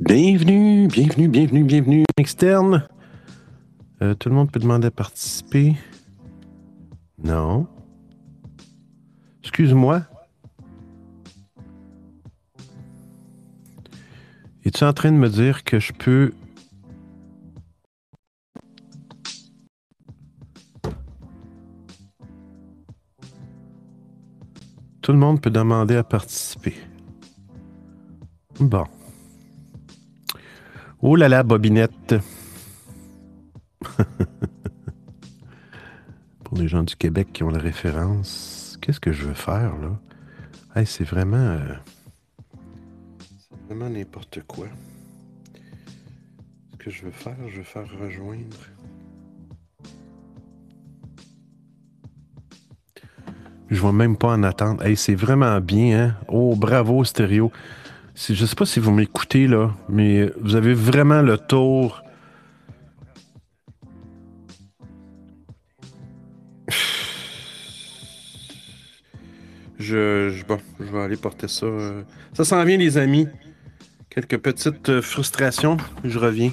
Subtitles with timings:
[0.00, 2.04] Bienvenue, bienvenue, bienvenue, bienvenue.
[2.18, 2.86] Externe.
[4.00, 5.74] Euh, tout le monde peut demander à participer.
[7.20, 7.66] Non.
[9.42, 10.02] Excuse-moi.
[14.64, 16.32] Es-tu en train de me dire que je peux
[25.02, 26.76] Tout le monde peut demander à participer.
[28.60, 28.84] Bon.
[31.00, 32.14] Oh là là, Bobinette.
[36.44, 39.98] Pour les gens du Québec qui ont la référence, qu'est-ce que je veux faire là?
[40.74, 41.36] Hey, c'est vraiment.
[41.36, 41.74] euh,
[43.38, 44.66] c'est vraiment n'importe quoi.
[46.72, 48.56] Ce que je veux faire, je veux faire rejoindre.
[53.70, 54.82] Je vois même pas en attendre.
[54.84, 56.16] Hey, c'est vraiment bien, hein?
[56.28, 57.52] Oh, bravo, stéréo.
[58.18, 62.02] Je sais pas si vous m'écoutez, là, mais vous avez vraiment le tour.
[69.78, 71.66] Je, je- bon, je vais aller porter ça.
[71.66, 72.02] euh.
[72.32, 73.28] Ça s'en vient, les amis.
[74.10, 75.76] Quelques petites euh, frustrations.
[76.04, 76.50] Je reviens.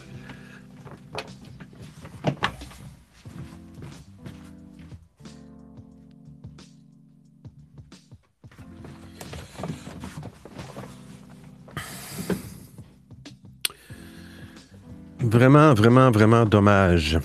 [15.46, 17.20] Vraiment, vraiment, vraiment dommage.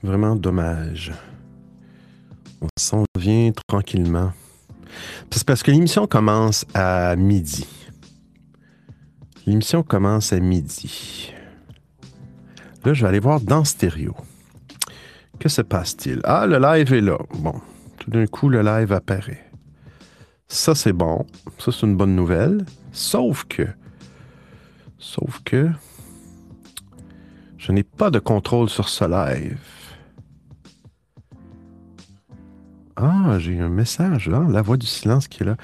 [0.00, 1.12] Vraiment dommage.
[2.60, 4.32] On s'en vient tranquillement.
[5.32, 7.66] C'est parce que l'émission commence à midi.
[9.44, 11.32] L'émission commence à midi.
[12.84, 14.14] Là, je vais aller voir dans stéréo.
[15.40, 16.20] Que se passe-t-il?
[16.22, 17.18] Ah, le live est là.
[17.40, 17.60] Bon,
[17.98, 19.50] tout d'un coup, le live apparaît.
[20.46, 21.26] Ça, c'est bon.
[21.58, 22.64] Ça, c'est une bonne nouvelle.
[22.92, 23.66] Sauf que
[25.04, 25.68] Sauf que
[27.58, 29.60] je n'ai pas de contrôle sur ce live.
[32.96, 35.56] Ah, j'ai un message là, la voix du silence qui est là.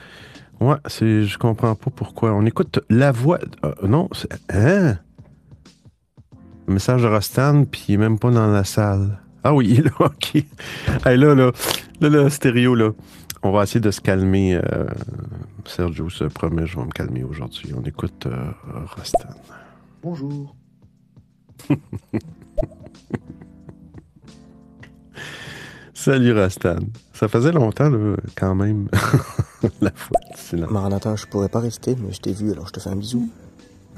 [0.61, 2.33] Ouais, c'est, je comprends pas pourquoi.
[2.35, 3.39] On écoute la voix.
[3.65, 4.99] euh, non, c'est, hein?
[6.67, 9.21] Le message de Rostan, puis il est même pas dans la salle.
[9.43, 10.45] Ah oui, il est là, ok.
[11.07, 11.51] Là, là,
[12.01, 12.91] là, là, stéréo, là.
[13.43, 14.55] On va essayer de se calmer.
[14.55, 14.87] euh,
[15.67, 17.73] Sergio se promet, je vais me calmer aujourd'hui.
[17.77, 18.51] On écoute euh,
[18.97, 19.31] Rostan.
[20.03, 20.55] Bonjour.
[25.95, 26.79] Salut Rastan.
[27.13, 28.89] Ça faisait longtemps, là, quand même,
[29.83, 30.71] la fois silence.
[30.71, 33.29] Maranatha, je pourrais pas rester, mais je t'ai vu, alors je te fais un bisou.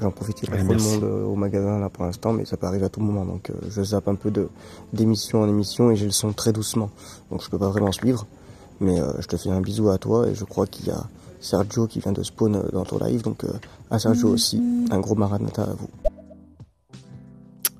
[0.01, 2.33] J'en profite, il y a pas trop de monde euh, au magasin là pour l'instant,
[2.33, 3.23] mais ça peut arriver à tout moment.
[3.25, 4.49] Donc euh, je zappe un peu de
[4.91, 6.89] d'émission en émission et j'ai le son très doucement.
[7.31, 8.25] Donc je peux pas vraiment suivre.
[8.79, 11.03] Mais euh, je te fais un bisou à toi et je crois qu'il y a
[11.39, 13.21] Sergio qui vient de spawn euh, dans ton live.
[13.21, 13.49] Donc euh,
[13.91, 14.61] à Sergio aussi,
[14.91, 15.89] un gros Maranatha à vous.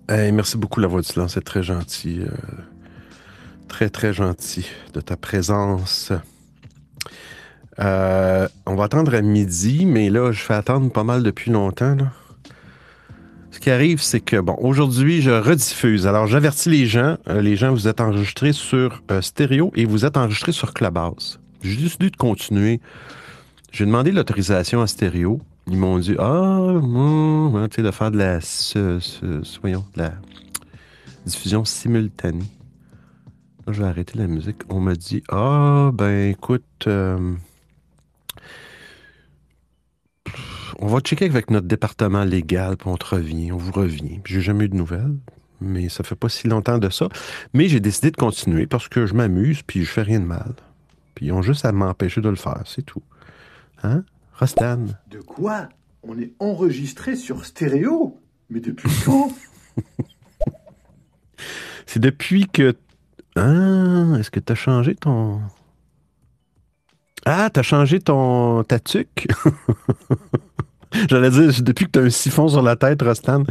[0.09, 1.33] Hey, merci beaucoup, la voix du silence.
[1.33, 2.19] C'est très gentil.
[2.21, 2.29] euh,
[3.67, 6.11] très, très gentil de ta présence.
[7.79, 11.95] Euh, on va attendre à midi, mais là, je fais attendre pas mal depuis longtemps.
[11.95, 12.11] là.
[13.63, 16.05] Qui arrive, c'est que, bon, aujourd'hui, je rediffuse.
[16.05, 17.15] Alors, j'avertis les gens.
[17.29, 21.39] euh, les gens, vous êtes enregistrés sur euh, stéréo et vous êtes enregistrés sur Clubhouse.
[21.61, 22.81] J'ai décidé de continuer.
[23.71, 25.39] J'ai demandé l'autorisation à stéréo.
[25.67, 28.39] Ils m'ont dit Ah, hum, hein, tu sais, de faire de la,
[29.61, 30.11] voyons, de la
[31.25, 32.51] diffusion simultanée.
[33.65, 34.57] Là, je vais arrêter la musique.
[34.67, 37.33] On m'a dit Ah, ben écoute, euh,
[40.83, 44.19] on va checker avec notre département légal, puis on te revient, on vous revient.
[44.21, 45.15] Puis J'ai jamais eu de nouvelles,
[45.61, 47.07] mais ça fait pas si longtemps de ça.
[47.53, 50.53] Mais j'ai décidé de continuer parce que je m'amuse, puis je fais rien de mal.
[51.15, 53.01] Puis ils ont juste à m'empêcher de le faire, c'est tout.
[53.81, 54.03] Hein?
[54.37, 54.87] Rostan?
[55.09, 55.69] De quoi?
[56.03, 58.19] On est enregistré sur stéréo?
[58.49, 59.31] Mais depuis quand?
[61.85, 62.75] C'est depuis que.
[63.37, 65.39] Ah, est-ce que tu as changé ton.
[67.25, 68.63] Ah, tu as changé ton.
[68.63, 69.27] ta tuque?
[71.09, 73.43] J'allais dire, depuis que tu as un siphon sur la tête, Rostan.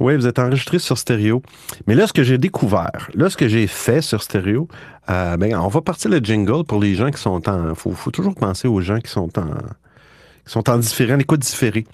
[0.00, 1.42] oui, vous êtes enregistré sur stéréo.
[1.86, 4.68] Mais là, ce que j'ai découvert, là, ce que j'ai fait sur stéréo,
[5.10, 7.74] euh, ben, on va partir le jingle pour les gens qui sont en.
[7.74, 9.46] faut, faut toujours penser aux gens qui sont en.
[9.46, 11.86] qui sont en différent, l'écoute différée.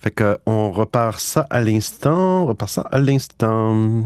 [0.00, 4.04] Fait que on repart ça à l'instant, on repart ça à l'instant.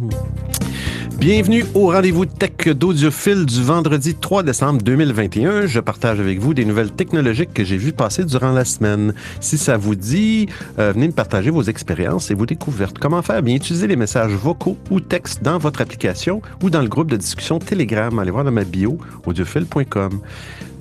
[1.22, 5.66] Bienvenue au rendez-vous tech d'audiophile du vendredi 3 décembre 2021.
[5.66, 9.14] Je partage avec vous des nouvelles technologiques que j'ai vues passer durant la semaine.
[9.38, 10.48] Si ça vous dit,
[10.80, 12.98] euh, venez me partager vos expériences et vos découvertes.
[12.98, 13.40] Comment faire?
[13.40, 17.16] Bien utiliser les messages vocaux ou textes dans votre application ou dans le groupe de
[17.16, 18.18] discussion Telegram.
[18.18, 20.18] Allez voir dans ma bio, audiophile.com.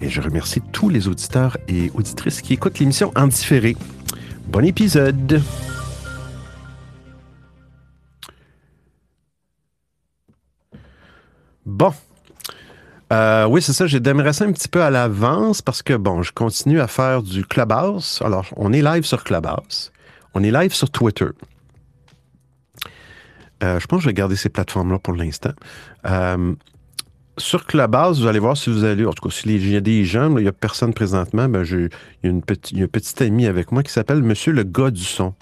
[0.02, 3.78] Et je remercie tous les auditeurs et auditrices qui écoutent l'émission en différé.
[4.48, 5.40] Bon épisode!
[11.72, 11.94] Bon.
[13.14, 13.88] Euh, oui, c'est ça.
[13.88, 17.46] J'ai démarré un petit peu à l'avance parce que, bon, je continue à faire du
[17.46, 18.22] Clubhouse.
[18.26, 19.92] Alors, on est live sur Clubhouse.
[20.34, 21.30] On est live sur Twitter.
[23.64, 25.54] Euh, je pense que je vais garder ces plateformes-là pour l'instant.
[26.06, 26.54] Euh,
[27.38, 30.04] sur Clubhouse, vous allez voir si vous allez, en tout cas, s'il y a des
[30.04, 31.90] gens, il n'y a personne présentement, ben, il,
[32.24, 35.06] y a une petite, un petit ami avec moi qui s'appelle Monsieur le gars du
[35.06, 35.34] son.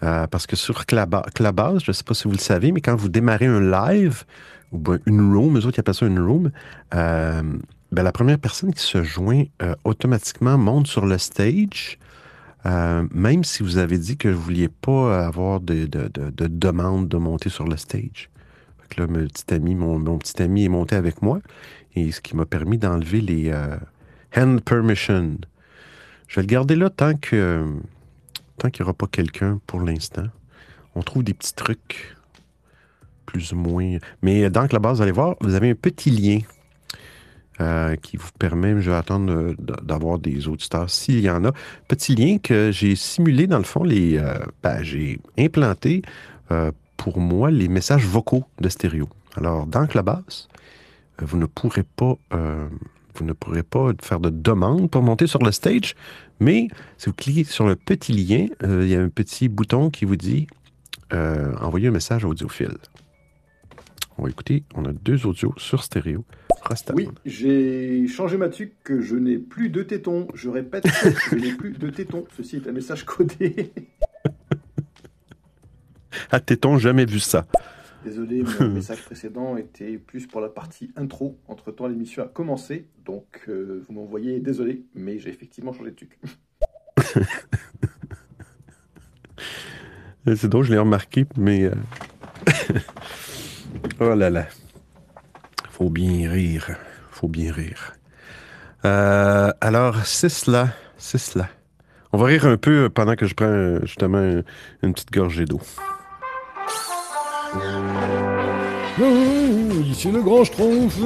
[0.00, 3.08] Parce que sur Clubhouse, je ne sais pas si vous le savez, mais quand vous
[3.08, 4.24] démarrez un live,
[4.72, 6.50] ou une room, eux autres qui appellent ça une room,
[6.90, 9.44] ben, la première personne qui se joint
[9.84, 11.98] automatiquement monte sur le stage
[12.64, 16.08] euh, même si vous avez dit que vous ne vouliez pas avoir de, de,
[16.46, 18.30] demande de monter sur le stage.
[18.96, 21.40] là, mon petit, ami, mon, petit ami est monté avec moi,
[21.94, 23.76] et ce qui m'a permis d'enlever les euh,
[24.36, 25.38] hand permission.
[26.28, 27.66] Je vais le garder là tant que
[28.58, 30.26] tant qu'il n'y aura pas quelqu'un pour l'instant.
[30.94, 32.16] On trouve des petits trucs
[33.26, 33.98] plus ou moins.
[34.22, 36.38] Mais dans la base, vous allez voir, vous avez un petit lien
[37.60, 41.52] euh, qui vous permet, je vais attendre d'avoir des auditeurs s'il y en a.
[41.86, 46.02] Petit lien que j'ai simulé, dans le fond, les, euh, ben, j'ai implanté
[46.50, 49.08] euh, pour moi les messages vocaux de stéréo.
[49.36, 50.48] Alors, dans Clubhouse,
[51.20, 52.16] vous ne pourrez pas,
[53.14, 55.94] vous ne pourrez pas faire de demande pour monter sur le stage,
[56.40, 60.04] mais si vous cliquez sur le petit lien, il y a un petit bouton qui
[60.04, 60.46] vous dit
[61.12, 62.76] envoyer un message audiophile.
[64.22, 66.24] On va écouter, on a deux audios sur stéréo.
[66.94, 68.50] Oui, j'ai changé ma
[68.84, 70.28] que je n'ai plus de tétons.
[70.32, 70.86] Je répète,
[71.32, 72.24] je n'ai plus de tétons.
[72.36, 73.72] Ceci est un message codé.
[76.30, 77.48] À tétons, jamais vu ça.
[78.04, 81.36] Désolé, mon message précédent était plus pour la partie intro.
[81.48, 86.20] Entre-temps, l'émission a commencé, donc euh, vous m'envoyez désolé, mais j'ai effectivement changé de tuc.
[90.36, 91.64] C'est drôle, je l'ai remarqué, mais...
[91.64, 91.72] Euh,
[94.00, 94.46] oh là là.
[95.70, 96.76] Faut bien rire.
[97.10, 97.94] Faut bien rire.
[98.84, 100.68] Euh, alors, c'est cela.
[100.98, 101.48] C'est cela.
[102.12, 104.42] On va rire un peu pendant que je prends justement
[104.82, 105.60] une petite gorgée d'eau.
[109.86, 110.96] ici le grand Schtroumpf.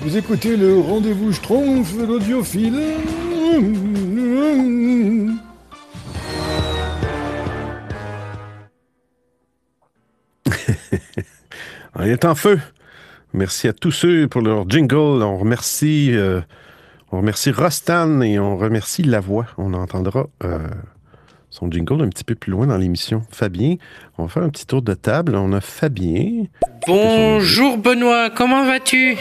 [0.00, 2.80] Vous écoutez le rendez-vous Schtroumpf, l'audiophile.
[12.04, 12.60] On est en feu.
[13.32, 15.22] Merci à tous ceux pour leur jingle.
[15.22, 16.42] On remercie, euh,
[17.10, 19.46] on remercie Rostan et on remercie La Voix.
[19.56, 20.58] On entendra euh,
[21.48, 23.22] son jingle un petit peu plus loin dans l'émission.
[23.30, 23.76] Fabien,
[24.18, 25.34] on va faire un petit tour de table.
[25.34, 26.44] On a Fabien.
[26.86, 29.16] Bonjour Benoît, comment vas-tu?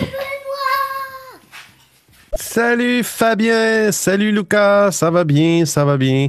[2.36, 6.28] Salut Fabien, salut Lucas, ça va bien, ça va bien?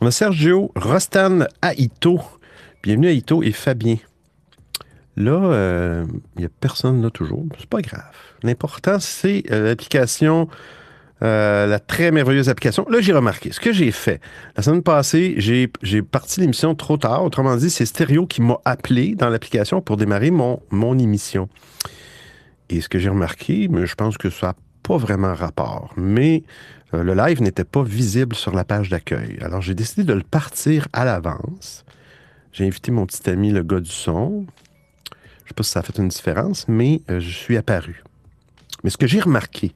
[0.00, 2.20] On a Sergio, Rostan, Aito.
[2.82, 3.96] Bienvenue Aito et Fabien.
[5.16, 7.44] Là, il euh, n'y a personne là toujours.
[7.58, 8.04] C'est pas grave.
[8.42, 10.48] L'important, c'est euh, l'application,
[11.22, 12.86] euh, la très merveilleuse application.
[12.88, 14.20] Là, j'ai remarqué ce que j'ai fait.
[14.56, 17.24] La semaine passée, j'ai parti l'émission trop tard.
[17.24, 21.48] Autrement dit, c'est Stéréo qui m'a appelé dans l'application pour démarrer mon, mon émission.
[22.68, 26.44] Et ce que j'ai remarqué, mais je pense que ça n'a pas vraiment rapport, mais
[26.92, 29.38] le live n'était pas visible sur la page d'accueil.
[29.42, 31.84] Alors, j'ai décidé de le partir à l'avance.
[32.52, 34.46] J'ai invité mon petit ami, le gars du son,
[35.50, 38.02] sais pas si ça a fait une différence, mais euh, je suis apparu.
[38.82, 39.72] Mais ce que j'ai remarqué,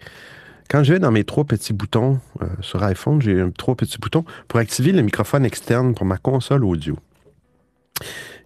[0.70, 4.24] quand je vais dans mes trois petits boutons euh, sur iPhone, j'ai trois petits boutons
[4.48, 6.98] pour activer le microphone externe pour ma console audio.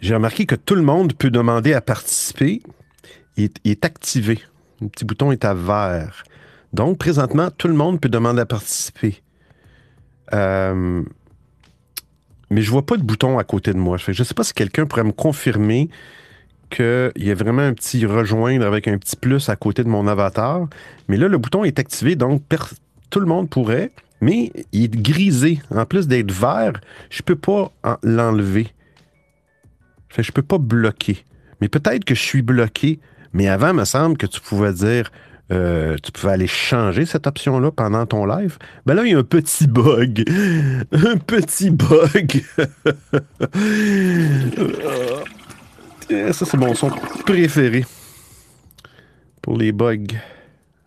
[0.01, 2.63] J'ai remarqué que tout le monde peut demander à participer.
[3.37, 4.41] Il est, activé.
[4.81, 6.25] Le petit bouton est à vert.
[6.73, 9.23] Donc, présentement, tout le monde peut demander à participer.
[10.35, 11.03] Euh,
[12.51, 13.97] mais je ne vois pas de bouton à côté de moi.
[13.97, 15.89] Je ne sais pas si quelqu'un pourrait me confirmer
[16.69, 20.07] qu'il y a vraiment un petit rejoindre avec un petit plus à côté de mon
[20.07, 20.69] avatar.
[21.09, 22.43] Mais là, le bouton est activé, donc
[23.11, 25.61] tout le monde pourrait, mais il est grisé.
[25.71, 26.73] En plus d'être vert,
[27.11, 27.73] je peux pas
[28.03, 28.69] l'enlever.
[30.17, 31.25] Je je peux pas bloquer.
[31.61, 32.99] Mais peut-être que je suis bloqué.
[33.33, 35.11] Mais avant, il me semble que tu pouvais dire,
[35.53, 38.59] euh, tu pouvais aller changer cette option-là pendant ton live.
[38.87, 40.25] Ben là, il y a un petit bug.
[40.93, 42.45] un petit bug.
[46.11, 46.91] Eh, ça, c'est mon son
[47.27, 47.85] préféré
[49.43, 50.07] pour les bugs.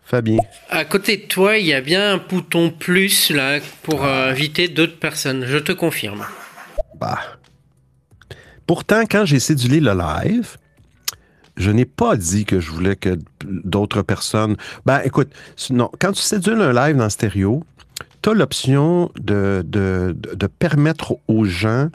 [0.04, 0.38] Fabien.
[0.68, 4.68] À côté de toi, il y a bien un bouton plus là pour euh, inviter
[4.68, 5.44] d'autres personnes.
[5.46, 6.26] Je te confirme.
[7.00, 7.18] Bah.
[8.66, 10.58] Pourtant, quand j'ai cédulé le live,
[11.56, 14.56] Je n'ai pas dit que je voulais que d'autres personnes.
[14.86, 15.30] Ben, écoute,
[15.70, 17.62] non, quand tu séduis un live dans stéréo,
[18.22, 21.90] tu as l'option de, de, de, permettre aux gens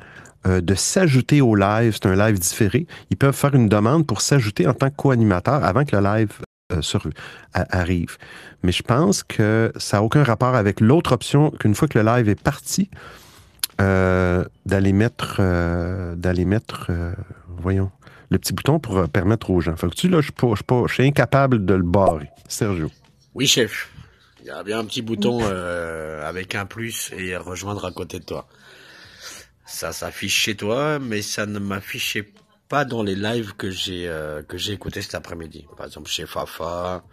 [0.48, 1.94] euh, de s'ajouter au live.
[1.94, 2.88] C'est un live différé.
[3.10, 6.32] Ils peuvent faire une demande pour s'ajouter en tant que co-animateur avant que le live
[6.72, 7.12] euh,
[7.54, 8.18] arrive.
[8.64, 12.06] Mais je pense que ça n'a aucun rapport avec l'autre option qu'une fois que le
[12.06, 12.90] live est parti,
[13.82, 15.42] euh, d'aller mettre,
[16.16, 16.92] d'aller mettre
[17.48, 17.92] voyons,
[18.30, 19.76] le petit bouton pour permettre aux gens.
[19.76, 22.30] Fait que tu, là, je suis, suis incapable de le barrer.
[22.48, 22.90] Sergio.
[23.36, 23.90] Oui, chef.
[24.42, 25.42] Il y a bien un petit bouton
[26.24, 28.48] avec un plus et rejoindre à côté de toi
[29.68, 32.34] ça s'affiche chez toi, mais ça ne m'affichait
[32.70, 35.68] pas dans les lives que j'ai euh, que j'ai écouté cet après-midi.
[35.76, 37.04] Par exemple chez Fafa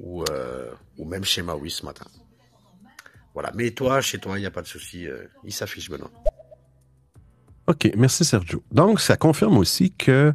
[0.00, 2.06] ou euh, ou même chez Maui ce matin.
[3.32, 3.52] Voilà.
[3.54, 6.10] Mais toi, chez toi, il n'y a pas de souci, euh, il s'affiche maintenant.
[7.68, 8.64] OK, merci Sergio.
[8.72, 10.34] Donc, ça confirme aussi que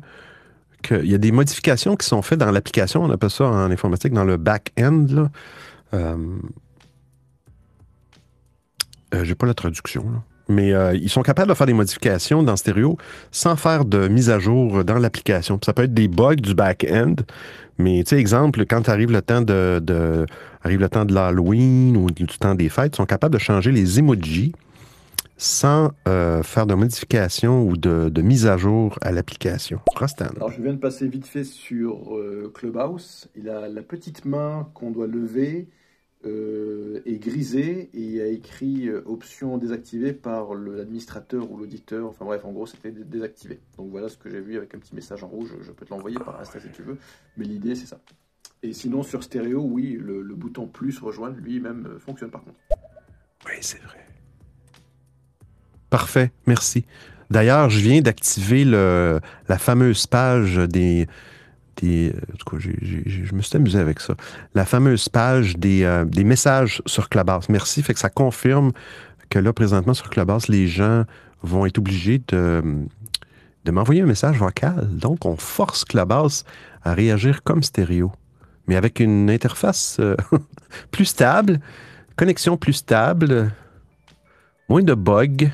[0.81, 3.03] qu'il y a des modifications qui sont faites dans l'application.
[3.03, 5.29] On appelle ça en informatique dans le back-end.
[5.93, 6.37] Euh,
[9.23, 10.09] J'ai pas la traduction.
[10.09, 12.97] Là mais euh, ils sont capables de faire des modifications dans stéréo
[13.31, 15.59] sans faire de mise à jour dans l'application.
[15.63, 17.15] Ça peut être des bugs du back-end,
[17.77, 20.25] mais tu sais, exemple, quand arrive le temps de,
[20.63, 23.71] arrive le temps de l'Halloween ou du temps des fêtes, ils sont capables de changer
[23.71, 24.53] les emojis
[25.37, 29.79] sans euh, faire de modification ou de, mise à jour à l'application.
[30.37, 33.27] Alors, je viens de passer vite fait sur euh, Clubhouse.
[33.35, 35.67] Il a la petite main qu'on doit lever
[36.25, 42.07] euh, est grisé et a écrit euh, option désactivée par l'administrateur ou l'auditeur.
[42.07, 43.59] Enfin bref, en gros, c'était désactivé.
[43.77, 45.53] Donc voilà ce que j'ai vu avec un petit message en rouge.
[45.61, 46.97] Je peux te l'envoyer par Insta si tu veux.
[47.35, 47.99] Mais l'idée, c'est ça.
[48.61, 52.59] Et sinon, sur stéréo, oui, le, bouton plus rejoindre lui-même euh, fonctionne par contre.
[53.45, 53.99] Oui, c'est vrai.
[55.89, 56.85] Parfait, merci.
[57.29, 59.21] D'ailleurs, je viens d'activer la
[59.57, 61.07] fameuse page des,
[61.81, 64.15] en je me suis amusé avec ça.
[64.53, 67.49] La fameuse page des, euh, des messages sur Clubhouse.
[67.49, 67.81] Merci.
[67.81, 68.71] Fait que ça confirme
[69.29, 71.05] que là, présentement, sur Clubhouse, les gens
[71.41, 72.63] vont être obligés de,
[73.65, 74.87] de m'envoyer un message vocal.
[74.91, 76.43] Donc, on force Clubhouse
[76.83, 78.11] à réagir comme stéréo,
[78.67, 80.15] mais avec une interface euh,
[80.91, 81.59] plus stable,
[82.15, 83.51] connexion plus stable,
[84.69, 85.49] moins de bugs.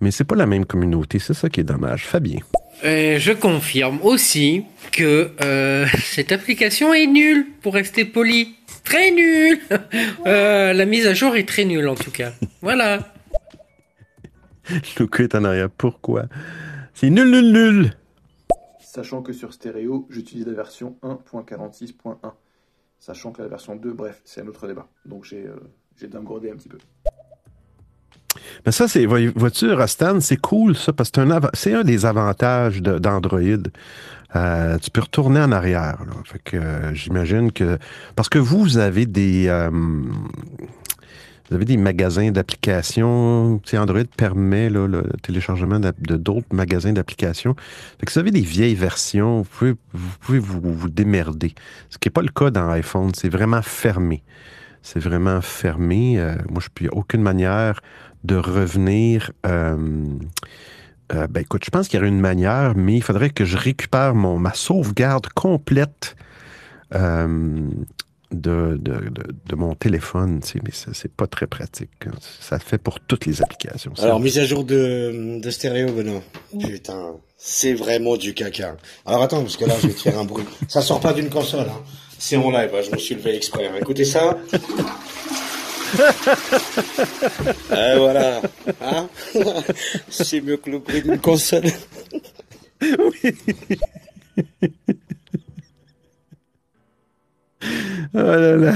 [0.00, 2.06] Mais c'est pas la même communauté, c'est ça qui est dommage.
[2.06, 2.40] Fabien.
[2.86, 8.54] Euh, je confirme aussi que euh, cette application est nulle, pour rester poli.
[8.84, 9.60] Très nulle.
[10.26, 12.32] Euh, la mise à jour est très nulle en tout cas.
[12.60, 13.14] Voilà.
[14.98, 15.70] Luca est en arrière.
[15.70, 16.24] Pourquoi?
[16.94, 17.92] C'est nul, nul, nul.
[18.80, 22.16] Sachant que sur stéréo, j'utilise la version 1.46.1.
[22.98, 24.88] Sachant que la version 2, bref, c'est un autre débat.
[25.04, 25.46] Donc j'ai
[25.96, 26.78] j'ai downgradé un petit peu.
[28.64, 31.20] Mais ça, c'est, vois-tu, Rastan, c'est cool, ça, parce que
[31.54, 33.40] c'est un, des avantages d'Android.
[34.34, 35.98] Euh, tu peux retourner en arrière.
[36.24, 37.78] Fait que euh, j'imagine que.
[38.16, 39.46] Parce que vous, vous avez des.
[39.48, 43.60] Euh, vous avez des magasins d'applications.
[43.74, 47.54] Android permet le téléchargement de, d'autres magasins d'applications.
[48.00, 51.54] Fait que si vous avez des vieilles versions, vous pouvez vous, pouvez vous, démerder.
[51.88, 53.12] Ce qui n'est pas le cas dans iPhone.
[53.14, 54.24] C'est vraiment fermé.
[54.82, 56.16] C'est vraiment fermé.
[56.50, 57.80] moi, je peux aucune manière
[58.24, 59.32] de revenir.
[59.46, 59.76] Euh,
[61.14, 63.56] euh, ben écoute, je pense qu'il y aurait une manière, mais il faudrait que je
[63.56, 66.16] récupère mon, ma sauvegarde complète
[66.94, 67.68] euh,
[68.32, 70.40] de, de, mon téléphone.
[70.40, 71.90] Tu sais, mais c'est pas très pratique.
[72.06, 72.12] Hein.
[72.40, 73.92] Ça fait pour toutes les applications.
[73.98, 76.22] Alors, mise à jour de, de stéréo, Benoît.
[76.58, 78.76] Putain, c'est vraiment du caca.
[79.04, 80.44] Alors attends, parce que là, je vais faire un bruit.
[80.68, 81.68] Ça sort pas d'une console.
[81.68, 81.82] Hein.
[82.18, 82.80] C'est en live, hein.
[82.84, 83.70] je me suis levé exprès.
[83.80, 84.38] Écoutez ça.
[87.70, 88.40] Et voilà.
[88.80, 89.08] Hein
[90.08, 91.64] C'est mieux que le prix d'une console.
[92.82, 93.36] oui.
[98.14, 98.74] Oh là là.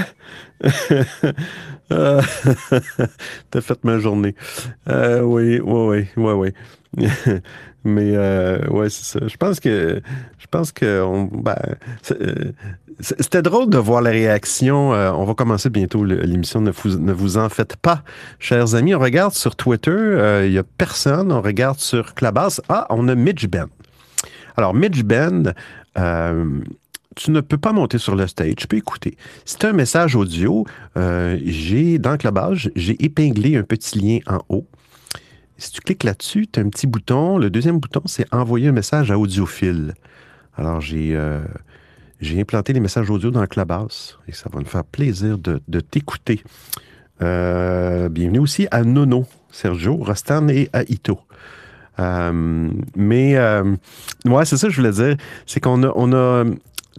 [3.50, 4.34] T'as fait ma journée.
[4.88, 6.52] Euh, oui, oui, oui, oui.
[7.84, 9.26] Mais euh, ouais, c'est ça.
[9.26, 10.02] Je pense que
[10.38, 11.56] je pense que ben,
[12.10, 12.52] euh,
[13.00, 14.92] c'était drôle de voir la réaction.
[14.92, 16.60] Euh, on va commencer bientôt l'émission.
[16.60, 16.72] Ne
[17.12, 18.02] vous, en faites pas,
[18.38, 18.94] chers amis.
[18.94, 21.32] On regarde sur Twitter, il n'y a personne.
[21.32, 22.60] On regarde sur Clubhouse.
[22.68, 23.68] Ah, on a Mitch Ben.
[24.56, 25.54] Alors, Mitch Ben,
[27.16, 29.16] tu ne peux pas monter sur le stage, tu peux écouter.
[29.46, 30.66] C'est un message audio.
[30.96, 34.66] j'ai dans Clubhouse, j'ai épinglé un petit lien en haut.
[35.60, 37.36] Si tu cliques là-dessus, tu as un petit bouton.
[37.36, 39.92] Le deuxième bouton, c'est envoyer un message à audiophile.
[40.56, 41.42] Alors, j'ai euh,
[42.38, 46.42] implanté les messages audio dans le Clubhouse et ça va me faire plaisir de, t'écouter.
[47.20, 51.20] Euh, bienvenue aussi à Nono, Sergio, Rostan et à Ito.
[51.98, 53.38] Euh, mais,
[54.24, 55.18] ouais, c'est ça que je voulais dire.
[55.44, 56.44] C'est qu'on a, on a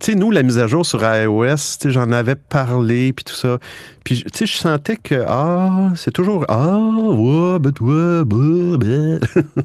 [0.02, 3.60] tu sais, nous, la mise à jour sur iOS, j'en avais parlé, puis tout ça.
[4.04, 9.20] Puis, tu sais, je sentais que, ah, c'est toujours, ah, ouais, ben toi, ben, ben.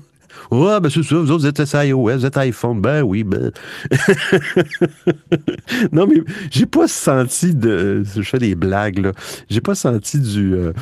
[0.50, 3.50] Ouais, ben c'est ça, vous autres, vous êtes iOS, vous êtes iPhone, ben oui, ben.
[5.93, 8.02] non, mais j'ai pas senti de.
[8.05, 9.12] Je fais des blagues, là.
[9.49, 10.55] J'ai pas senti du.
[10.55, 10.73] Euh,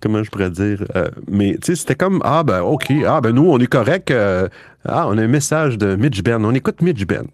[0.00, 0.84] comment je pourrais dire?
[0.94, 4.12] Euh, mais, tu sais, c'était comme, ah, ben, OK, ah, ben nous, on est correct.
[4.12, 6.42] ah, on a un message de Mitch Ben.
[6.44, 7.26] On écoute Mitch Ben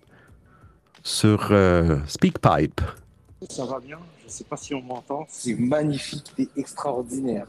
[1.07, 2.81] sur euh, SpeakPipe.
[3.49, 5.25] Ça va bien, je ne sais pas si on m'entend.
[5.29, 7.47] C'est magnifique et extraordinaire.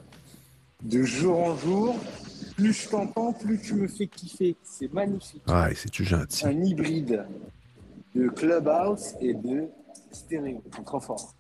[0.83, 1.95] De jour en jour,
[2.55, 4.55] plus je t'entends, plus tu me fais kiffer.
[4.61, 5.41] C'est magnifique.
[5.47, 6.45] Ouais, c'est-tu gentil.
[6.45, 7.25] Un hybride
[8.13, 9.63] de Clubhouse et de
[10.11, 10.61] stéréo.
[10.75, 11.33] C'est trop fort.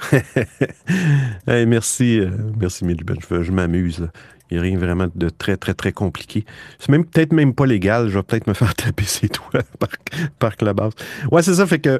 [1.46, 4.08] hey, merci, euh, merci Je, je m'amuse.
[4.52, 6.44] Il n'y a rien vraiment de très, très, très compliqué.
[6.78, 8.10] C'est même peut-être même pas légal.
[8.10, 9.88] Je vais peut-être me faire taper ses doigts par,
[10.38, 10.92] par Clubhouse.
[11.30, 11.66] Ouais, c'est ça.
[11.66, 11.98] Fait que, euh,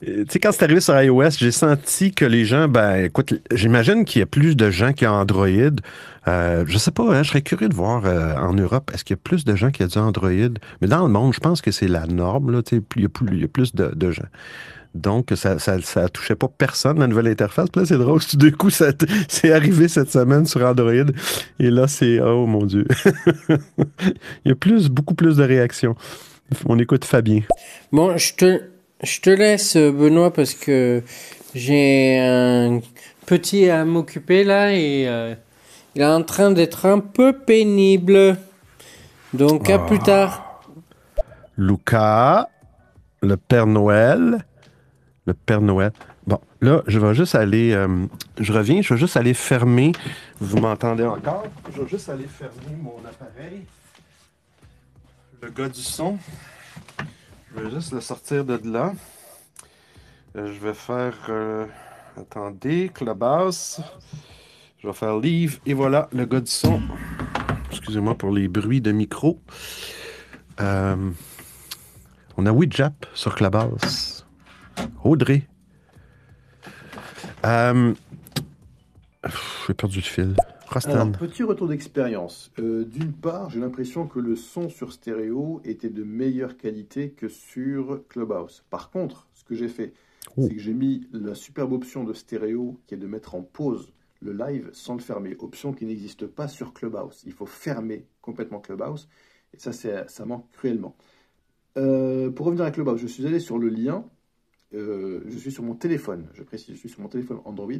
[0.00, 4.06] tu sais, quand c'est arrivé sur iOS, j'ai senti que les gens, ben, écoute, j'imagine
[4.06, 5.46] qu'il y a plus de gens qui ont Android.
[6.26, 9.14] Euh, je sais pas, hein, je serais curieux de voir euh, en Europe, est-ce qu'il
[9.14, 10.30] y a plus de gens qui ont du Android?
[10.80, 13.26] Mais dans le monde, je pense que c'est la norme, là, il y a plus,
[13.32, 14.24] il y a plus de gens.
[14.98, 17.68] Donc, ça, ça, touchait pas personne, la nouvelle interface.
[17.70, 18.70] Puis là, c'est drôle, tout d'un coup,
[19.28, 20.92] c'est arrivé cette semaine sur Android.
[21.58, 22.86] Et là, c'est, oh mon Dieu.
[24.44, 25.94] Il y a plus, beaucoup plus de réactions.
[26.66, 27.42] On écoute Fabien.
[27.92, 28.62] Bon, je te,
[29.02, 31.02] je te laisse, Benoît, parce que
[31.54, 32.80] j'ai un
[33.26, 35.34] petit à m'occuper là et euh,
[35.94, 38.36] il est en train d'être un peu pénible.
[39.34, 40.06] Donc, à plus ah.
[40.06, 40.62] tard.
[41.56, 42.48] Lucas,
[43.20, 44.38] le Père Noël,
[45.28, 45.92] le Père Noël.
[46.26, 47.72] Bon, là, je vais juste aller.
[47.72, 48.06] Euh,
[48.40, 49.92] je reviens, je vais juste aller fermer.
[50.40, 51.44] Vous m'entendez encore?
[51.74, 53.66] Je vais juste aller fermer mon appareil.
[55.42, 56.18] Le gars du son.
[57.54, 58.92] Je vais juste le sortir de là.
[60.36, 61.14] Euh, je vais faire.
[61.28, 61.66] Euh,
[62.18, 63.80] attendez, Clubhouse.
[64.78, 65.60] Je vais faire Leave.
[65.66, 66.80] Et voilà, le gars du son.
[67.70, 69.38] Excusez-moi pour les bruits de micro.
[70.58, 71.12] on
[72.46, 74.17] a Widjap sur Clubhouse.
[75.04, 75.42] Audrey.
[77.44, 77.94] Euh,
[79.66, 80.34] j'ai perdu le fil.
[80.84, 82.52] Alors, petit retour d'expérience.
[82.58, 87.28] Euh, d'une part, j'ai l'impression que le son sur stéréo était de meilleure qualité que
[87.28, 88.64] sur Clubhouse.
[88.68, 89.94] Par contre, ce que j'ai fait,
[90.36, 90.42] oh.
[90.42, 93.92] c'est que j'ai mis la superbe option de stéréo qui est de mettre en pause
[94.20, 95.36] le live sans le fermer.
[95.38, 97.22] Option qui n'existe pas sur Clubhouse.
[97.24, 99.08] Il faut fermer complètement Clubhouse.
[99.54, 100.96] Et ça, ça manque cruellement.
[101.78, 104.04] Euh, pour revenir à Clubhouse, je suis allé sur le lien
[104.74, 107.72] euh, je suis sur mon téléphone, je précise, je suis sur mon téléphone Android.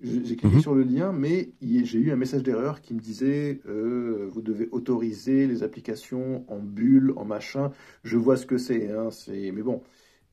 [0.00, 0.60] J'ai cliqué mhm.
[0.60, 4.68] sur le lien, mais j'ai eu un message d'erreur qui me disait euh, vous devez
[4.72, 7.70] autoriser les applications en bulle, en machin.
[8.02, 9.82] Je vois ce que c'est, hein, mais bon.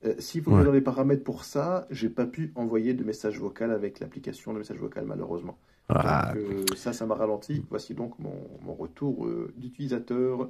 [0.06, 3.70] Euh, s'il faut que les paramètres pour ça, j'ai pas pu envoyer de message vocal
[3.70, 5.58] avec l'application de message vocal malheureusement.
[5.90, 6.34] Ah.
[6.34, 7.66] Donc, ça, ça m'a ralenti.
[7.70, 10.50] Voici donc mon, mon retour d'utilisateur.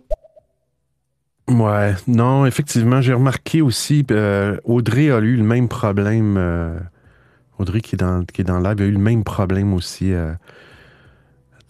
[1.49, 6.35] Ouais, non, effectivement, j'ai remarqué aussi, euh, Audrey a eu le même problème.
[6.37, 6.79] Euh,
[7.57, 10.31] Audrey qui est dans qui est dans live a eu le même problème aussi euh,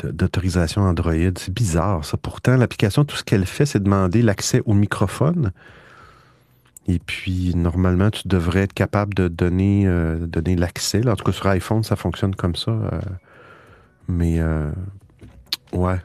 [0.04, 1.14] d'autorisation Android.
[1.38, 2.18] C'est bizarre, ça.
[2.18, 5.52] Pourtant, l'application, tout ce qu'elle fait, c'est demander l'accès au microphone.
[6.90, 9.88] Et puis, normalement, tu devrais être capable de donner,
[10.22, 11.08] donner l'accès.
[11.08, 12.74] En tout cas, sur iPhone, ça fonctionne comme ça.
[14.08, 14.42] mais,
[15.72, 16.00] ouais,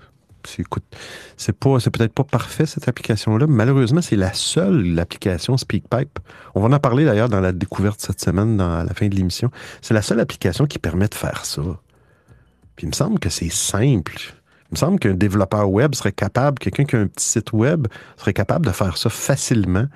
[0.46, 3.46] c'est peut-être pas parfait cette application-là.
[3.46, 6.18] Malheureusement, c'est la seule application SpeakPipe.
[6.54, 9.50] On va en parler d'ailleurs dans la découverte cette semaine, dans la fin de l'émission.
[9.82, 11.62] C'est la seule application qui permet de faire ça.
[12.76, 14.16] Puis il me semble que c'est simple.
[14.70, 17.86] Il me semble qu'un développeur web serait capable, quelqu'un qui a un petit site web
[18.16, 19.86] serait capable de faire ça facilement.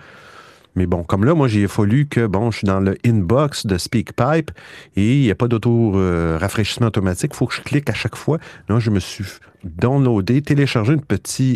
[0.74, 3.78] Mais bon, comme là, moi, j'ai fallu que, bon, je suis dans le inbox de
[3.78, 4.50] SpeakPipe
[4.96, 7.32] et il n'y a pas d'auto-rafraîchissement automatique.
[7.34, 8.38] Il faut que je clique à chaque fois.
[8.68, 9.24] Non, je me suis
[9.64, 11.02] downloadé, téléchargé une,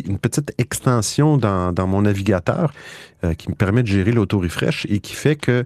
[0.07, 2.73] une petite extension dans, mon navigateur
[3.25, 5.65] euh, qui me permet de gérer l'auto-refresh et qui fait que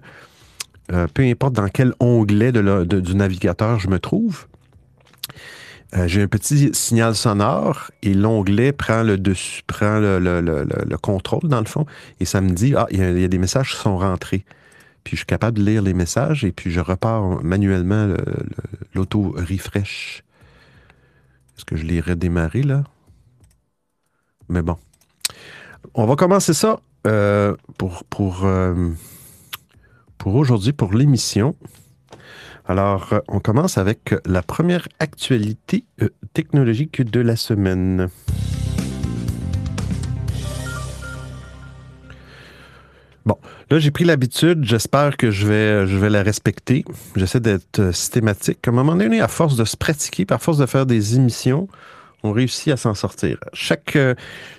[0.93, 4.47] euh, peu importe dans quel onglet du navigateur je me trouve,
[5.95, 11.59] euh, j'ai un petit signal sonore et l'onglet prend le dessus, prend le, contrôle dans
[11.59, 11.85] le fond
[12.19, 14.43] et ça me dit ah il y, a des messages qui sont rentrés.
[15.03, 18.13] Puis je suis capable de lire les messages et puis je repars manuellement
[18.93, 20.23] l'auto refresh.
[21.57, 22.83] Est-ce que je l'ai redémarré là?
[24.49, 24.77] Mais bon,
[25.93, 28.91] on va commencer ça euh, pour pour euh,
[30.17, 31.55] pour aujourd'hui pour l'émission.
[32.69, 38.09] Alors, euh, on commence avec euh, la première actualité euh, technologique de la semaine.
[43.25, 43.37] Bon,
[43.69, 46.83] là j'ai pris l'habitude, j'espère que je vais, je vais la respecter.
[47.15, 48.59] J'essaie d'être systématique.
[48.67, 51.69] À un moment donné, à force de se pratiquer, à force de faire des émissions,
[52.23, 53.37] on réussit à s'en sortir.
[53.53, 53.97] Chaque,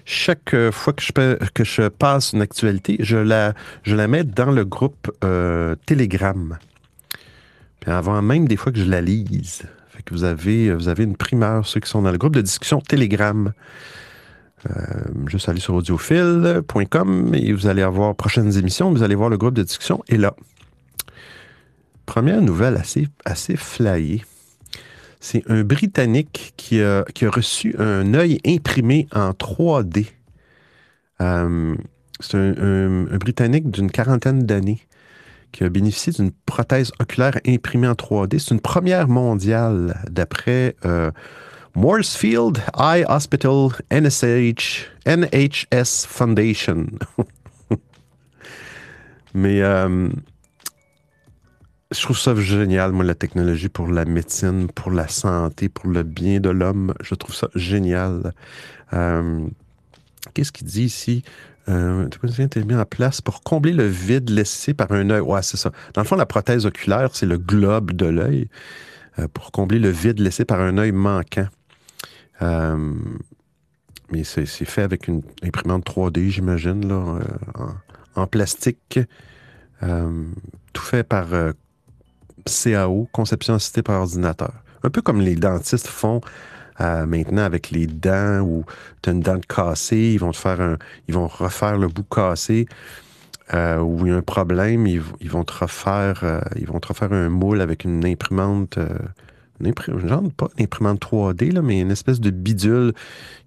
[0.07, 1.13] chaque fois que je,
[1.53, 5.11] que je passe une actualité, je la, je la mets dans le groupe
[5.87, 6.59] Telegram.
[7.81, 9.63] Puis avant même des fois que je la lise.
[10.11, 13.53] Vous avez, une primeur, ceux qui sont dans le groupe de discussion Telegram.
[14.69, 14.73] Euh,
[15.27, 19.55] juste aller sur audiophile.com et vous allez avoir prochaines émissions, vous allez voir le groupe
[19.55, 20.35] de discussion est là.
[22.07, 24.25] Première nouvelle assez, assez flyée.
[25.21, 30.07] C'est un Britannique qui a, reçu un œil imprimé en 3D.
[31.21, 31.77] Euh,
[32.21, 34.81] c'est un Britannique d'une quarantaine d'années
[35.53, 38.39] qui a bénéficié d'une prothèse oculaire imprimée en 3D.
[38.39, 41.11] C'est une première mondiale d'après euh,
[41.77, 46.87] Eye Hospital NHS Foundation.
[49.35, 50.09] Mais euh,
[51.91, 56.03] je trouve ça génial, moi, la technologie pour la médecine, pour la santé, pour le
[56.03, 56.95] bien de l'homme.
[57.01, 58.33] Je trouve ça génial.
[58.93, 59.47] Euh,
[60.35, 61.23] Qu'est-ce qu'il dit ici?
[61.69, 65.21] Euh, était mis en place pour combler le vide laissé par un œil.
[65.21, 65.71] Ouais, c'est ça.
[65.93, 68.49] Dans le fond, la prothèse oculaire, c'est le globe de l'œil
[69.19, 71.49] euh, pour combler le vide laissé par un œil manquant.
[72.41, 72.95] Euh,
[74.11, 77.73] mais c'est fait avec une imprimante 3D, j'imagine, là, euh,
[78.15, 79.01] en, en plastique.
[79.81, 81.29] Tout fait par
[82.47, 84.53] CAO, conception assistée par ordinateur.
[84.83, 86.21] Un peu comme les dentistes font
[86.81, 88.65] euh, maintenant avec les dents où
[89.03, 90.77] tu as une dent cassée, ils vont te faire un,
[91.09, 92.67] ils vont refaire le bout cassé.
[93.55, 96.81] Euh, où il y a un problème, ils, ils vont te refaire, euh, ils vont
[96.81, 98.89] te refaire un moule avec une imprimante, euh,
[99.59, 102.93] pas une imprimante 3D, là, mais une espèce de bidule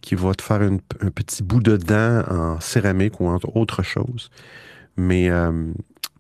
[0.02, 0.80] qui va te faire un
[1.12, 4.32] petit bout de dent en céramique ou autre chose.
[4.98, 5.30] Mais,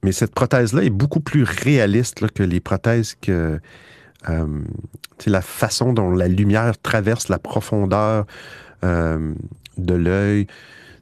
[0.01, 3.59] mais cette prothèse-là est beaucoup plus réaliste là, que les prothèses que.
[4.29, 4.61] Euh,
[5.25, 8.25] la façon dont la lumière traverse la profondeur
[8.83, 9.33] euh,
[9.77, 10.47] de l'œil,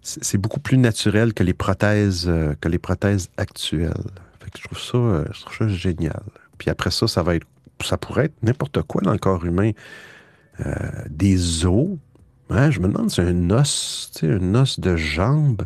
[0.01, 2.53] c'est beaucoup plus naturel que les prothèses, euh,
[3.37, 3.93] actuelles.
[4.55, 6.23] Je trouve ça, je trouve ça génial.
[6.57, 7.45] Puis après ça, ça va être,
[7.83, 9.71] ça pourrait être n'importe quoi dans le corps humain.
[11.09, 11.97] Des os.
[12.49, 15.61] Hein, je me demande si un os, un os de jambe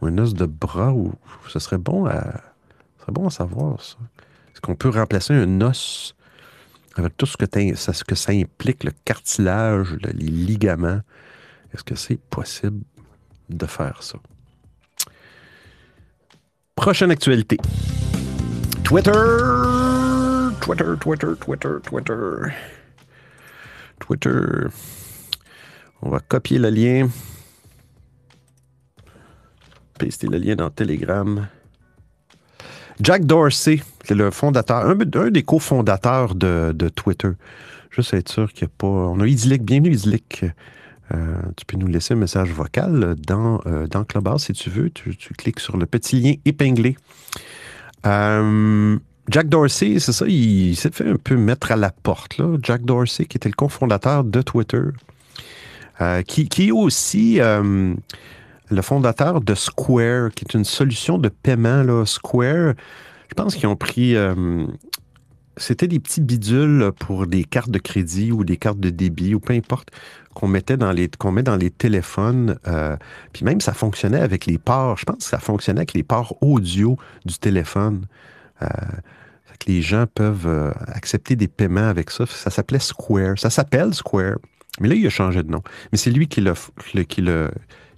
[0.00, 1.12] ou un os de bras, ou
[1.46, 2.40] ce serait bon à,
[3.00, 3.96] serait bon à savoir ça.
[4.52, 6.16] Est-ce qu'on peut remplacer un os
[6.96, 11.00] avec tout ce que, ce que ça implique, le cartilage, le- les ligaments?
[11.72, 12.82] Est-ce que c'est possible
[13.48, 14.18] de faire ça?
[16.74, 17.56] Prochaine actualité.
[18.84, 19.12] Twitter!
[20.60, 22.52] Twitter, Twitter, Twitter, Twitter.
[23.98, 24.66] Twitter.
[26.02, 27.08] On va copier le lien.
[29.98, 31.48] Paster le lien dans Telegram.
[33.00, 37.30] Jack Dorsey, qui est le fondateur, un, des cofondateurs de, de Twitter.
[37.90, 38.86] Juste être sûr qu'il n'y a pas.
[38.86, 40.44] On a Idyllic, bienvenue Idyllic.
[41.12, 44.90] Euh, tu peux nous laisser un message vocal dans, euh, dans Clubhouse si tu veux.
[44.90, 46.96] Tu, cliques sur le petit lien épinglé.
[48.06, 52.38] Euh, Jack Dorsey, c'est ça, il s'est fait un peu mettre à la porte.
[52.38, 52.56] Là.
[52.62, 54.82] Jack Dorsey, qui était le cofondateur de Twitter,
[56.26, 61.84] qui, qui est aussi le fondateur de Square, qui est une solution de paiement.
[61.84, 62.04] Là.
[62.04, 62.74] Square,
[63.32, 64.14] je pense qu'ils ont pris...
[64.14, 64.66] euh,
[65.56, 69.40] c'était des petits bidules pour des cartes de crédit ou des cartes de débit ou
[69.40, 69.88] peu importe
[70.34, 72.58] qu'on mettait dans les qu'on met dans les téléphones.
[72.66, 72.94] euh,
[73.32, 74.98] puis même ça fonctionnait avec les ports.
[74.98, 78.04] Je pense que ça fonctionnait avec les ports audio du téléphone.
[78.60, 78.66] Euh,
[79.58, 82.26] que les gens peuvent accepter des paiements avec ça.
[82.26, 83.38] Ça s'appelait Square.
[83.38, 84.36] Ça s'appelle Square.
[84.78, 85.62] Mais là, il a changé de nom.
[85.90, 87.50] Mais c'est lui qui est le, qui le,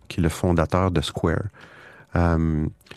[0.07, 1.45] qui le fondateur de Square.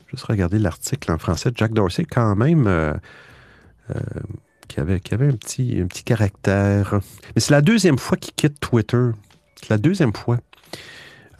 [0.09, 1.51] Juste regarder l'article en français.
[1.55, 2.93] Jack Dorsey, quand même, euh,
[3.93, 3.99] euh,
[4.67, 6.99] qui, avait, qui avait un petit, un petit caractère.
[7.35, 9.09] Mais c'est la deuxième fois qu'il quitte Twitter.
[9.55, 10.37] C'est la deuxième fois.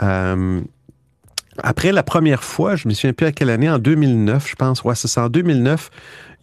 [0.04, 0.62] Euh,
[1.60, 4.56] après la première fois, je ne me souviens plus à quelle année, en 2009, je
[4.56, 4.84] pense.
[4.84, 5.18] Ouais, c'est.
[5.20, 5.90] En 2009,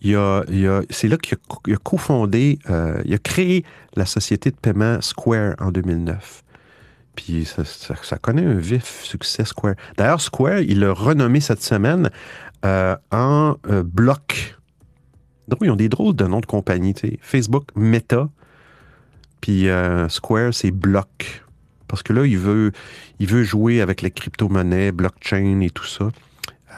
[0.03, 2.59] il a, il a- c'est là qu'il a, a cofondé,
[3.05, 3.65] il a créé
[3.97, 6.43] la société de paiement Square en 2009.
[7.15, 9.75] Puis ça, connaît un vif succès, Square.
[9.97, 12.11] D'ailleurs, Square, il l'a renommé cette semaine
[12.65, 14.57] euh, en euh, Bloc.
[15.49, 16.95] Donc, ils ont des drôles de noms de compagnie.
[16.95, 17.19] tu sais.
[17.21, 18.29] Facebook, Meta,
[19.41, 21.45] puis euh, Square, c'est Bloc.
[21.87, 22.73] Parce que là, il veut,
[23.21, 26.09] il veut jouer avec les crypto-monnaies, blockchain et tout ça.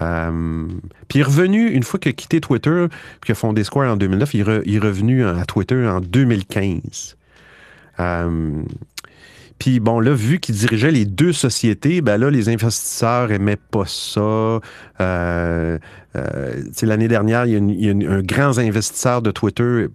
[0.03, 0.67] Euh,
[1.09, 3.93] puis il est revenu, une fois qu'il a quitté Twitter, puis qu'il a fondé Square
[3.93, 7.17] en 2009, il, il est revenu à Twitter en 2015.
[7.99, 8.63] Euh,
[9.59, 13.85] Puis bon, là, vu qu'il dirigeait les deux sociétés, ben là, les investisseurs aimaient pas
[13.87, 14.21] ça.
[14.21, 14.61] Euh,
[15.01, 19.87] euh, L'année dernière, il y a, un grand investisseur de Twitter,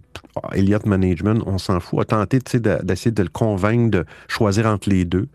[0.54, 5.06] Elliott Management, on s'en fout, a tenté d'essayer de le convaincre de choisir entre les
[5.06, 5.28] deux.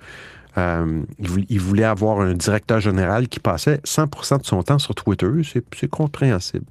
[0.58, 1.02] Euh,
[1.48, 5.28] il, voulait avoir un directeur général qui passait 100% de son temps sur Twitter.
[5.44, 6.64] C'est compréhensible.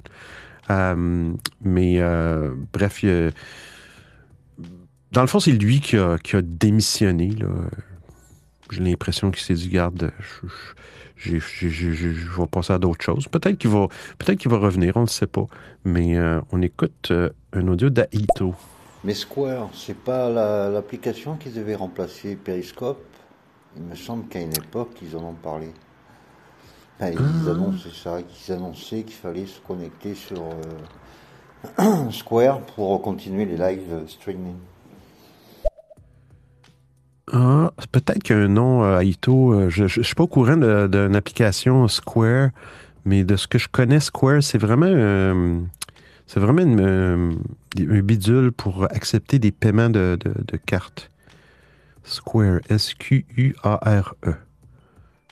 [0.71, 1.31] Euh,
[1.63, 2.01] mais
[2.73, 3.31] bref, il,
[5.11, 7.35] dans le fond, c'est lui qui a, qui a démissionné.
[8.71, 10.11] J'ai l'impression qu'il s'est dit, garde,
[11.17, 13.27] je, je, je, je, vais passer à d'autres choses.
[13.27, 13.87] Peut-être qu'il va,
[14.17, 15.45] peut qu'il va revenir, on ne sait pas.
[15.83, 18.53] Mais euh, on écoute euh, un audio d'Aito.
[19.03, 20.29] Mais Square, c'est pas
[20.69, 23.03] l'application qui devait remplacer Periscope?
[23.77, 25.69] Il me semble qu'à une époque, ils en ont parlé.
[27.01, 27.51] ils ah.
[27.51, 30.41] annonçaient ça, annonçaient qu'il fallait se connecter sur
[31.79, 34.55] euh, Square pour continuer les live streaming.
[37.31, 39.53] Ah, peut-être qu'il nom à Ito.
[39.53, 42.49] Euh, je ne suis pas au courant d'une application Square,
[43.03, 45.59] mais de ce que je connais, Square, c'est vraiment, euh,
[46.35, 47.31] vraiment euh,
[47.79, 50.17] un bidule pour accepter des paiements de,
[50.65, 51.09] cartes.
[52.03, 54.33] Square, S-Q-U-A-R-E.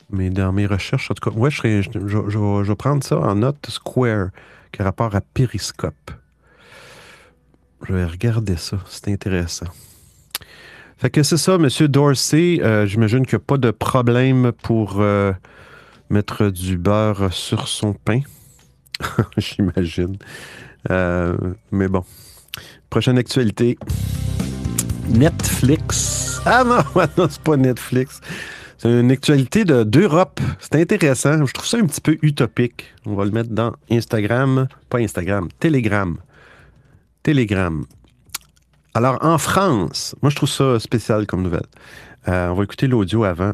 [0.10, 3.67] Mais dans mes recherches, en tout cas, ouais, je, je, vais prendre ça en note
[3.69, 4.29] Square,
[4.71, 6.12] qui a rapport à Periscope.
[7.88, 9.67] Je vais regarder ça, c'est intéressant.
[11.03, 11.67] Fait que c'est ça, M.
[11.89, 12.61] Dorsey.
[12.61, 15.33] Euh, j'imagine qu'il n'y a pas de problème pour euh,
[16.09, 18.21] mettre du beurre sur son pain.
[19.37, 20.15] J'imagine.
[20.89, 21.35] Euh,
[21.73, 22.05] mais bon.
[22.89, 23.77] Prochaine actualité.
[25.09, 26.39] Netflix.
[26.45, 26.77] Ah non,
[27.17, 28.21] non c'est pas Netflix.
[28.77, 30.39] C'est une actualité d'Europe.
[30.61, 31.45] c'est intéressant.
[31.45, 32.93] Je trouve ça un petit peu utopique.
[33.05, 34.69] On va le mettre dans Instagram.
[34.87, 36.15] Pas Instagram, Telegram.
[37.23, 37.83] Telegram.
[38.95, 41.65] Alors, en France, moi, je trouve ça spécial comme nouvelle.
[42.27, 43.53] Euh, on va écouter l'audio avant.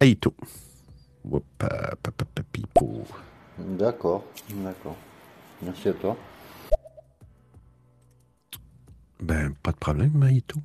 [0.00, 0.34] Aito.
[3.58, 4.96] D'accord, d'accord.
[5.62, 6.16] Merci à toi.
[9.20, 10.58] Ben, pas de problème, Aito.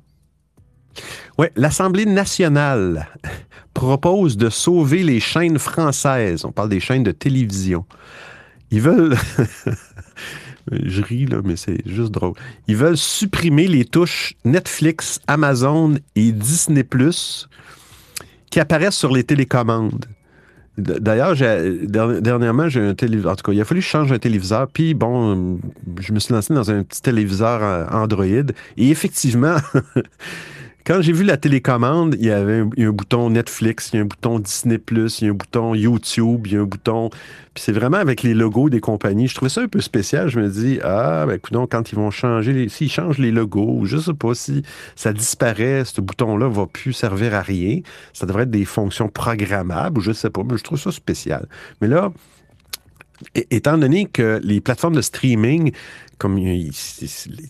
[1.36, 3.08] Oui, l'Assemblée nationale
[3.74, 6.46] propose de sauver les chaînes françaises.
[6.46, 7.84] On parle des chaînes de télévision.
[8.70, 9.16] Ils veulent
[10.72, 12.34] Je ris, là, mais c'est juste drôle.
[12.68, 17.48] Ils veulent supprimer les touches Netflix, Amazon et Disney Plus
[18.50, 20.06] qui apparaissent sur les télécommandes.
[20.76, 21.34] D'ailleurs,
[22.20, 23.32] dernièrement, j'ai un téléviseur.
[23.32, 24.66] En tout cas, il a fallu que je change un téléviseur.
[24.66, 25.60] Puis, bon,
[26.00, 28.24] je me suis lancé dans un petit téléviseur euh, Android.
[28.24, 29.56] Et effectivement,
[30.86, 34.04] Quand j'ai vu la télécommande, il y avait un, bouton Netflix, il y a un
[34.04, 37.08] bouton Disney+, il y a un bouton YouTube, il y a un bouton...
[37.08, 39.26] Puis c'est vraiment avec les logos des compagnies.
[39.26, 40.28] Je trouvais ça un peu spécial.
[40.28, 43.96] Je me dis, ah, ben écoute, quand ils vont changer, s'ils changent les logos, je
[43.96, 44.62] sais pas si
[44.94, 47.80] ça disparaît, ce bouton-là va plus servir à rien.
[48.12, 51.48] Ça devrait être des fonctions programmables, ou je sais pas, mais je trouve ça spécial.
[51.80, 52.12] Mais là,
[53.50, 55.72] étant donné que les plateformes de streaming,
[56.18, 56.38] comme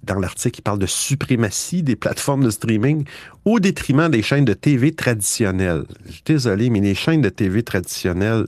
[0.03, 3.05] dans l'article, il parle de suprématie des plateformes de streaming
[3.45, 5.85] au détriment des chaînes de TV traditionnelles.
[6.07, 8.47] Je suis désolé, mais les chaînes de TV traditionnelles,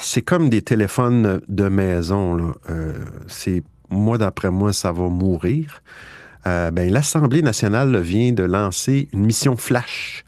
[0.00, 2.54] c'est comme des téléphones de maison.
[2.70, 2.94] Euh,
[3.26, 5.82] c'est moi, d'après moi, ça va mourir.
[6.46, 10.24] Euh, ben, L'Assemblée nationale vient de lancer une mission flash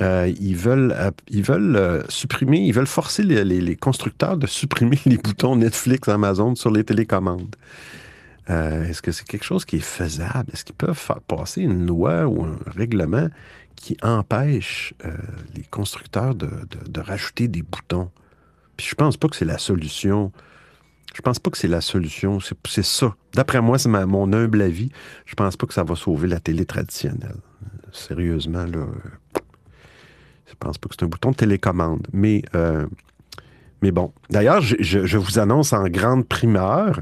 [0.00, 4.98] euh, ils veulent, euh, ils veulent euh, supprimer, ils veulent forcer les, constructeurs de supprimer
[5.06, 7.56] les boutons Netflix, Amazon sur les télécommandes.
[8.48, 10.50] Est-ce que c'est quelque chose qui est faisable?
[10.52, 13.28] Est-ce qu'ils peuvent faire passer une loi ou un règlement
[13.76, 14.92] qui empêche
[15.54, 18.10] les constructeurs de, rajouter des boutons?
[18.76, 20.32] Puis je pense pas que c'est la solution.
[21.14, 22.40] Je pense pas que c'est la solution.
[22.40, 23.14] C'est ça.
[23.34, 24.90] D'après moi, c'est mon humble avis.
[25.26, 27.36] Je pense pas que ça va sauver la télé traditionnelle.
[27.92, 28.88] Sérieusement, là.
[30.50, 32.06] Je pense pas que c'est un bouton de télécommande.
[32.12, 32.86] Mais, euh,
[33.82, 34.12] mais bon.
[34.30, 37.00] D'ailleurs, je, vous annonce en grande primeur.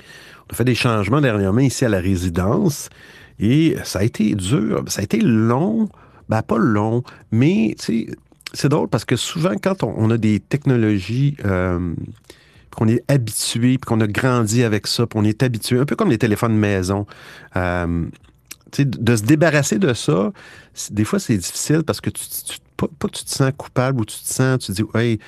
[0.00, 2.88] On a fait des changements dernièrement ici à la résidence.
[3.38, 4.84] Et ça a été dur.
[4.86, 5.88] Ça a été long.
[6.28, 11.94] Ben, pas long, mais c'est drôle parce que souvent, quand on, a des technologies euh,
[12.70, 15.96] qu'on est habitué, puis qu'on a grandi avec ça, puis on est habitué, un peu
[15.96, 17.06] comme les téléphones maison,
[17.56, 18.04] euh,
[18.78, 20.32] de se débarrasser de ça,
[20.90, 22.22] des fois, c'est difficile parce que tu,
[22.76, 25.18] pas, tu te sens coupable ou tu te sens, tu te dis, hey,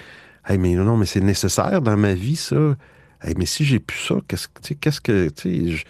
[0.48, 2.76] hey mais non, mais c'est nécessaire dans ma vie, ça.
[3.22, 5.84] Hey, mais si j'ai plus ça, qu'est-ce, qu'est-ce que, tu je,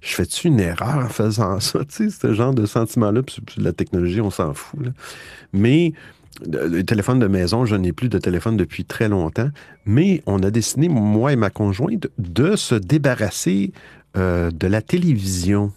[0.00, 1.80] je fais-tu une erreur en faisant ça?
[1.88, 4.80] Tu sais, ce genre de sentiment-là, puis la technologie, on s'en fout.
[5.52, 5.92] Mais
[6.46, 9.50] le téléphone de maison, je n'ai plus de téléphone depuis très longtemps,
[9.86, 13.72] mais on a décidé, moi et ma conjointe, de se débarrasser
[14.16, 15.72] euh, de la télévision.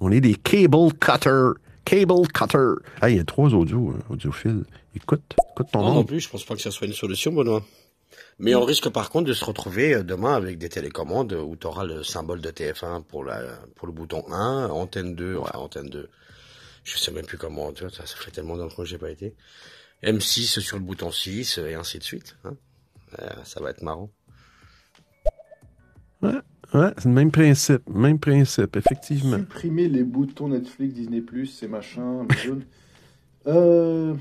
[0.00, 1.50] On est des cable cutter
[1.88, 2.74] Cable Cutter.
[3.00, 4.64] Ah, il y a trois audios, hein, audiophiles.
[4.94, 5.22] Écoute,
[5.52, 6.04] écoute ton Non, non nom.
[6.04, 7.64] plus, je pense pas que ça soit une solution, Benoît.
[8.38, 11.66] Mais on risque par contre de se retrouver euh, demain avec des télécommandes où tu
[11.66, 13.40] auras le symbole de TF1 pour, la,
[13.74, 16.10] pour le bouton 1, antenne 2, ouais, antenne 2.
[16.84, 19.10] Je sais même plus comment, tu vois, ça, ça fait tellement longtemps que j'ai pas
[19.10, 19.34] été.
[20.02, 22.36] M6 sur le bouton 6 et ainsi de suite.
[22.44, 22.54] Hein.
[23.20, 24.10] Euh, ça va être marrant.
[26.20, 26.34] Ouais,
[26.72, 27.88] c'est le même principe.
[27.88, 29.38] Même principe, effectivement.
[29.38, 32.60] Supprimer les boutons Netflix, Disney+, ces machins, Amazon.
[33.46, 34.14] Euh,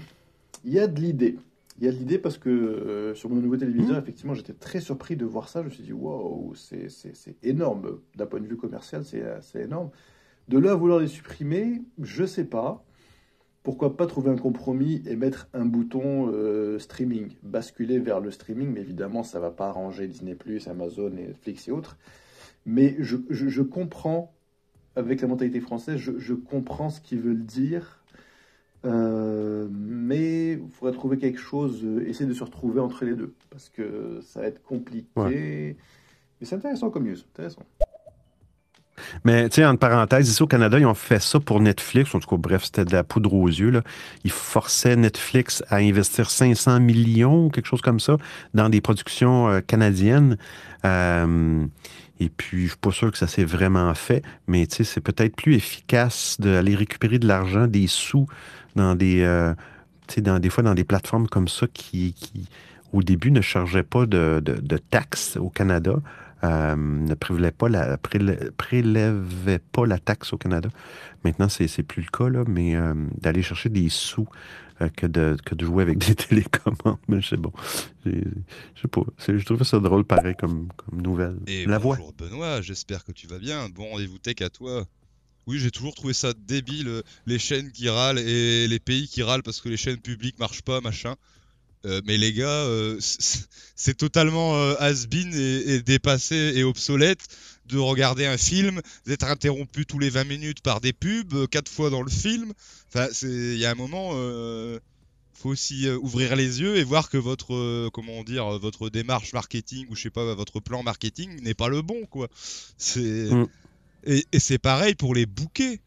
[0.63, 1.37] Il y a de l'idée.
[1.79, 4.79] Il y a de l'idée parce que euh, sur mon nouveau téléviseur, effectivement, j'étais très
[4.79, 5.61] surpris de voir ça.
[5.61, 6.87] Je me suis dit, waouh, c'est
[7.43, 7.99] énorme.
[8.15, 9.89] D'un point de vue commercial, c'est c'est énorme.
[10.47, 12.85] De là à vouloir les supprimer, je sais pas.
[13.63, 18.71] Pourquoi pas trouver un compromis et mettre un bouton euh, streaming, basculer vers le streaming,
[18.73, 21.97] mais évidemment, ça va pas arranger Disney+, Amazon, Netflix et autres.
[22.67, 24.35] Mais je, je- je comprends,
[24.95, 28.03] avec la mentalité française, je, je comprends ce qu'ils veulent dire.
[28.85, 33.35] Euh, mais il faudrait trouver quelque chose, euh, essayer de se retrouver entre les deux,
[33.49, 35.77] parce que ça va être compliqué.
[36.39, 37.63] Mais c'est intéressant comme news, intéressant.
[39.23, 42.13] Mais tu sais, entre parenthèses, ici au Canada, ils ont fait ça pour Netflix.
[42.15, 43.69] En tout cas, bref, c'était de la poudre aux yeux.
[43.69, 43.83] Là.
[44.23, 48.17] Ils forçaient Netflix à investir 500 millions quelque chose comme ça
[48.53, 50.37] dans des productions euh, canadiennes.
[50.85, 51.65] Euh,
[52.19, 55.01] et puis, je suis pas sûr que ça s'est vraiment fait, mais tu sais, c'est
[55.01, 58.27] peut-être plus efficace d'aller récupérer de l'argent, des sous
[58.75, 59.53] dans des, euh,
[60.17, 62.49] dans des fois dans des plateformes comme ça qui, qui
[62.93, 65.95] au début ne chargeaient pas de, de- taxes au Canada,
[66.43, 70.69] euh, ne prélèvait pas la prélevait pas la taxe au Canada.
[71.23, 74.27] Maintenant, c'est plus le cas là, mais euh, d'aller chercher des sous
[74.95, 77.51] que de que de jouer avec des télécommandes, mais c'est bon.
[78.05, 78.11] Je
[78.81, 81.39] sais pas, je trouvais ça drôle pareil comme comme nouvelle.
[81.47, 81.95] Et la voix.
[81.97, 83.69] bonjour Benoît, j'espère que tu vas bien.
[83.69, 84.85] Bon rendez-vous tech à toi.
[85.47, 89.23] Oui, j'ai toujours trouvé ça débile, euh, les chaînes qui râlent et les pays qui
[89.23, 91.15] râlent parce que les chaînes publiques marchent pas, machin.
[91.85, 92.97] Euh, mais les gars, euh,
[93.75, 97.27] c'est totalement euh, has-been et, et dépassé et obsolète
[97.67, 101.69] de regarder un film, d'être interrompu tous les 20 minutes par des pubs, euh, quatre
[101.69, 102.53] fois dans le film.
[102.89, 104.79] Enfin, il y a un moment, euh,
[105.33, 108.89] faut aussi euh, ouvrir les yeux et voir que votre, euh, comment dire, euh, votre
[108.89, 112.27] démarche marketing ou je sais pas, votre plan marketing n'est pas le bon, quoi.
[112.77, 113.45] C'est Mm.
[114.05, 115.79] et, et c'est pareil pour les bouquets.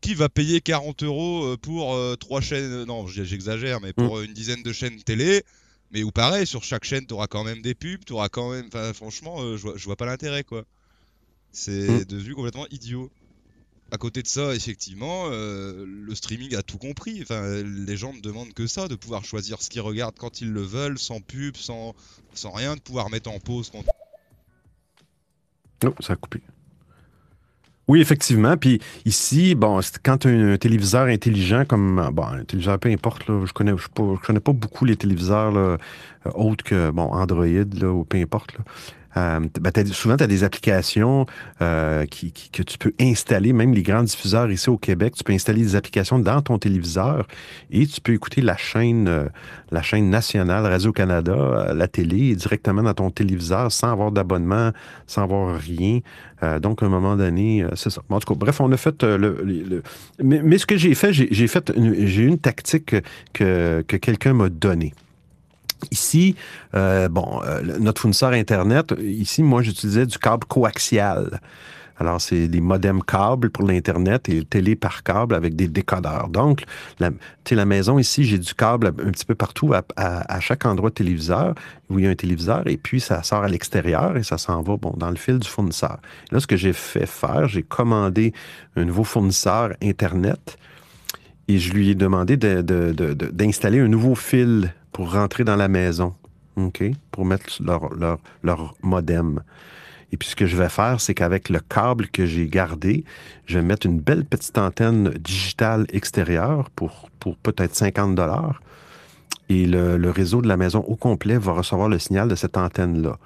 [0.00, 4.34] Qui va payer 40 euros pour euh, trois chaînes Non, j'exagère, mais pour euh, une
[4.34, 5.42] dizaine de chaînes télé.
[5.92, 8.50] Mais où pareil, sur chaque chaîne, tu auras quand même des pubs, tu auras quand
[8.50, 8.66] même.
[8.66, 10.64] Enfin, franchement, euh, je, vois, vois pas l'intérêt, quoi.
[11.54, 12.04] C'est Mm.
[12.04, 13.10] devenu complètement idiot.
[13.92, 17.20] À côté de ça, effectivement, euh, le streaming a tout compris.
[17.22, 20.50] Enfin, les gens ne demandent que ça, de pouvoir choisir ce qu'ils regardent quand ils
[20.52, 21.94] le veulent, sans pub, sans,
[22.34, 23.84] sans rien, de pouvoir mettre en pause quand
[25.86, 26.40] Oh, ça a coupé.
[27.86, 28.56] Oui, effectivement.
[28.56, 33.28] Puis ici, bon, quand tu as un téléviseur intelligent comme bon, un téléviseur, peu importe,
[33.28, 33.86] là, je connais, je,
[34.26, 38.54] connais pas beaucoup les téléviseurs là, euh, autres que bon, Android là, ou peu importe.
[38.54, 38.64] Là.
[39.16, 41.26] Euh, ben, souvent, tu as des applications
[41.62, 45.24] euh, qui, qui- que tu peux installer, même les grands diffuseurs ici au Québec, tu
[45.24, 47.26] peux installer des applications dans ton téléviseur
[47.70, 49.26] et tu peux écouter la chaîne, euh,
[49.70, 54.72] la chaîne nationale Radio-Canada, euh, la télé, directement dans ton téléviseur sans avoir d'abonnement,
[55.06, 56.00] sans avoir rien.
[56.60, 58.02] Donc, à un moment donné, c'est ça.
[58.10, 59.16] En tout cas, bref, on a fait le.
[59.16, 59.82] le- le-
[60.22, 61.72] Mais, mais ce que j'ai fait, j'ai fait
[62.04, 63.00] j'ai une tactique que,
[63.32, 64.92] que, que quelqu'un m'a donnée.
[65.90, 66.34] Ici,
[66.74, 71.40] euh, bon, euh, notre fournisseur Internet, ici, moi, j'utilisais du câble coaxial.
[71.96, 76.28] Alors, c'est des modems câbles pour l'Internet et télé par câble avec des décodeurs.
[76.28, 76.64] Donc,
[76.98, 77.10] la,
[77.48, 81.54] la maison ici, j'ai du câble un petit peu partout à, chaque endroit de téléviseur
[81.90, 84.60] où il y a un téléviseur et puis ça sort à l'extérieur et ça s'en
[84.62, 85.98] va bon, dans le fil du fournisseur.
[86.32, 88.32] Là, ce que j'ai fait faire, j'ai commandé
[88.74, 90.56] un nouveau fournisseur Internet
[91.46, 95.42] et je lui ai demandé de- de- de- de- d'installer un nouveau fil pour rentrer
[95.42, 96.14] dans la maison,
[96.54, 96.84] OK?
[97.10, 99.42] Pour mettre leur, modem.
[100.12, 103.04] Et puis, ce que je vais faire, c'est qu'avec le câble que j'ai gardé,
[103.46, 107.10] je vais mettre une belle petite antenne digitale extérieure pour,
[107.42, 108.62] peut-être 50 dollars.
[109.48, 112.56] Et le, le réseau de la maison au complet va recevoir le signal de cette
[112.56, 113.18] antenne-là.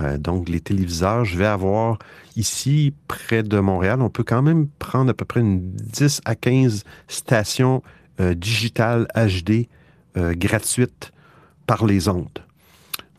[0.00, 1.98] Euh, donc, les téléviseurs, je vais avoir
[2.34, 6.34] ici, près de Montréal, on peut quand même prendre à peu près une 10 à
[6.34, 7.82] 15 stations
[8.20, 9.68] euh, digitales HD
[10.16, 11.12] euh, gratuites
[11.70, 12.40] par les ondes.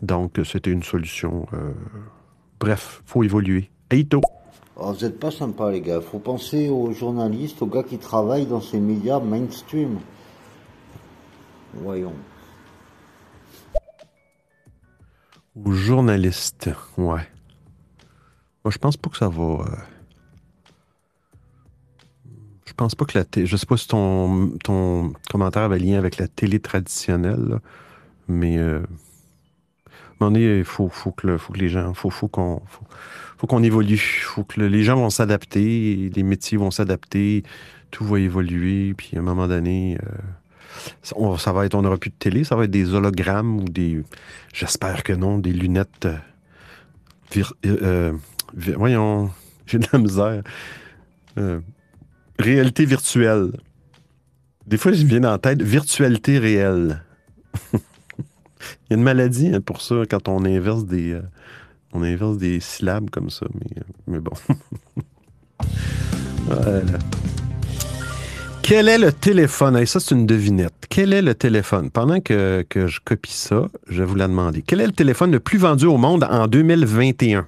[0.01, 1.47] Donc, c'était une solution.
[1.53, 1.71] euh,
[2.59, 3.71] bref, faut évoluer.
[3.89, 4.19] Eito.
[4.75, 6.01] Oh, vous n'êtes pas sympa, les gars.
[6.01, 9.99] faut penser aux journalistes, aux gars qui travaillent dans ces médias mainstream.
[11.75, 12.11] Voyons.
[15.55, 17.25] Aux journalistes, ouais.
[18.65, 19.43] Moi, je pense pas que ça va.
[19.43, 19.65] euh,
[22.65, 23.45] Je pense pas que la télé.
[23.45, 27.59] Je sais pas si ton, ton commentaire avait lien avec la télé traditionnelle, là,
[28.27, 31.93] mais euh, à un moment donné, il faut, faut, que, les gens.
[31.93, 32.85] faut, faut qu'on faut,
[33.37, 33.97] faut évolue.
[33.97, 37.43] faut que le- les gens vont s'adapter, les métiers vont s'adapter,
[37.89, 39.97] tout va évoluer, puis à un moment donné.
[40.03, 40.17] euh,
[41.15, 44.03] on, va être, on n'aura plus de télé, ça va être des hologrammes ou des,
[44.53, 46.07] j'espère que non, des lunettes.
[47.35, 48.13] euh, euh,
[48.55, 49.31] voyons,
[49.65, 50.43] j'ai de la misère.
[52.39, 53.51] Réalité virtuelle.
[54.65, 57.03] Des fois, je viens en tête virtualité réelle.
[58.89, 61.21] Il y a une maladie hein, pour ça quand on inverse des, euh,
[61.93, 64.31] on inverse des syllabes comme ça, mais, euh, mais bon.
[66.45, 66.97] Voilà.
[68.63, 69.75] Quel est le téléphone?
[69.75, 70.73] Hey, ça, c'est une devinette.
[70.89, 71.89] Quel est le téléphone?
[71.89, 74.61] Pendant que, que je copie ça, je vais vous la demander.
[74.61, 77.47] Quel est le téléphone le plus vendu au monde en 2021?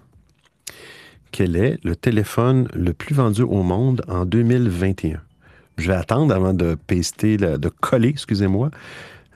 [1.32, 5.20] Quel est le téléphone le plus vendu au monde en 2021?
[5.78, 8.70] Je vais attendre avant de paster, le- de coller, excusez-moi,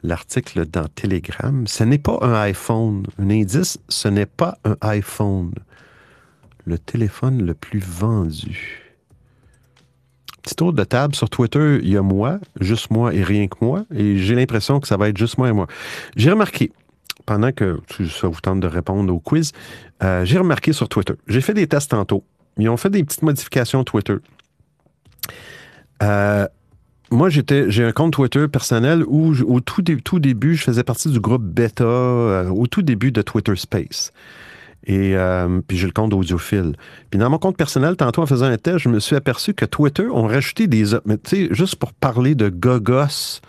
[0.03, 1.65] l'article dans Telegram.
[1.67, 3.05] Ce n'est pas un iPhone.
[3.19, 5.53] Un indice, ce n'est pas un iPhone.
[6.65, 8.83] Le téléphone le plus vendu.
[10.41, 13.57] Petit tour de table sur Twitter, il y a moi, juste moi et rien que
[13.59, 15.67] moi, et j'ai l'impression que ça va être juste moi et moi.
[16.15, 16.71] J'ai remarqué,
[17.25, 19.51] pendant que ça vous tente de répondre au quiz,
[20.03, 22.23] euh, j'ai remarqué sur Twitter, j'ai fait des tests tantôt,
[22.57, 24.15] ils ont fait des petites modifications Twitter.
[26.01, 26.47] Euh,
[27.11, 31.09] moi, j'ai un compte Twitter personnel où, au tout, dé- tout début, je faisais partie
[31.09, 34.11] du groupe Beta, euh, au tout début de Twitter Space.
[34.85, 36.73] Et euh, puis j'ai le compte audiophile.
[37.09, 39.65] Puis dans mon compte personnel, tantôt en faisant un test, je me suis aperçu que
[39.65, 40.83] Twitter ont rajouté des...
[40.85, 43.41] tu sais, juste pour parler de gogos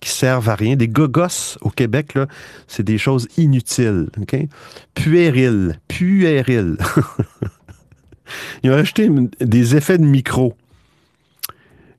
[0.00, 2.26] qui servent à rien, des gogos au Québec, là,
[2.68, 4.36] c'est des choses inutiles, OK?
[4.94, 6.76] Puériles, puériles.
[8.62, 10.54] Ils ont rajouté des effets de micro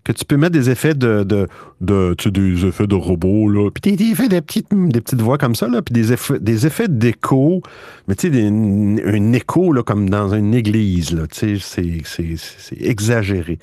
[0.07, 1.47] que tu peux mettre des effets de, de,
[1.81, 5.53] de tu sais, des effets de robots, là, puis des, petites, des petites voix comme
[5.53, 7.61] ça, là, puis des effets, des effets d'écho,
[8.07, 13.59] mais tu sais, un écho, là, comme dans une église, là, tu sais, c'est- exagéré.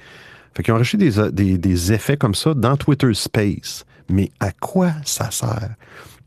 [0.55, 3.86] Fait qu'ils ont rajouté des, des, des effets comme ça dans Twitter Space.
[4.11, 5.70] Mais à quoi ça sert?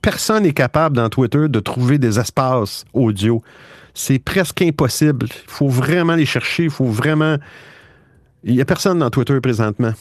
[0.02, 3.44] Personne n'est capable dans Twitter de trouver des espaces audio.
[3.94, 5.28] C'est presque impossible.
[5.30, 6.64] Il faut vraiment les chercher.
[6.64, 7.38] Il faut vraiment.
[8.48, 9.92] Il n'y a personne dans Twitter présentement.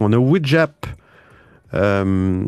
[0.00, 0.86] On a Widjap,
[1.72, 2.44] euh,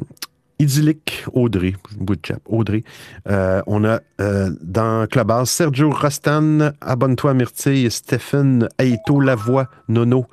[0.58, 1.74] Idyllic, Audrey.
[1.98, 2.84] Widjap, Audrey.
[3.28, 10.26] Euh, on a euh, dans Clubhouse Sergio Rostan, Abonne-toi Myrtille, Stephen, Aito Lavoie, Nono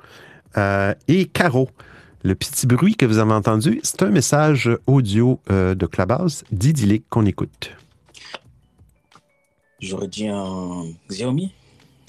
[0.58, 1.70] euh, et Caro.
[2.22, 7.24] Le petit bruit que vous avez entendu, c'est un message audio de Clubhouse d'Idyllic qu'on
[7.24, 7.70] écoute.
[9.80, 11.54] J'aurais dit un Xiaomi,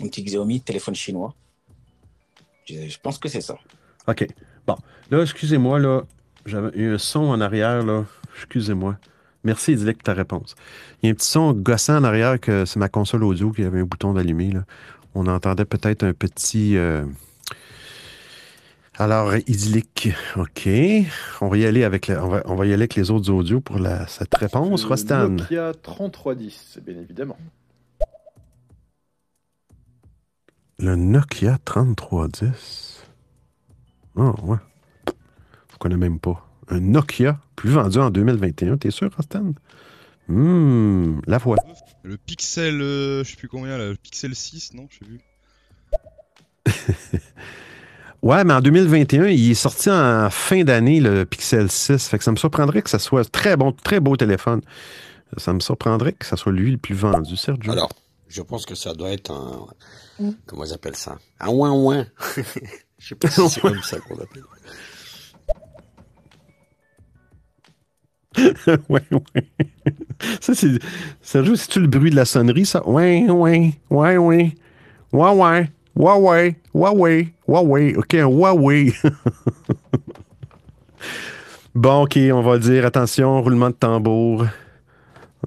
[0.03, 1.33] un petit Xiaomi, téléphone chinois.
[2.67, 3.55] Je, je pense que c'est ça.
[4.07, 4.27] OK.
[4.65, 4.75] Bon.
[5.11, 6.01] Là, excusez-moi, là.
[6.45, 8.05] J'avais eu un son en arrière, là.
[8.35, 8.97] Excusez-moi.
[9.43, 10.55] Merci, Idyllic, pour ta réponse.
[11.01, 13.63] Il y a un petit son gossant en arrière que c'est ma console audio qui
[13.63, 14.63] avait un bouton d'allumer, là.
[15.15, 16.77] On entendait peut-être un petit.
[16.77, 17.03] euh,
[18.99, 20.09] Alors, idyllique.
[20.35, 20.69] OK.
[21.41, 23.29] On va y aller avec, la- on va, on va y aller avec les autres
[23.31, 24.85] audios pour la, cette réponse.
[24.85, 25.29] Rostan.
[25.29, 27.37] Nokia 3310, bien évidemment.
[30.79, 33.03] Le Nokia 3310.
[34.17, 34.57] Ah, ouais.
[35.71, 36.47] Je connais même pas.
[36.69, 38.77] Un Nokia plus vendu en 2021.
[38.77, 39.53] T'es sûr, Rostan?
[40.29, 41.57] Hum, la voix.
[42.03, 45.21] Le Pixel, euh, je sais plus combien là, le Pixel 6, non, je sais plus.
[48.23, 52.07] Ouais, mais en 2021, il est sorti en fin d'année, le Pixel 6.
[52.07, 54.61] Fait que ça me surprendrait que ça soit très bon, très beau téléphone.
[55.37, 57.71] Ça me surprendrait que ça soit lui le plus vendu, Sergio.
[57.71, 57.91] Alors,
[58.27, 59.67] je pense que ça doit être un.
[60.45, 61.17] Comment ils appellent ça?
[61.39, 62.07] Un ouin ouin.
[62.99, 64.43] Je sais pas si c'est comme ça qu'on l'appelle.
[68.89, 69.47] ouais, ouais.
[70.41, 70.79] Ça, c'est.
[71.21, 72.87] Sergio, c'est-tu le bruit de la sonnerie, ça?
[72.87, 74.55] Ouais, ouais, ouais, ouais.
[75.11, 75.71] Ouais, ouais.
[75.97, 77.95] Huawei, Huawei, Huawei.
[77.95, 78.93] OK, un Huawei.
[81.75, 84.45] bon, OK, on va dire, attention, roulement de tambour.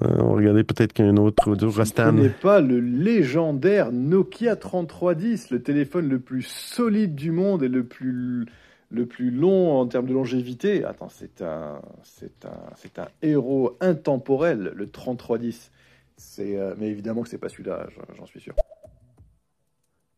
[0.02, 1.68] Euh, on va regarder peut-être qu'un autre audio.
[1.68, 2.06] Vous Rostan.
[2.10, 7.82] connaissez pas le légendaire Nokia 3310, le téléphone le plus solide du monde et le
[7.84, 8.46] plus,
[8.90, 10.84] le plus long en termes de longévité.
[10.84, 15.70] Attends, c'est un, c'est un, c'est un héros intemporel, le 3310.
[16.16, 17.86] C'est, euh, mais évidemment que c'est pas celui-là,
[18.16, 18.54] j'en- suis sûr.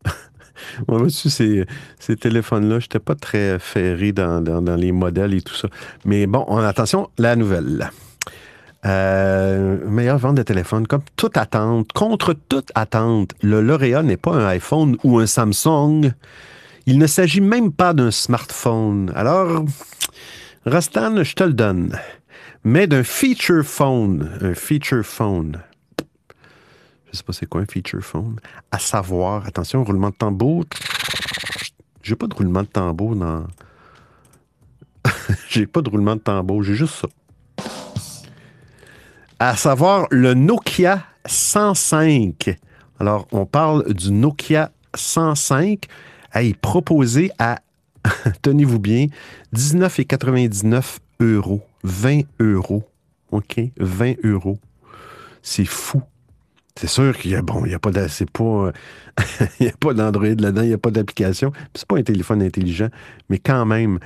[0.87, 1.65] Moi, vois-tu, ces,
[1.99, 5.67] ces téléphones-là, je n'étais pas très ferré dans, dans- dans les modèles et tout ça.
[6.05, 7.89] Mais bon, on, attention, la nouvelle.
[8.85, 14.33] Euh, meilleure vente de téléphone, comme toute attente, contre toute attente, le lauréat n'est pas
[14.33, 16.11] un iPhone ou un Samsung.
[16.85, 19.11] Il ne s'agit même pas d'un smartphone.
[19.15, 19.63] Alors,
[20.65, 21.97] Rostan, je te le donne.
[22.65, 24.37] Mais d'un feature phone.
[24.41, 25.61] Un feature phone.
[27.11, 28.37] Je sais pas c'est quoi un feature phone.
[28.71, 30.65] À savoir, attention, roulement de tambour.
[32.01, 33.45] J'ai pas de roulement de tambour dans.
[35.49, 37.07] j'ai pas de roulement de tambour, j'ai juste ça.
[39.45, 42.57] À savoir le Nokia 105.
[43.01, 45.83] Alors, on parle du Nokia 105,
[46.33, 47.59] est proposé à,
[48.41, 49.07] tenez-vous bien,
[49.53, 51.61] 19,99 euros.
[51.83, 52.87] 20 euros.
[53.31, 53.59] OK?
[53.75, 54.59] 20 euros.
[55.41, 56.01] C'est fou.
[56.79, 58.71] C'est sûr qu'il y a, bon, il n'y a pas c'est pas,
[59.59, 61.51] il y a pas d'Android là-dedans, il n'y a pas d'application.
[61.75, 62.87] C'est pas un téléphone intelligent,
[63.27, 63.99] mais quand même,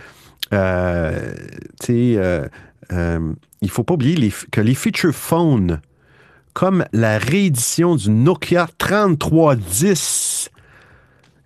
[0.51, 1.31] euh,
[1.79, 2.47] tu sais, euh,
[2.91, 5.81] euh, il faut pas oublier que les feature phones,
[6.53, 10.49] comme la réédition du Nokia 3310,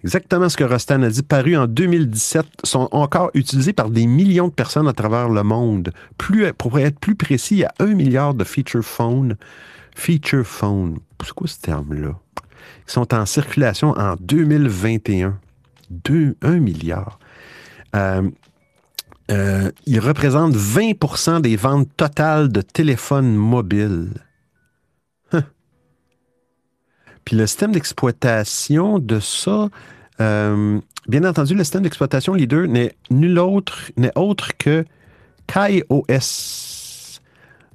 [0.03, 4.47] exactement ce que Rostan a dit, paru en 2017, sont encore utilisés par des millions
[4.47, 5.91] de personnes à travers le monde.
[6.17, 9.35] Plus, pour être plus précis, il y a un milliard de feature phones.
[9.95, 12.17] Feature phone, c'est quoi ce terme-là?
[12.87, 15.37] Qui sont en circulation en 2021.
[15.91, 17.19] 2, 1 milliard.
[17.95, 18.29] Euh,
[19.29, 24.09] euh, ils représentent 20% des ventes totales de téléphones mobiles.
[27.25, 29.69] Puis le système d'exploitation de ça,
[30.19, 34.83] euh, bien entendu, le système d'exploitation leader n'est nul autre, n'est autre que
[35.47, 37.19] KaiOS,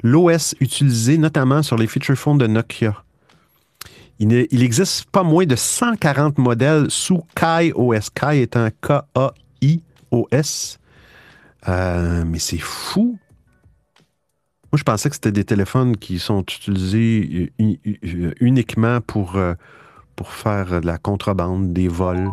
[0.02, 3.02] l'OS utilisé notamment sur les feature phones de Nokia.
[4.18, 8.10] Il, il, existe pas moins de 140 modèles sous KaiOS.
[8.14, 9.18] Kai est un K-A-I-O-S.
[11.68, 13.18] Euh, mais c'est fou
[14.72, 19.54] moi, je pensais que c'était des téléphones qui sont utilisés euh, uniquement pour, euh,
[20.16, 22.32] pour faire de la contrebande, des vols.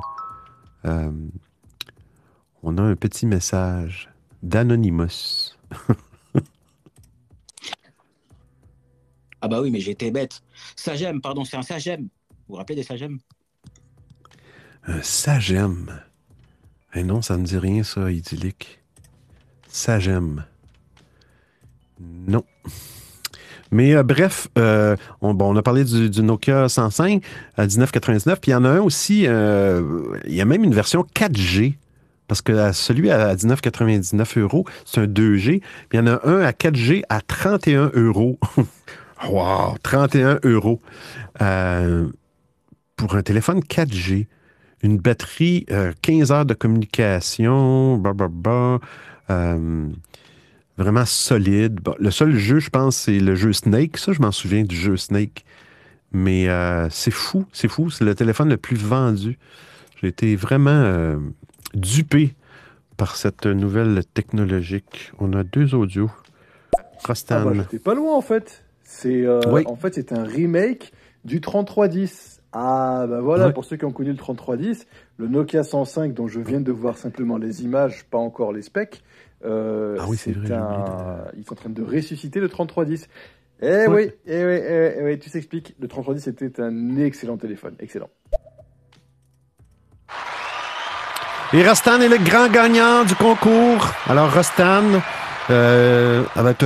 [0.85, 1.11] Euh,
[2.63, 4.09] on a un petit message
[4.41, 5.55] d'Anonymous.
[9.41, 10.41] ah bah oui, mais j'étais bête.
[10.75, 12.01] Sagem, pardon, c'est un Sagem.
[12.01, 12.09] Vous
[12.49, 13.19] vous rappelez des Sagem
[14.85, 16.01] Un Sagem.
[16.95, 18.82] Eh non, ça ne dit rien, ça, idyllique.
[19.73, 20.45] Sagem.
[21.99, 22.43] Non.
[23.71, 27.23] Mais euh, bref, euh, on, a parlé du, Nokia 105
[27.57, 29.81] à 1999, puis il y en a un aussi, euh,
[30.25, 31.73] il y a même une version 4G,
[32.27, 35.63] parce que celui à 19,99 euros, c'est un 2G, puis
[35.93, 38.37] il y en a un à 4G à 31 euros.
[39.27, 40.79] wow, 31 euros
[42.95, 44.27] pour un téléphone 4G.
[44.83, 45.65] Une batterie,
[46.01, 48.13] 15 heures de communication, bah,
[49.29, 51.79] vraiment solide.
[51.99, 53.97] le seul jeu, je pense, c'est le jeu Snake.
[53.97, 55.45] Ça, je m'en souviens du jeu Snake.
[56.13, 57.89] Mais euh, c'est fou, c'est fou.
[57.89, 59.39] C'est le téléphone le plus vendu.
[59.99, 61.17] J'ai été vraiment euh,
[61.73, 62.35] dupé
[62.97, 65.11] par cette nouvelle technologique.
[65.19, 66.11] On a deux audios.
[67.05, 67.43] Rostan.
[67.47, 68.63] Ah bah, pas loin, en fait.
[68.83, 70.93] C'est euh, En fait, c'est un remake
[71.25, 72.41] du 3310.
[72.55, 74.85] Ah, bah voilà, pour ceux qui ont connu le 3310,
[75.17, 79.01] le Nokia 105 dont je viens de voir simplement les images, pas encore les specs,
[79.45, 80.47] euh, ah oui, c'est vrai.
[81.37, 83.07] Ils sont en train de ressusciter le 3310.
[83.61, 85.75] Eh oui, eh oui, eh, eh oui, tu s'expliques.
[85.79, 88.09] Le 3310 était un excellent téléphone, excellent.
[91.53, 93.93] Et Rostan est le grand gagnant du concours.
[94.07, 95.01] Alors Rostan,
[95.49, 96.57] euh, avec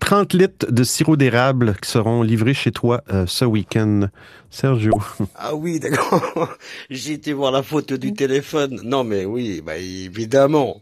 [0.00, 4.08] 30 euh, litres de sirop d'érable qui seront livrés chez toi euh, ce week-end.
[4.48, 4.92] Sergio.
[5.34, 6.48] Ah oui, d'accord.
[6.90, 8.80] J'ai été voir la photo du téléphone.
[8.82, 10.80] Non, mais oui, bah évidemment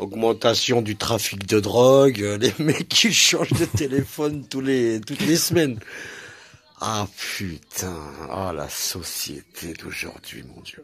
[0.00, 5.78] augmentation du trafic de drogue, euh, les mecs qui changent de téléphone toutes les semaines.
[6.80, 7.94] Ah putain,
[8.30, 10.82] ah la société d'aujourd'hui, mon Dieu.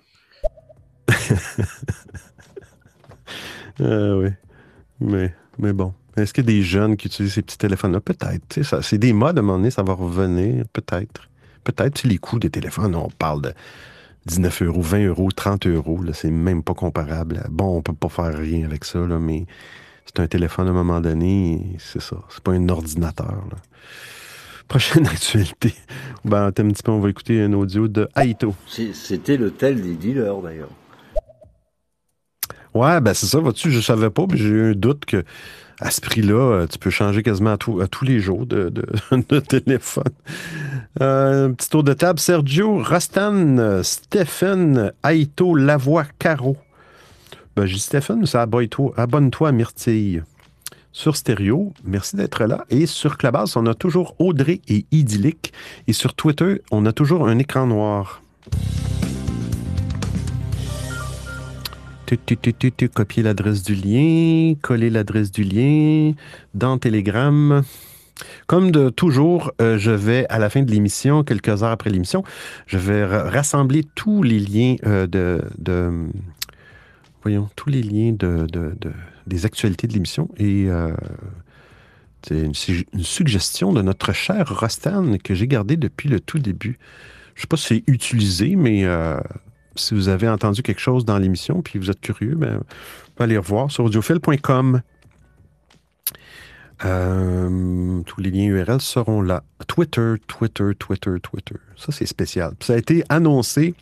[3.80, 4.28] ah oui,
[5.00, 5.94] mais, mais bon.
[6.16, 8.00] Est-ce qu'il y a des jeunes qui utilisent ces petits téléphones-là?
[8.00, 8.82] Peut-être.
[8.82, 10.64] C'est des modes à un moment donné, ça va revenir.
[10.72, 11.28] Peut-être.
[11.64, 13.54] Peut-être, les coûts des téléphones, on parle de
[14.26, 16.00] 19 euros, 20 euros, 30 euros.
[16.12, 17.44] C'est même pas comparable.
[17.50, 19.46] Bon, on peut pas faire rien avec ça, là, mais
[20.04, 21.76] c'est un téléphone à un moment donné.
[21.78, 22.16] C'est ça.
[22.28, 23.44] C'est pas un ordinateur.
[24.68, 25.74] Prochaine actualité.
[26.24, 28.54] Ben, un petit peu, on va écouter un audio de Aito.
[28.68, 30.70] C'était le tel des dealers, d'ailleurs.
[32.74, 35.24] Ouais, ben c'est ça, vois-tu, je savais pas, mais j'ai eu un doute que
[35.80, 38.72] à ce prix-là, euh, tu peux changer quasiment à, tous les jours de,
[39.48, 40.04] téléphone.
[41.02, 42.18] Euh, petit tour de table.
[42.18, 46.56] Sergio, Rastan, Stephen, Aito, Lavoie, Caro.
[47.56, 50.22] Ben, j'ai Stephen, mais abonne-toi à Myrtille.
[50.92, 52.64] Sur Stéréo, merci d'être là.
[52.70, 55.52] Et sur Clubhouse, on a toujours Audrey et Idyllique.
[55.86, 58.22] Et sur Twitter, on a toujours un écran noir.
[62.94, 66.12] Copier l'adresse du lien, coller l'adresse du lien
[66.54, 67.62] dans Telegram.
[68.46, 72.24] Comme de toujours, euh, je vais, à la fin de l'émission, quelques heures après l'émission,
[72.66, 75.42] je vais ra- rassembler tous les liens euh, de,
[77.22, 78.92] Voyons, tous les liens de, de- de-
[79.26, 80.28] des actualités de l'émission.
[80.38, 80.92] Et euh,
[82.22, 86.38] c'est une, su- une suggestion de notre cher Rostan que j'ai gardé depuis le tout
[86.38, 86.78] début.
[87.34, 88.84] Je ne sais pas si c'est utilisé, mais
[89.76, 92.64] si vous avez entendu quelque chose dans l'émission puis vous êtes curieux, ben, vous
[93.14, 94.80] pouvez aller revoir sur audiophile.com.
[96.84, 99.42] Euh, tous les liens URL seront là.
[99.66, 101.56] Twitter, Twitter, Twitter, Twitter.
[101.76, 102.52] Ça, c'est spécial.
[102.60, 103.74] Ça a été annoncé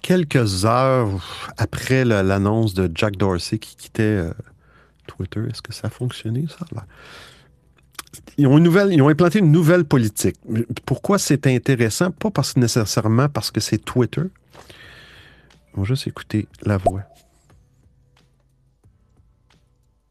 [0.00, 4.32] quelques heures après la- l'annonce de Jack Dorsey qui quittait euh,
[5.06, 5.40] Twitter.
[5.48, 6.66] Est-ce que ça a fonctionné, ça?
[8.36, 10.36] Ils ont, une nouvelle, ils ont implanté une nouvelle politique.
[10.86, 12.10] Pourquoi c'est intéressant?
[12.10, 14.22] Pas parce, nécessairement parce que c'est Twitter.
[15.74, 17.02] On va juste écouter la voix.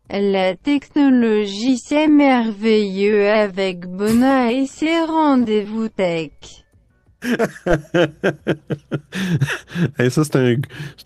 [0.10, 6.61] La technologie c'est merveilleux avec Bona et ses rendez-vous tech.
[10.00, 10.56] Et ça, c'est un,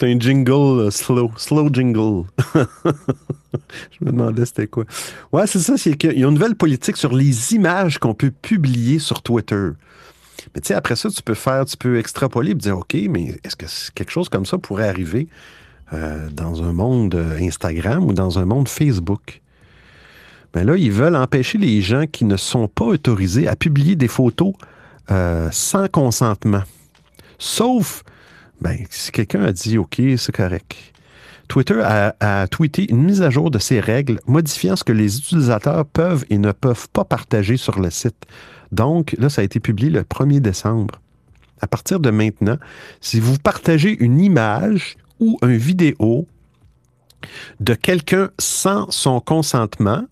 [0.01, 2.25] un jingle slow, slow jingle.
[3.91, 4.85] Je me demandais c'était quoi.
[5.31, 8.31] Ouais, c'est ça, c'est qu'il y a une nouvelle politique sur les images qu'on peut
[8.31, 9.69] publier sur Twitter.
[10.53, 13.37] Mais tu sais, après ça, tu peux faire, tu peux extrapoler et dire, OK, mais
[13.43, 15.27] est-ce que quelque chose comme ça pourrait arriver
[15.93, 19.41] euh, dans un monde euh, Instagram ou dans un monde Facebook?
[20.53, 24.07] Ben là, ils veulent empêcher les gens qui ne sont pas autorisés à publier des
[24.07, 24.53] photos
[25.11, 26.63] euh, sans consentement.
[27.37, 28.03] Sauf,
[28.61, 30.75] ben, si quelqu'un a dit OK, c'est correct.
[31.47, 35.17] Twitter a, a tweeté une mise à jour de ces règles, modifiant ce que les
[35.17, 38.25] utilisateurs peuvent et ne peuvent pas partager sur le site.
[38.71, 41.01] Donc, là, ça a été publié le 1er décembre.
[41.61, 42.57] À partir de maintenant,
[42.99, 46.27] si vous partagez une image ou une vidéo
[47.59, 50.03] de quelqu'un sans son consentement,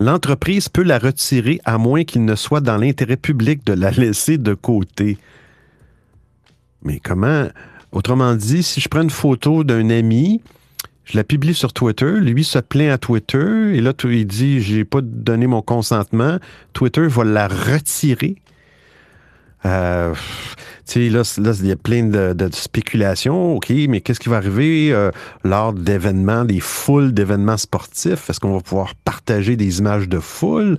[0.00, 4.38] l'entreprise peut la retirer à moins qu'il ne soit dans l'intérêt public de la laisser
[4.38, 5.18] de côté.
[6.82, 7.46] Mais comment?
[7.92, 10.40] Autrement dit, si je prends une photo d'un ami,
[11.04, 14.84] je la publie sur Twitter, lui se plaint à Twitter, et là, il dit, j'ai
[14.84, 16.38] pas donné mon consentement,
[16.72, 18.36] Twitter va la retirer.
[19.66, 20.14] Euh,
[20.86, 21.22] tu sais, là,
[21.60, 23.54] il y a plein de, spéculations.
[23.54, 25.10] OK, mais qu'est-ce qui va arriver euh,
[25.44, 28.28] lors d'événements, des foules d'événements sportifs?
[28.28, 30.78] Est-ce qu'on va pouvoir partager des images de foule?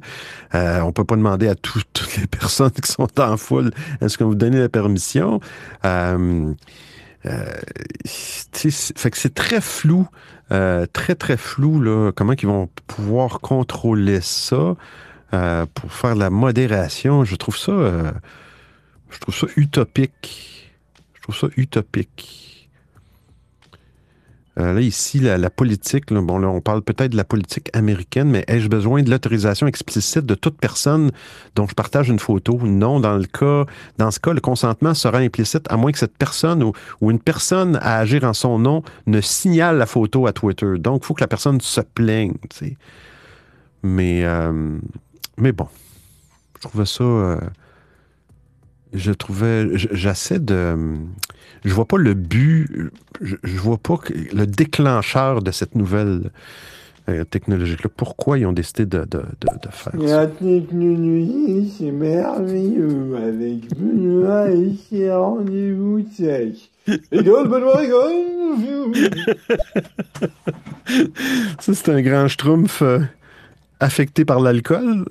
[0.55, 3.71] Euh, on peut pas demander à tout- toutes les personnes qui sont en foule,
[4.01, 5.39] est-ce qu'on vous donne la permission?
[5.85, 6.53] Euh,
[7.27, 7.45] euh,
[8.05, 10.07] fait que c'est très flou,
[10.51, 14.75] euh, très, très flou, là, comment ils vont pouvoir contrôler ça
[15.29, 17.23] pour faire de la modération?
[17.23, 17.71] Je trouve ça,
[19.11, 20.71] je trouve ça utopique.
[21.13, 22.51] Je trouve ça utopique.
[24.59, 28.43] Euh, là, ici, la, politique, bon, là, on parle peut-être de la politique américaine, mais
[28.47, 31.11] ai-je besoin de l'autorisation explicite de toute personne
[31.55, 32.59] dont je partage une photo?
[32.61, 33.65] Non, dans le cas,
[33.97, 36.73] dans ce cas, le consentement sera implicite à moins que cette personne ou,
[37.09, 40.77] une personne à agir en son nom ne signale la photo à Twitter.
[40.77, 42.33] Donc, il faut que la personne se plaigne.
[43.83, 44.77] Mais, euh,
[45.37, 45.67] mais bon,
[46.57, 47.03] je trouvais ça.
[47.03, 47.39] euh,
[48.93, 49.67] je trouvais.
[49.75, 50.75] J'essaie de.
[51.63, 52.91] Je vois pas le but.
[53.21, 53.99] Je, je vois pas
[54.33, 56.31] le déclencheur de cette nouvelle
[57.09, 57.89] euh, technologie-là.
[57.95, 59.97] Pourquoi ils ont décidé de, de, de, de faire ça?
[59.97, 66.55] La technologie, c'est merveilleux avec Benoît et ses rendez-vous tech.
[67.11, 68.93] Rigole, Benoît, rigole!
[71.59, 72.99] Ça, c'est un grand schtroumpf euh,
[73.81, 75.05] affecté par l'alcool.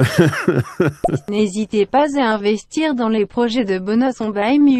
[1.28, 4.12] N'hésitez pas à investir dans les projets de Bona.
[4.12, 4.32] Son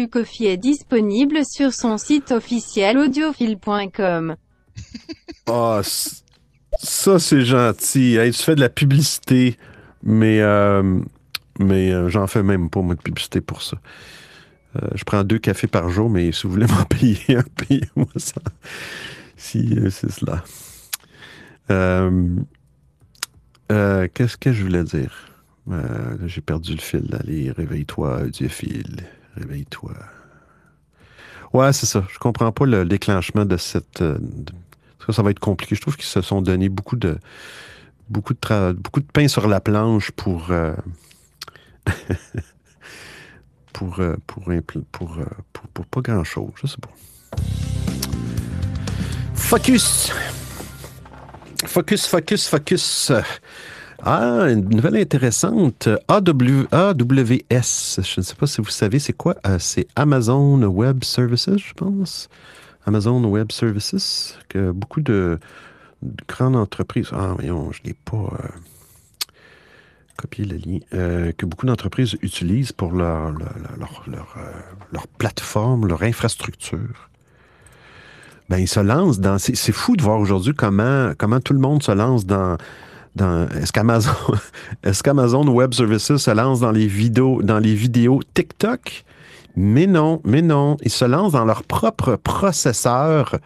[0.09, 4.35] Coffee est disponible sur son site officiel audiophile.com.
[5.47, 6.21] Ah, c-
[6.79, 8.15] ça, c'est gentil.
[8.15, 9.57] Hey, tu fais de la publicité,
[10.03, 11.01] mais, euh,
[11.59, 13.77] mais euh, j'en fais même pas, moi, de publicité pour ça.
[14.77, 18.07] Euh, je prends deux cafés par jour, mais si vous voulez m'en payer un, payez-moi
[18.15, 18.39] ça.
[19.35, 20.43] Si c'est cela.
[23.71, 25.11] Euh, euh, Qu'est-ce que je voulais dire?
[25.71, 27.07] Euh, J'ai perdu le fil.
[27.19, 28.97] Allez, réveille-toi, Dieu fil.
[29.37, 29.93] Réveille-toi.
[31.53, 32.03] Ouais, c'est ça.
[32.11, 34.01] Je comprends pas le déclenchement de cette.
[34.01, 34.53] euh, de-
[35.05, 35.75] ça, ça va être compliqué.
[35.75, 37.17] Je trouve qu'ils se sont donné beaucoup de
[38.09, 40.75] beaucoup de beaucoup de pain sur la planche pour euh,
[43.73, 46.51] pour, euh, pour, euh, pour, pour pas grand chose.
[46.61, 46.91] Je sais pas.
[49.33, 50.11] Focus.
[51.65, 53.11] Focus, focus, focus.
[54.03, 55.87] Ah, une nouvelle intéressante.
[56.07, 57.99] AW, AWS.
[58.01, 59.35] Je ne sais pas si vous savez, c'est quoi?
[59.45, 62.27] Euh, c'est Amazon Web Services, je pense.
[62.87, 65.37] Amazon Web Services, que beaucoup de,
[66.01, 67.09] de grandes entreprises.
[67.11, 68.47] Ah, voyons, je n'ai pas euh,
[70.17, 70.79] copié le lien.
[70.95, 74.51] euh, que beaucoup d'entreprises utilisent pour leur, leur, leur, leur, euh,
[74.91, 77.10] leur plateforme, leur infrastructure.
[78.49, 79.37] Ben, ils se lancent dans.
[79.39, 82.57] C'est fou de voir aujourd'hui comment, comment tout le monde se lance dans.
[83.15, 84.11] dans est-ce qu'Amazon
[84.83, 89.03] est qu'Amazon Web Services se lance dans les vidéos, dans les vidéos TikTok?
[89.55, 90.77] Mais non, mais non.
[90.81, 93.37] Ils se lancent dans leur propre processeur.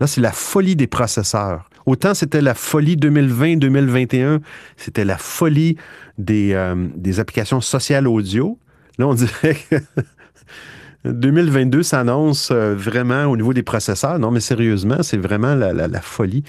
[0.00, 1.68] Là, c'est la folie des processeurs.
[1.86, 4.40] Autant c'était la folie 2020-2021,
[4.76, 5.76] c'était la folie
[6.16, 8.58] des, euh, des applications sociales audio.
[8.98, 9.76] Là, on dirait que
[11.04, 14.18] 2022 s'annonce euh, vraiment au niveau des processeurs.
[14.18, 16.44] Non, mais sérieusement, c'est vraiment la, folie.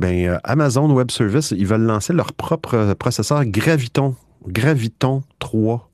[0.00, 5.90] Ben, euh, Amazon Web Service, ils veulent lancer leur propre euh, processeur Graviton, Graviton 3.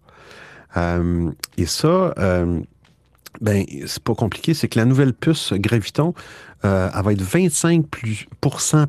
[0.77, 2.61] Euh, et ça, euh,
[3.41, 6.15] ben, c'est pas compliqué, c'est que la nouvelle puce Graviton,
[6.63, 8.27] elle va être 25 plus,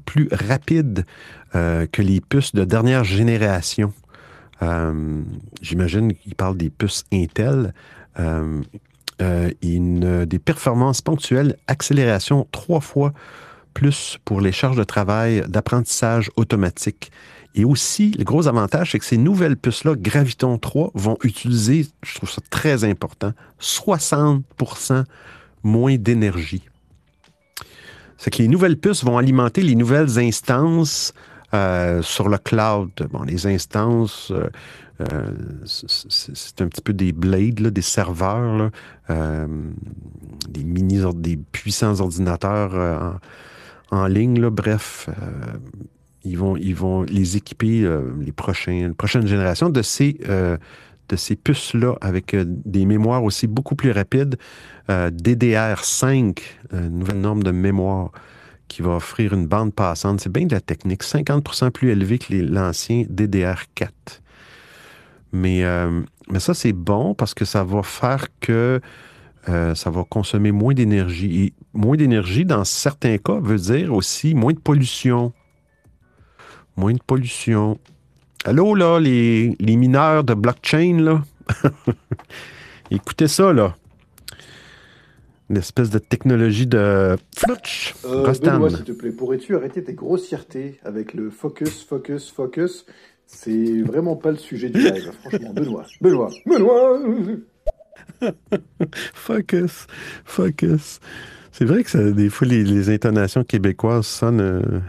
[0.05, 1.03] plus rapide
[1.51, 3.91] que les puces de dernière génération.
[5.61, 7.73] J'imagine qu'il parle des puces Intel.
[9.21, 13.13] Euh, euh, des performances ponctuelles, accélération trois fois
[13.73, 17.11] plus pour les charges de travail d'apprentissage automatique.
[17.55, 22.15] Et aussi, le gros avantage, c'est que ces nouvelles puces-là, Graviton 3, vont utiliser, je
[22.15, 25.05] trouve ça très important, 60%
[25.63, 26.63] moins d'énergie.
[28.17, 31.13] C'est que les nouvelles puces vont alimenter les nouvelles instances
[31.53, 32.89] euh, sur le cloud.
[33.11, 34.33] Bon, les instances,
[35.01, 35.31] euh,
[35.65, 38.71] c'est- un petit peu des blades, des serveurs,
[39.09, 39.47] euh,
[40.49, 43.11] des mini, des puissants ordinateurs euh,
[43.91, 44.49] en, ligne.
[44.49, 45.09] Bref,
[46.23, 47.87] ils, vont, ils vont les équiper
[48.19, 50.17] les, prochains, les prochaines générations de ces,
[51.15, 54.37] ces puces-là avec des mémoires aussi beaucoup plus rapides.
[54.89, 56.39] Euh, DDR5,
[56.73, 58.11] euh, nouvelle norme de mémoire
[58.67, 60.21] qui va offrir une bande passante.
[60.21, 63.89] C'est bien de la technique, 50% plus élevé que l'ancien DDR4.
[65.35, 68.79] Mais, euh, mais ça, c'est bon parce que ça va faire que
[69.49, 71.43] euh, ça va consommer moins d'énergie.
[71.43, 75.33] Et moins d'énergie, dans certains cas, veut dire aussi moins de pollution.
[76.77, 77.77] Moins de pollution.
[78.45, 81.21] Allô, là, les, les mineurs de blockchain, là?
[82.91, 83.75] Écoutez ça, là.
[85.49, 87.93] Une espèce de technologie de flutch.
[88.05, 88.31] Euh.
[88.41, 92.85] Benoît, s'il te plaît, pourrais-tu arrêter tes grossièretés avec le focus, focus, focus
[93.27, 95.53] C'est vraiment pas le sujet du live, franchement.
[95.53, 96.99] Benoît, Benoît, Benoît
[99.13, 99.87] Focus,
[100.23, 100.99] focus.
[101.51, 104.79] C'est vrai que ça- des fois, les, intonations québécoises sonnent, euh,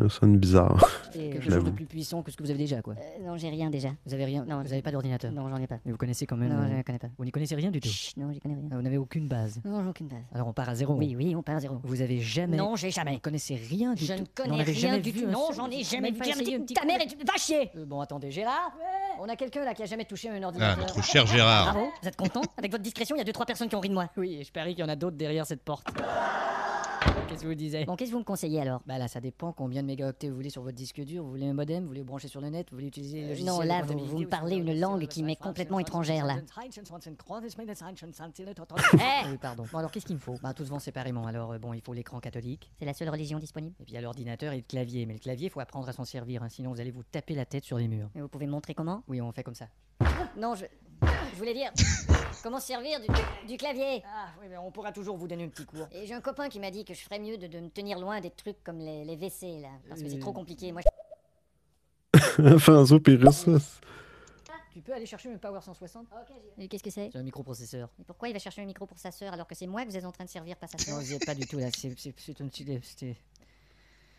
[0.00, 0.88] euh, sonnent bizarres.
[1.12, 2.94] C'est quelque Je chose de plus puissant que ce que vous avez déjà, quoi.
[2.94, 3.90] Euh, non, j'ai rien déjà.
[4.06, 4.44] Vous avez rien?
[4.44, 5.78] Non, Vous avez pas d'ordinateur Non, j'en ai pas.
[5.84, 6.48] Mais vous connaissez quand même.
[6.50, 7.08] Non, euh, je ne connais pas.
[7.18, 7.88] Vous n'y connaissez rien du tout?
[7.88, 8.68] Chut, non, j'y connais rien.
[8.72, 9.60] Ah, Vous n'avez aucune base?
[9.64, 10.22] Non, j'ai aucune base.
[10.34, 10.94] Alors on part à zéro.
[10.94, 11.78] Oui, oui, on part à zéro.
[11.84, 12.56] Vous avez jamais.
[12.56, 13.12] Non, j'ai jamais.
[13.14, 14.20] Vous connaissez rien du Je tout.
[14.20, 15.28] ne Vous connais rien jamais du vu tout.
[15.28, 15.56] un Non, seul.
[15.56, 16.18] j'en ai jamais vu.
[16.18, 17.70] pas essayé ta mère et tu va chier.
[17.76, 18.72] Euh, bon, attendez, Gérard
[19.20, 20.76] On a quelqu'un là qui a jamais touché un ordinateur.
[20.78, 21.72] Ah, notre cher Gérard.
[21.74, 22.42] Bravo, vous êtes content?
[22.56, 24.06] Avec votre discrétion, il y a deux trois personnes qui ont ri de moi.
[24.16, 25.86] Oui, et je parie qu'il y en a d'autres derrière cette porte.
[27.32, 29.52] Qu'est-ce que vous disiez Bon, qu'est-ce que vous me conseillez alors Bah là, ça dépend
[29.52, 31.24] combien de mégaoctets vous voulez sur votre disque dur.
[31.24, 33.26] Vous voulez un modem, vous voulez le brancher sur le net, vous voulez utiliser le
[33.26, 36.36] Euh, logiciel non, là, vous, me parlez une langue qui m'est complètement étrangère là.
[39.00, 39.64] Ah oui, pardon.
[39.72, 40.36] Bon, alors qu'est-ce qu'il me faut?
[40.42, 41.26] Bah, tout se vend séparément.
[41.26, 42.70] Alors, euh, bon, il faut l'écran catholique.
[42.78, 43.74] C'est la seule religion disponible?
[43.80, 45.06] Et puis, il y a l'ordinateur et le clavier.
[45.06, 47.34] Mais le clavier, il faut apprendre à s'en servir, hein, sinon vous allez vous taper
[47.34, 48.10] la tête sur les murs.
[48.14, 49.02] Et vous pouvez me montrer comment?
[49.08, 49.68] Oui, on fait comme ça.
[50.36, 50.66] Non, je.
[51.02, 51.70] Je voulais dire.
[52.42, 53.06] comment se servir du,
[53.48, 55.86] du clavier Ah, oui, mais on pourra toujours vous donner un petit cours.
[55.92, 57.98] Et j'ai un copain qui m'a dit que je ferais mieux de, de me tenir
[57.98, 59.68] loin des trucs comme les, les WC là.
[59.88, 60.72] Parce que c'est trop compliqué.
[60.72, 60.82] Moi,
[63.04, 66.06] Pérus, ça, Tu peux aller chercher un Power 160
[66.58, 67.10] Et qu'est-ce que c'est?
[67.12, 67.88] C'est un microprocesseur.
[68.00, 69.90] Et pourquoi il va chercher un micro pour sa sœur alors que c'est moi que
[69.90, 70.94] vous êtes en train de servir, pas sa sœur?
[70.96, 71.68] Non, vous y êtes pas du tout là.
[71.76, 72.64] C'est c'est- c'est un petit.
[72.82, 73.16] c'était-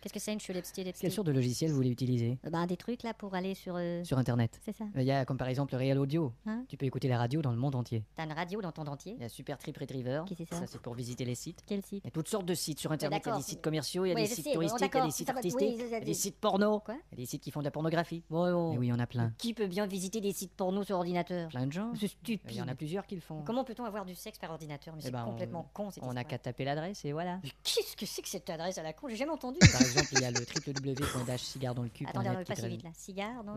[0.03, 3.03] Qu'est-ce que c'est une chulipsti Quelle sorte de logiciel vous voulez utiliser Bah des trucs
[3.03, 3.75] là pour aller sur.
[3.77, 4.59] euh, Sur Internet.
[4.65, 4.83] C'est ça.
[4.97, 6.33] Il y a comme par exemple le Real Audio.
[6.45, 8.03] Hein tu peux écouter la radio dans le monde entier.
[8.17, 10.23] T'as une radio dans ton dentier Il y a Super Trip Retriever.
[10.27, 11.63] Qui c'est ça Ça, c'est pour visiter les sites.
[11.65, 13.21] Quel site Il y a toutes sortes de sites sur Internet.
[13.23, 13.37] il y a d'accord.
[13.41, 14.85] des sites commerciaux, il y a Oui, des je sites sais, bon, touristiques, il y
[14.85, 16.79] a d'accord, des sites ça va- oui, artistiques, il y a des sites porno.
[16.81, 18.23] Quoi Il y a des sites qui font de la pornographie.
[18.29, 18.71] Ouais, oh.
[18.73, 19.33] Mais oui, il y en a plein.
[19.37, 21.93] Qui peut bien visiter des sites porno sur ordinateur Plein de gens.
[21.97, 22.51] C'est stupide.
[22.51, 23.41] Il y en a plusieurs qui le font.
[23.45, 26.03] Comment peut-on avoir du sexe par ordinateur Mais Eh c'est ben, on- complètement con cette
[26.03, 26.27] On n'a histoire.
[26.27, 27.39] qu'à taper l'adresse et voilà.
[27.43, 29.59] Mais Qu'est-ce que c'est que cette adresse à la con J'ai jamais entendu.
[29.59, 32.05] Par exemple, il y a le www.cigare-dans-le-cul.
[32.07, 32.89] Attendez, on va passer vite là.
[32.93, 33.55] Cigare, non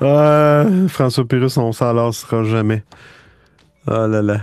[0.00, 2.84] Ah, François Pérus, on s'en lassera jamais.
[3.86, 4.40] Ah là là.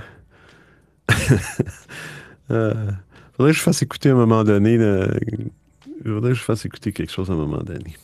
[2.51, 2.91] Euh,
[3.37, 4.77] faudrait que je fasse écouter à un moment donné.
[4.77, 5.07] là,
[6.03, 7.95] faudrait que je fasse écouter quelque chose à un moment donné.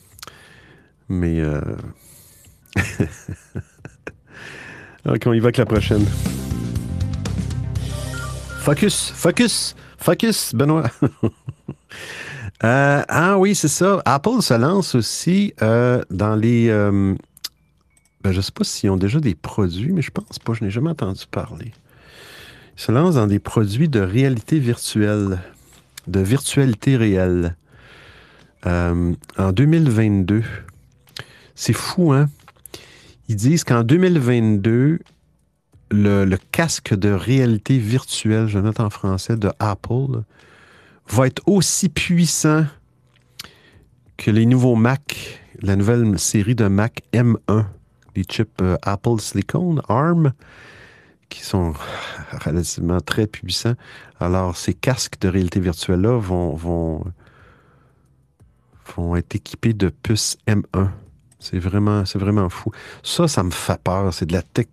[1.10, 1.42] Mais.
[1.42, 1.60] Euh...
[5.06, 6.06] ok, on y va avec la prochaine.
[8.60, 10.90] Focus, focus, focus, Benoît.
[12.64, 14.02] Euh, ah oui, c'est ça.
[14.06, 16.68] Apple se lance aussi euh, dans les.
[16.70, 17.16] euh,
[18.22, 20.54] ben, je ne sais pas s'ils ont déjà des produits, mais je pense pas.
[20.54, 21.72] Je n'ai jamais entendu parler.
[22.78, 25.40] Ils se lancent dans des produits de réalité virtuelle,
[26.08, 27.56] de virtualité réelle.
[28.66, 30.44] En 2022.
[31.56, 32.28] C'est fou, hein?
[33.30, 35.00] Ils disent qu'en 2022,
[35.92, 40.24] le, le casque de réalité virtuelle, je note en français, de Apple,
[41.10, 42.66] va être aussi puissant
[44.18, 47.66] que les nouveaux Mac, la nouvelle série de Mac M1,
[48.16, 50.34] les chips euh, Apple Silicon, ARM,
[51.30, 51.74] qui sont
[52.44, 53.76] relativement très puissants.
[54.20, 57.04] Alors, ces casques de réalité virtuelle-là vont, vont,
[58.96, 60.90] vont être équipés de puces M1.
[61.40, 62.04] C'est vraiment,
[62.50, 62.72] fou.
[63.02, 64.14] Ça, ça me fait peur.
[64.14, 64.68] C'est de la tech-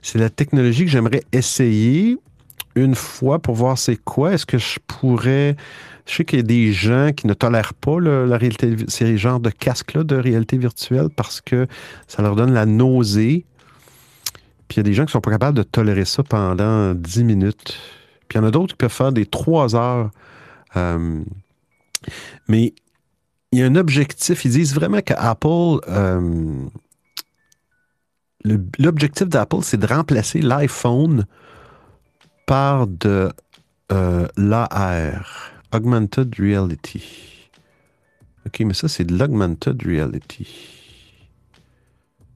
[0.00, 2.18] c'est la technologie que j'aimerais essayer
[2.74, 4.32] une fois pour voir c'est quoi.
[4.32, 5.56] Est-ce que je pourrais.
[6.06, 9.38] Je sais qu'il y a des gens qui ne tolèrent pas la réalité, ces genres
[9.40, 11.66] de casques-là de réalité virtuelle parce que
[12.08, 13.46] ça leur donne la nausée.
[14.66, 17.24] Puis il y a des gens qui sont pas capables de tolérer ça pendant 10
[17.24, 17.78] minutes.
[18.28, 20.10] Puis il y en a d'autres qui peuvent faire des 3 heures.
[20.76, 21.22] Euh,
[22.48, 22.74] mais
[23.52, 24.44] il y a un objectif.
[24.44, 25.86] Ils disent vraiment que Apple.
[25.88, 26.64] euh,
[28.78, 31.26] L'objectif d'Apple, c'est de remplacer l'iPhone
[32.46, 33.32] par de
[33.92, 37.50] euh, l'AR, Augmented Reality.
[38.46, 40.48] OK, mais ça, c'est de l'Augmented Reality.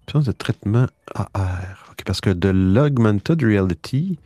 [0.06, 1.88] Puissance de traitement AR.
[1.90, 4.18] OK, parce que de l'Augmented Reality,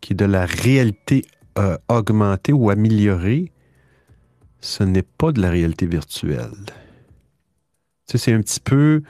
[0.00, 1.24] qui est de la réalité
[1.58, 3.52] euh, augmentée ou améliorée,
[4.60, 6.50] ce n'est pas de la réalité virtuelle.
[8.06, 9.02] Tu sais, c'est un petit peu.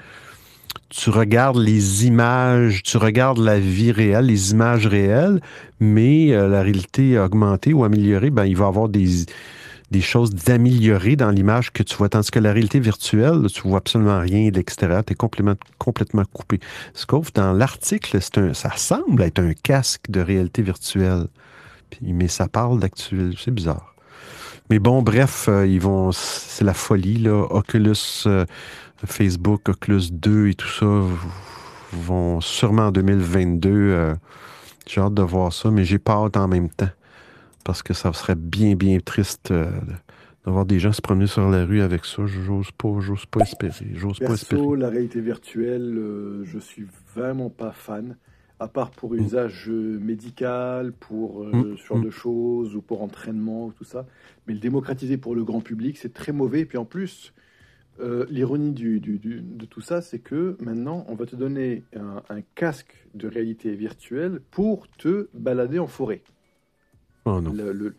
[0.89, 5.41] Tu regardes les images, tu regardes la vie réelle, les images réelles,
[5.81, 9.27] mais euh, la réalité augmentée ou améliorée, ben, il va y avoir des,
[10.01, 12.09] choses d'améliorées dans l'image que tu vois.
[12.09, 16.25] Tandis que la réalité virtuelle, tu vois absolument rien de l'extérieur, tu es complètement, complètement
[16.33, 16.61] coupé.
[16.95, 21.27] Sauf dans l'article, ça semble être un casque de réalité virtuelle.
[22.03, 23.35] Mais ça parle d'actuel.
[23.39, 23.95] C'est bizarre.
[24.71, 26.11] Mais bon, bref, euh, ils vont.
[26.13, 27.47] C'est la folie, là.
[27.51, 28.45] Oculus, euh,
[29.05, 31.03] Facebook, Oculus 2 et tout ça
[31.93, 33.71] vont sûrement en 2022.
[33.71, 34.15] euh,
[34.87, 36.89] j'ai hâte de voir ça, mais j'ai pas hâte en même temps.
[37.65, 39.71] Parce que ça serait bien, bien triste euh,
[40.47, 42.23] de voir des gens se promener sur la rue avec ça.
[42.27, 43.89] J'ose pas, j'ose pas espérer.
[43.95, 44.61] J'ose pas espérer.
[44.61, 48.17] Perso, la réalité virtuelle, euh, je suis vraiment pas fan.
[48.59, 52.05] À part pour usage euh, médical, pour euh, Mm, ce genre mm.
[52.05, 54.07] de choses, ou pour entraînement, ou tout ça.
[54.47, 56.61] Mais le démocratiser pour le grand public, c'est très mauvais.
[56.61, 57.35] Et puis en plus,
[58.01, 61.85] euh, l'ironie du, du- du- de tout ça, c'est que maintenant, on va te donner
[61.95, 66.23] un, un casque de réalité virtuelle pour te balader en forêt.
[67.25, 67.53] Oh non.
[67.53, 67.95] Le, le-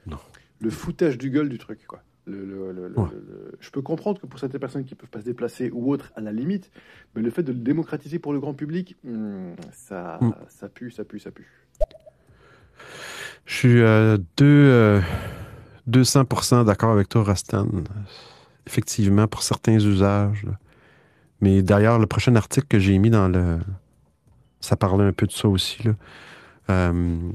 [0.60, 2.02] le foutage du gueule du truc, quoi.
[2.26, 3.08] Le- le- le- le- Ouais.
[3.12, 6.12] le- je peux comprendre que pour certaines personnes qui peuvent pas se déplacer ou autres,
[6.16, 6.72] à la limite,
[7.16, 10.34] mais le fait de le démocratiser pour le grand public, hmm, ça, Mm.
[10.50, 11.48] ça pue, ça pue, ça pue.
[13.46, 15.00] Je suis euh, deux, euh,
[15.88, 17.68] 200% d'accord avec toi, Rastan.
[18.68, 20.46] Effectivement, pour certains usages.
[21.42, 23.60] Mais d'ailleurs, le prochain article que j'ai mis dans le.
[24.60, 25.84] Ça parlait un peu de ça aussi.
[25.84, 25.94] Là.
[26.70, 27.32] Euh,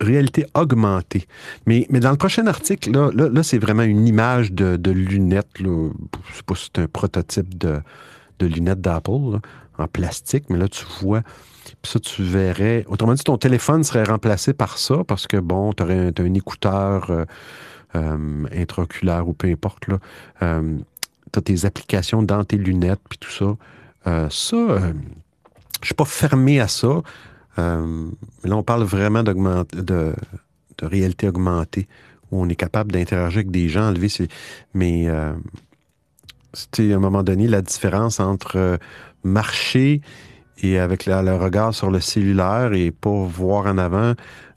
[0.00, 1.26] réalité augmentée.
[1.66, 5.58] Mais, dans le prochain article, là, là, c'est vraiment une image de, lunettes.
[5.60, 5.90] Là.
[6.30, 7.80] Je sais pas si c'est un prototype de,
[8.40, 9.40] lunettes d'Apple
[9.78, 11.22] en plastique, mais là, tu vois.
[11.82, 12.84] Puis ça, tu verrais.
[12.88, 17.10] Autrement dit, ton téléphone serait remplacé par ça parce que, bon, tu aurais un écouteur
[17.10, 17.24] euh,
[17.94, 19.86] euh, intraoculaire ou peu importe.
[20.42, 20.78] Euh,
[21.32, 23.56] tu as tes applications dans tes lunettes, puis tout ça.
[24.06, 24.92] Euh, ça, euh,
[25.80, 27.02] je suis pas fermé à ça.
[27.58, 28.08] Euh,
[28.42, 29.32] mais là, on parle vraiment de,
[29.72, 30.14] de
[30.86, 31.88] réalité augmentée,
[32.30, 34.28] où on est capable d'interagir avec des gens, enlever ses...
[34.74, 35.32] Mais euh,
[36.52, 38.76] c'était à un moment donné la différence entre euh,
[39.24, 40.00] marcher
[40.60, 44.14] et avec le regard sur le cellulaire et pas voir en avant.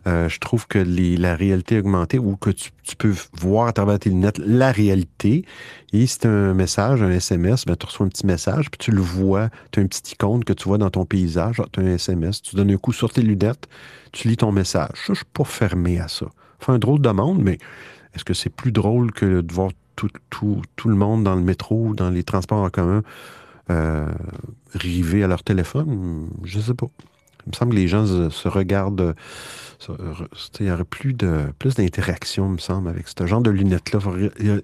[0.08, 3.99] Euh, je trouve que la réalité augmentée, ou que tu, tu peux voir à travers
[3.99, 5.45] tes lunettes la réalité,
[5.93, 9.02] et c'est un message, un SMS, ben, tu reçois un petit message, puis tu le
[9.02, 11.93] vois, tu as une petite icône que tu vois dans ton paysage, tu as un
[11.93, 13.68] SMS, tu donnes un coup sur tes lunettes,
[14.12, 14.89] tu lis ton message.
[14.95, 16.28] Ça, je suis pas fermé à ça.
[16.60, 17.58] Fait un drôle de monde, mais
[18.16, 19.72] est-ce que c'est plus drôle que de voir
[20.30, 23.04] tout, le monde dans le métro ou dans les transports en commun
[23.70, 24.08] euh,
[24.74, 26.28] river à leur téléphone?
[26.43, 26.88] Je sais pas.
[27.45, 29.16] Il me semble que les gens se regardent.
[29.90, 30.14] Euh,
[30.60, 34.00] Il y aurait plus de plus d'interaction, me semble, avec ce genre de lunettes-là.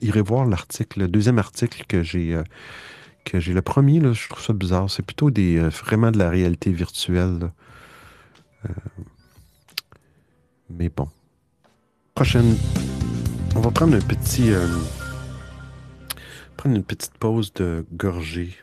[0.01, 2.43] Irez voir l'article, le deuxième article que j'ai euh,
[3.26, 3.53] que j'ai.
[3.53, 4.89] Le premier, là, je trouve ça bizarre.
[4.89, 7.51] C'est plutôt des euh, vraiment de la réalité virtuelle.
[10.70, 11.07] mais bon.
[12.15, 12.57] prochaine.
[13.55, 14.51] On va prendre un petit.
[16.57, 18.55] prendre une petite pause de gorgée.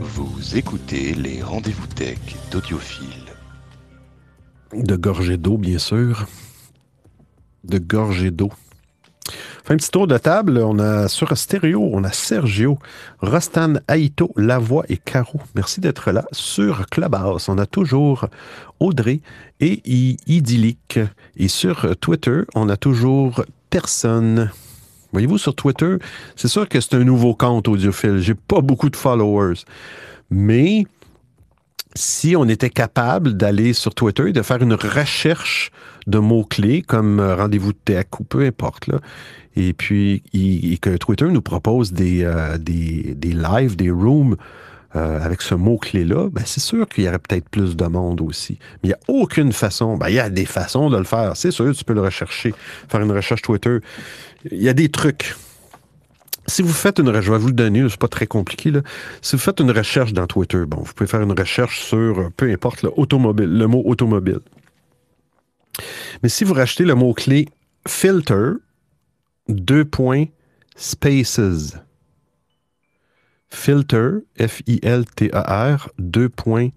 [0.00, 2.18] Vous écoutez les rendez-vous tech
[2.50, 3.27] d'Audiophile.
[4.74, 6.26] De gorgée d'eau, bien sûr.
[7.64, 8.50] De gorgée d'eau.
[9.64, 10.58] Fait un petit tour de table.
[10.58, 12.78] On a sur stéréo, on a Sergio,
[13.20, 15.40] Rostan, Aito, Lavoie et Caro.
[15.54, 16.24] Merci d'être là.
[16.32, 18.26] Sur Clubhouse, on a toujours
[18.80, 19.20] Audrey
[19.60, 19.82] et
[20.26, 21.00] Idyllique.
[21.36, 24.50] Et sur Twitter, on a toujours personne.
[25.12, 25.96] Voyez-vous, sur Twitter,
[26.36, 28.18] c'est sûr que c'est un nouveau compte audiophile.
[28.18, 29.64] J'ai pas beaucoup de followers.
[30.30, 30.86] Mais
[31.94, 35.70] si on était capable d'aller sur Twitter et de faire une recherche
[36.06, 38.90] de mots-clés comme euh, rendez-vous tech ou peu importe,
[39.56, 40.22] et puis
[40.80, 44.36] que Twitter nous propose des, euh, des, des lives, des rooms
[44.96, 48.58] euh, avec ce mot-clé-là, ben c'est sûr qu'il y aurait peut-être plus de monde aussi.
[48.82, 51.36] Mais il n'y a aucune façon, ben il y a des façons de le faire.
[51.36, 52.54] C'est sûr, tu peux le rechercher,
[52.88, 53.78] faire une recherche Twitter.
[54.50, 55.34] Il y a des trucs.
[56.48, 58.70] Si vous faites une recherche, je vais vous le donner, c'est pas très compliqué.
[58.70, 58.80] Là.
[59.20, 62.30] Si vous faites une recherche dans Twitter, bon, vous pouvez faire une recherche sur, euh,
[62.34, 64.40] peu importe, le, le mot automobile.
[66.22, 67.48] Mais si vous rachetez le mot-clé
[67.86, 68.52] filter,
[69.48, 70.26] deux points,
[70.76, 71.76] spaces.
[73.50, 76.68] Filter, F-I-L-T-E-R, deux points,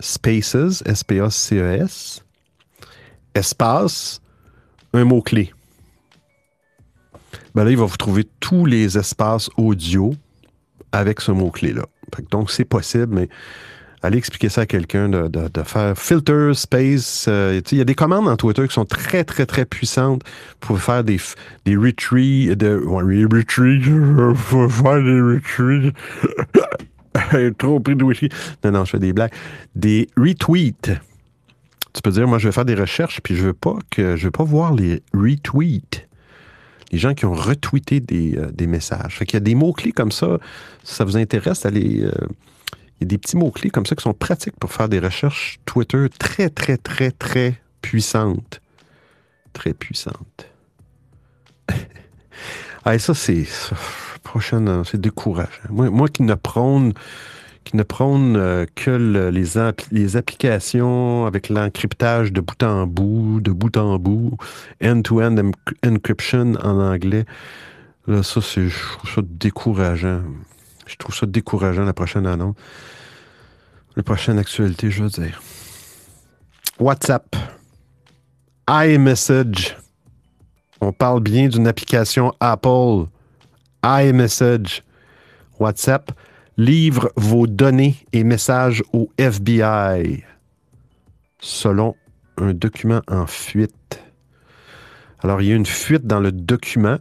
[0.00, 2.24] spaces, S-P-A-C-E-S,
[3.34, 4.20] espace,
[4.92, 5.53] un mot-clé.
[7.54, 10.14] Ben là, il va vous trouver tous les espaces audio
[10.92, 11.84] avec ce mot-clé-là.
[12.30, 13.28] Donc, c'est possible, mais
[14.02, 17.26] allez expliquer ça à quelqu'un de, faire filter, space.
[17.28, 20.22] euh, il y a des commandes en Twitter qui sont très, très, très puissantes
[20.60, 21.18] pour faire des,
[21.64, 22.54] des retweets.
[22.56, 22.80] De,
[24.68, 25.94] faire des retweets.
[27.58, 28.28] Trop de.
[28.64, 29.32] Non, non, je fais des blagues.
[29.74, 30.90] Des retweets.
[31.92, 34.24] Tu peux dire, moi, je vais faire des recherches, puis je veux pas que je
[34.24, 36.08] veux pas voir les retweets
[36.92, 39.18] les gens qui ont retweeté des, euh, des messages.
[39.18, 40.38] Fait qu'il y a des mots-clés comme ça.
[40.82, 42.02] Si ça vous intéresse, euh, il
[43.00, 46.06] y a des petits mots-clés comme ça qui sont pratiques pour faire des recherches Twitter
[46.18, 48.60] très, très, très, très puissantes.
[49.52, 50.48] Très puissantes.
[52.84, 53.46] ah, ça, c'est.
[54.22, 55.50] Prochaine, c'est décourageant.
[55.68, 56.94] Moi, moi qui ne prône
[57.64, 59.44] qui ne prône euh, que le- les,
[59.90, 64.36] les applications avec l'encryptage de bout en bout, de bout en bout,
[64.82, 65.52] end-to-end em-
[65.86, 67.24] encryption en anglais.
[68.06, 70.20] Là, ça, c'est, je trouve ça décourageant.
[70.86, 72.54] Je trouve ça décourageant, la prochaine annonce.
[73.96, 75.40] La prochaine actualité, je veux dire.
[76.78, 77.34] WhatsApp.
[78.68, 79.76] iMessage.
[80.80, 83.06] On parle bien d'une application Apple.
[83.84, 84.82] iMessage.
[85.58, 86.10] WhatsApp
[86.56, 90.22] livre vos données et messages au FBI,
[91.40, 91.96] selon
[92.36, 94.00] un document en fuite.
[95.22, 96.98] Alors, il y a une fuite dans le document.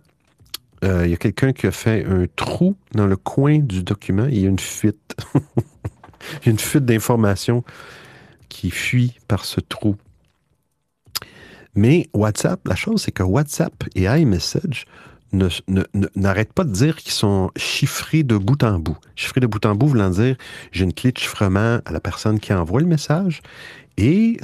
[0.83, 4.25] Euh, il y a quelqu'un qui a fait un trou dans le coin du document.
[4.25, 5.15] Il y a une fuite.
[5.35, 7.63] il y a une fuite d'informations
[8.49, 9.95] qui fuit par ce trou.
[11.75, 14.85] Mais WhatsApp, la chose, c'est que WhatsApp et iMessage
[15.33, 18.97] ne- ne- ne- n'arrêtent pas de dire qu'ils sont chiffrés de bout en bout.
[19.15, 20.35] Chiffrés de bout en bout voulant dire
[20.71, 23.41] j'ai une clé de chiffrement à la personne qui envoie le message
[23.97, 24.37] et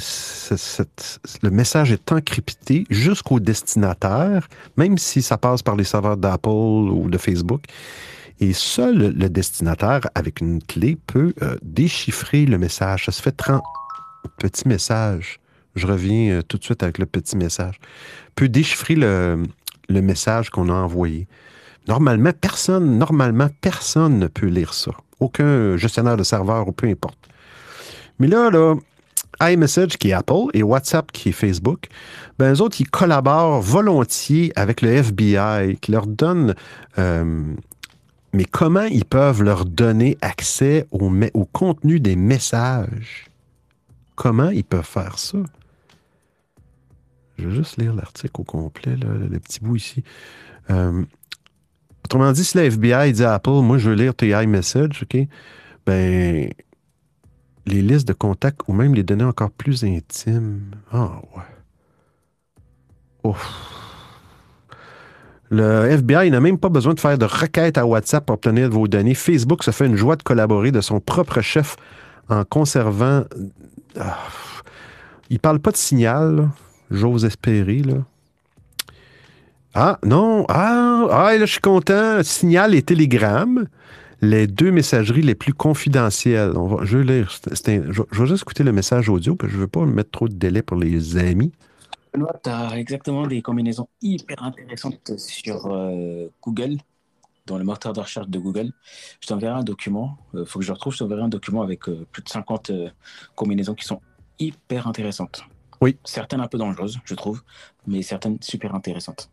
[1.41, 7.07] le message est encrypté jusqu'au destinataire, même si ça passe par les serveurs d'Apple ou
[7.09, 7.63] de Facebook.
[8.39, 13.05] Et seul le destinataire, avec une clé, peut euh, déchiffrer le message.
[13.05, 13.61] Ça se fait 30
[14.37, 15.39] petits messages.
[15.75, 17.79] Je reviens euh, tout de suite avec le petit message.
[18.35, 19.43] Peut déchiffrer le,
[19.89, 21.27] le message qu'on a envoyé.
[21.87, 24.91] Normalement, personne, normalement, personne ne peut lire ça.
[25.19, 27.17] Aucun gestionnaire de serveur ou peu importe.
[28.19, 28.49] Mais là,
[29.41, 31.87] iMessage qui est Apple et WhatsApp qui est Facebook,
[32.37, 36.55] ben, eux autres, ils collaborent volontiers avec le FBI qui leur donne.
[36.97, 37.43] euh,
[38.31, 43.25] mais comment ils peuvent leur donner accès au contenu des messages?
[44.15, 45.39] Comment ils peuvent faire ça?
[47.39, 50.03] Je vais juste lire l'article au complet, là, le petit bout ici.
[50.69, 51.03] Euh,
[52.05, 55.17] autrement dit, si la FBI dit à Apple, moi je veux lire tes iMessage, OK?
[55.85, 56.49] Ben,
[57.65, 60.71] les listes de contacts ou même les données encore plus intimes.
[60.91, 61.43] Ah ouais.
[63.23, 63.75] Ouf.
[65.51, 68.87] Le FBI n'a même pas besoin de faire de requête à WhatsApp pour obtenir vos
[68.87, 69.15] données.
[69.15, 71.75] Facebook se fait une joie de collaborer de son propre chef
[72.29, 73.23] en conservant.
[73.99, 74.17] Ah.
[75.31, 76.49] Il parle pas de signal, là.
[76.91, 77.79] J'ose espérer.
[77.79, 78.05] Là.
[79.73, 80.45] Ah, non.
[80.49, 82.23] Ah, ah, là, je suis content.
[82.23, 83.67] Signal et Telegram,
[84.21, 86.57] les deux messageries les plus confidentielles.
[86.57, 87.31] On je vais lire.
[87.31, 90.27] je, vais juste écouter le message audio, parce que je ne veux pas mettre trop
[90.27, 91.51] de délai pour les amis.
[92.13, 96.77] Benoît, tu as exactement des combinaisons hyper intéressantes sur euh, Google,
[97.45, 98.71] dans le moteur de recherche de Google.
[99.21, 102.07] Je t'enverrai un document, il faut que je retrouve, je t'enverrai un document avec euh,
[102.11, 102.89] plus de 50 euh,
[103.35, 104.01] combinaisons qui sont
[104.39, 105.43] hyper intéressantes.
[105.82, 105.97] Oui.
[106.03, 107.41] Certaines un peu dangereuses, je trouve,
[107.88, 109.30] mais certaines super intéressantes.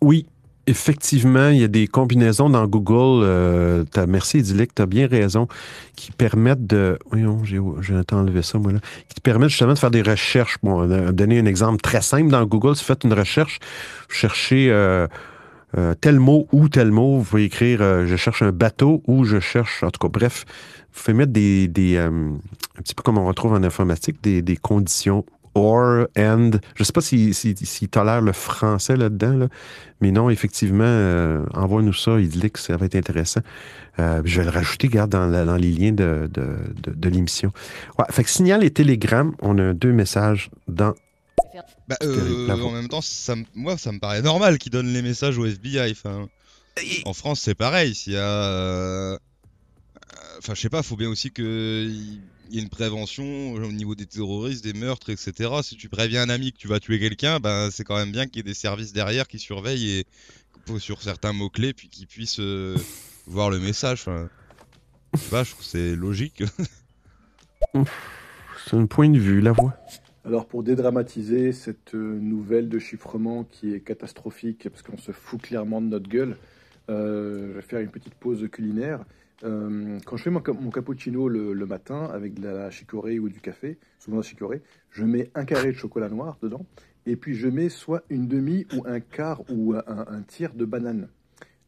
[0.00, 0.26] Oui,
[0.66, 3.24] effectivement, il y a des combinaisons dans Google.
[3.24, 5.48] euh, merci, Idyllic, tu as bien raison,
[5.96, 6.98] qui permettent de.
[7.10, 8.80] Voyons, j'ai j'ai enlevé ça, moi, là.
[9.08, 10.58] Qui te permettent justement de faire des recherches.
[10.62, 12.76] Bon, donné un exemple très simple dans Google.
[12.76, 13.58] Si vous faites une recherche,
[14.08, 15.06] vous cherchez euh,
[15.76, 19.24] euh, tel mot ou tel mot, vous pouvez écrire euh, je cherche un bateau ou
[19.24, 19.82] je cherche.
[19.82, 20.46] En tout cas, bref,
[20.94, 21.68] vous pouvez mettre des.
[21.68, 25.24] des euh, un petit peu comme on retrouve en informatique, des, des conditions
[25.54, 26.50] or, and.
[26.76, 29.48] Je ne sais pas s'il si, s'il tolère le français là-dedans, là.
[30.00, 33.40] mais non, effectivement, euh, envoie-nous ça, il dit que ça va être intéressant.
[33.98, 36.46] Euh, je vais le rajouter, regarde, dans, dans les liens de, de,
[36.84, 37.50] de- de l'émission.
[37.98, 40.94] Ouais, fait que signal et télégramme, on a deux messages dans.
[41.88, 45.38] Bah, euh, en même temps, ça, moi, ça me paraît normal qu'ils donnent les messages
[45.38, 45.90] au FBI.
[45.90, 46.28] Enfin,
[47.06, 47.94] en France, c'est pareil.
[47.96, 49.18] S'il y a,
[50.38, 51.88] enfin, je sais pas, faut bien aussi que
[52.50, 55.50] il y ait une prévention au niveau des terroristes, des meurtres, etc.
[55.62, 58.26] Si tu préviens un ami que tu vas tuer quelqu'un, ben, c'est quand même bien
[58.26, 60.06] qu'il y ait des services derrière qui surveillent et
[60.78, 62.76] sur certains mots clés, puis qu'ils puissent euh,
[63.26, 64.02] voir le message.
[64.02, 64.28] Enfin,
[65.14, 66.42] je sais pas, je trouve que c'est logique.
[68.66, 69.74] C'est un point de vue, la voix.
[70.24, 75.40] Alors pour dédramatiser cette euh, nouvelle de chiffrement qui est catastrophique parce qu'on se fout
[75.40, 76.36] clairement de notre gueule,
[76.90, 79.04] euh, je vais faire une petite pause culinaire.
[79.44, 83.18] Euh, quand je fais mon, ca- mon cappuccino le, le matin avec de la chicorée
[83.18, 86.66] ou du café, souvent de la chicorée, je mets un carré de chocolat noir dedans
[87.06, 90.64] et puis je mets soit une demi ou un quart ou un, un tiers de
[90.64, 91.08] banane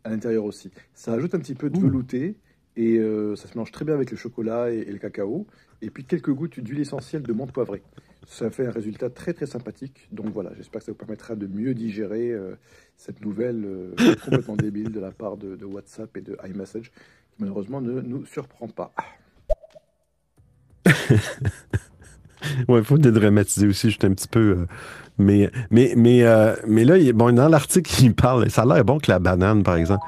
[0.03, 0.71] à l'intérieur aussi.
[0.95, 2.37] Ça ajoute un petit peu de velouté
[2.77, 5.47] et euh, ça se mélange très bien avec le chocolat et, et le cacao.
[5.83, 7.83] Et puis quelques gouttes d'huile essentielle de menthe poivrée.
[8.27, 10.09] Ça fait un résultat très très sympathique.
[10.13, 12.55] Donc voilà, j'espère que ça vous permettra de mieux digérer euh,
[12.97, 13.95] cette nouvelle euh,
[14.25, 16.93] complètement débile de la part de, de WhatsApp et de iMessage,
[17.41, 18.93] malheureusement ne nous surprend pas.
[22.69, 24.41] Ouais, il faut dédramatiser aussi, juste un petit peu.
[24.41, 24.67] euh,
[25.19, 28.51] mais, mais, mais, euh, mais là, il bon, dans l'article, il parle.
[28.51, 30.05] Ça a l'air bon que la banane, par exemple.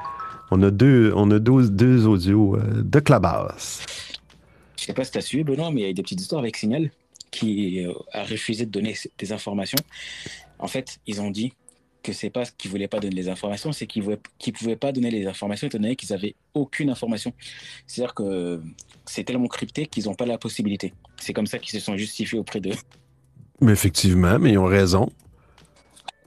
[0.49, 3.81] On a deux, on a deux, deux audios euh, de Clubhouse.
[4.77, 6.41] Je sais pas si tu as suivi, Benoît, mais il y a des petites histoires
[6.41, 6.89] avec Signal
[7.31, 9.79] qui euh, a refusé de donner des informations.
[10.59, 11.53] En fait, ils ont dit
[12.03, 14.03] que c'est pas qu'ils voulaient pas donner les informations, c'est qu'ils
[14.37, 17.33] qu'ils pouvaient pas donner les informations étant donné qu'ils avaient aucune information.
[17.87, 18.61] C'est-à-dire que
[19.05, 20.93] c'est tellement crypté qu'ils n'ont pas la possibilité.
[21.17, 22.75] C'est comme ça qu'ils se sont justifiés auprès d'eux.
[23.61, 25.09] Mais effectivement, mais ils ont raison.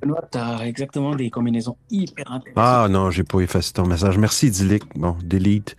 [0.01, 2.55] Benoît, tu as exactement des combinaisons hyper intéressantes.
[2.57, 4.19] Ah non, j'ai pas effacé ton message.
[4.19, 4.85] Merci, Idyllic.
[4.95, 5.77] Bon, delete.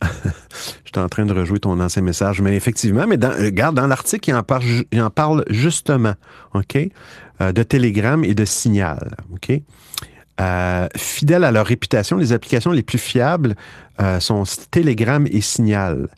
[0.84, 2.40] J'étais en train de rejouer ton ancien message.
[2.40, 6.14] Mais effectivement, mais dans, euh, regarde, dans l'article, il, en parle justement,
[6.54, 6.76] OK,
[7.40, 9.52] euh, de Telegram et de Signal, OK?
[10.38, 13.54] Euh, fidèles à leur réputation, les applications les plus fiables
[14.20, 16.08] sont Telegram et Signal.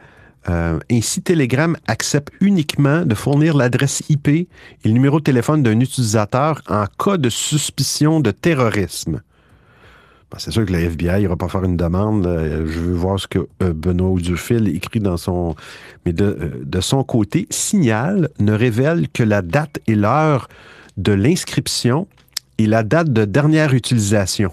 [0.91, 4.49] Ainsi, Telegram accepte uniquement de fournir l'adresse IP et
[4.85, 9.21] le numéro de téléphone d'un utilisateur en cas de suspicion de terrorisme.
[10.31, 12.25] Ben, c'est sûr que le FBI n'ira pas faire une demande.
[12.25, 15.55] je veux voir ce que euh, Benoît Audiophile écrit dans son.
[16.05, 20.49] Mais de, euh, de son côté, Signal ne révèle que la date et l'heure
[20.99, 22.09] de l'inscription
[22.59, 24.51] et la date de dernière utilisation.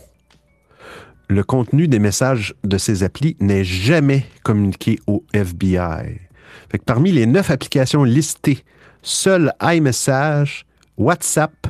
[1.27, 6.21] Le contenu des messages de ces applis n'est jamais communiqué au FBI.
[6.69, 8.63] Fait que parmi les neuf applications listées,
[9.01, 10.65] seuls iMessage,
[10.97, 11.67] WhatsApp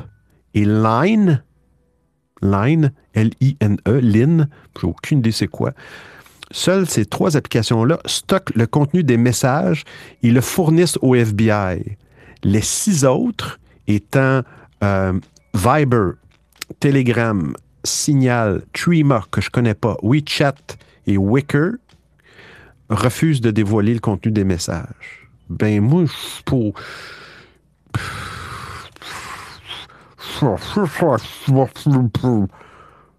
[0.54, 1.42] et Line
[2.42, 4.48] Line, L-I-N-E, Line,
[4.80, 5.72] j'ai aucune idée c'est quoi.
[6.50, 9.84] Seules ces trois applications-là stockent le contenu des messages
[10.22, 11.96] et le fournissent au FBI.
[12.44, 13.58] Les six autres
[13.88, 14.42] étant
[14.84, 15.12] euh,
[15.54, 16.12] Viber,
[16.78, 20.54] Telegram, Signal, Trima, que je connais pas, WeChat
[21.06, 21.72] et Wicker,
[22.90, 25.28] refusent de dévoiler le contenu des messages.
[25.48, 26.74] Ben moi, je pour...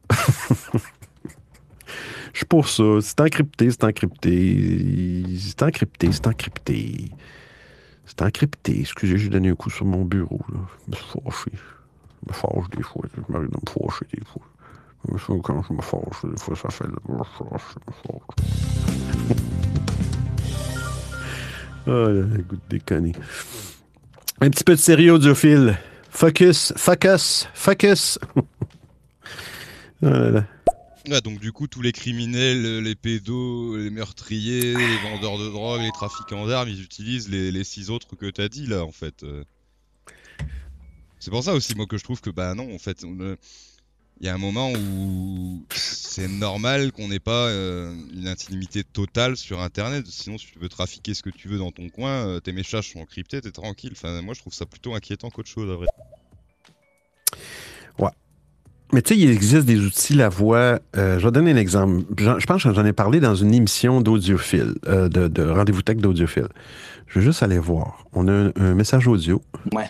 [2.34, 2.84] Je suis pour ça.
[3.02, 5.24] C'est encrypté, c'est encrypté.
[5.40, 7.12] C'est encrypté, c'est encrypté.
[8.06, 8.82] C'est encrypté.
[8.82, 10.42] Excusez, j'ai donné un coup sur mon bureau.
[10.50, 11.52] Je me suis fâché.
[11.54, 13.06] Je me fâche des fois.
[13.16, 14.44] Je m'arrive de me fâcher des fois.
[15.44, 16.86] Quand je me fâche, des fois, ça fait...
[16.86, 18.28] Je me fâche, je me fâche.
[21.88, 23.14] Là, goût de déconner.
[24.42, 25.78] Un petit peu de sérieux audiophile.
[26.18, 28.18] Focus, focus, focus.
[30.02, 30.10] Oh.
[31.08, 35.82] Ouais, donc du coup, tous les criminels, les pédos, les meurtriers, les vendeurs de drogue,
[35.82, 39.22] les trafiquants d'armes, ils utilisent les, six autres que t'as dit là, en fait.
[39.22, 39.44] euh.
[41.20, 43.36] C'est pour ça aussi, moi, que je trouve que, bah non, en fait, euh,
[44.20, 49.38] il y a un moment où c'est normal qu'on n'ait pas euh, une intimité totale
[49.38, 50.06] sur Internet.
[50.08, 52.92] Sinon, si tu veux trafiquer ce que tu veux dans ton coin, euh, tes messages
[52.94, 53.92] sont encryptés, t'es tranquille.
[53.94, 55.88] Enfin, moi, je trouve ça plutôt inquiétant qu'autre chose, à vrai.
[58.00, 58.10] Ouais.
[58.94, 60.80] Mais tu sais, il existe des outils, la voix.
[60.96, 62.06] euh, je vais donner un exemple.
[62.18, 65.98] Je pense que j'en ai parlé dans une émission d'audiophile, euh, de, de rendez-vous tech
[65.98, 66.48] d'audiophile.
[67.06, 68.06] Je vais juste aller voir.
[68.14, 69.42] On a un, un message audio.
[69.74, 69.90] Ouais.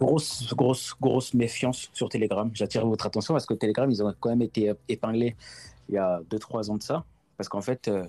[0.00, 2.50] Grosse, grosse, grosse méfiance sur Telegram.
[2.54, 5.36] J'attire votre attention parce que Telegram, ils ont quand même été épinglés
[5.88, 7.04] il y a 2-3 ans de ça.
[7.36, 8.04] Parce qu'en fait, euh,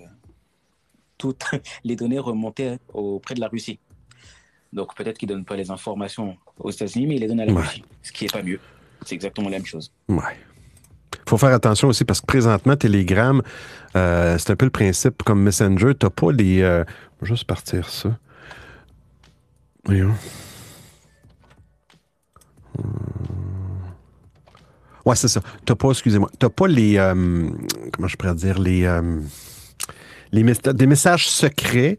[1.18, 1.44] toutes
[1.84, 3.78] les données remontaient auprès de la Russie.
[4.72, 7.44] Donc peut-être qu'ils ne donnent pas les informations aux États-Unis, mais ils les donnent à
[7.46, 7.60] la Ouais.
[7.60, 7.84] Russie.
[8.02, 8.58] Ce qui n'est pas mieux.
[9.04, 9.92] C'est exactement la même chose.
[10.08, 10.22] Ouais.
[11.28, 13.42] faut faire attention aussi parce que présentement, Telegram,
[13.96, 15.92] euh, c'est un peu le principe comme Messenger.
[15.98, 16.62] Tu pas les.
[16.62, 16.84] euh,
[17.20, 18.16] je vais juste partir ça.
[19.84, 20.14] Voyons.
[22.78, 22.84] Hum.
[25.04, 25.40] Ouais, c'est ça.
[25.64, 26.96] T'as pas, excusez-moi, t'as pas les.
[26.96, 27.14] euh,
[27.92, 28.84] comment je pourrais dire Les.
[28.84, 29.20] euh,
[30.32, 31.98] les des messages secrets.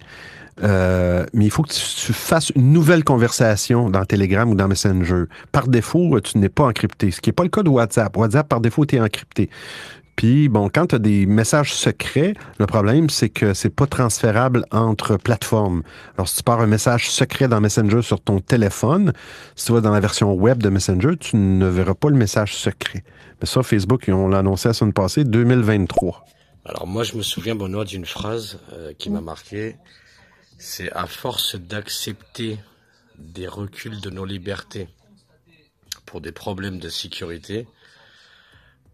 [0.64, 4.68] euh, mais il faut que tu, tu fasses une nouvelle conversation dans Telegram ou dans
[4.68, 5.24] Messenger.
[5.52, 8.16] Par défaut, tu n'es pas encrypté, ce qui n'est pas le cas de WhatsApp.
[8.16, 9.50] WhatsApp, par défaut, tu es encrypté.
[10.16, 14.66] Puis, bon, quand tu as des messages secrets, le problème, c'est que c'est pas transférable
[14.72, 15.84] entre plateformes.
[16.18, 19.14] Alors, si tu pars un message secret dans Messenger sur ton téléphone,
[19.56, 22.56] si tu vas dans la version web de Messenger, tu ne verras pas le message
[22.56, 23.04] secret.
[23.42, 26.26] Mais ça, Facebook, ils ont annoncé la semaine passée, 2023.
[26.66, 29.76] Alors moi, je me souviens, Benoît, d'une phrase euh, qui m'a marqué.
[30.58, 32.58] C'est à force d'accepter
[33.18, 34.88] des reculs de nos libertés
[36.06, 37.68] pour des problèmes de sécurité,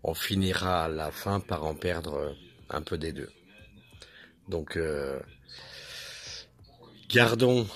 [0.04, 2.36] on finira à la fin par en perdre
[2.70, 3.30] un peu des deux.
[4.48, 5.20] Donc, euh,
[7.10, 7.68] gardons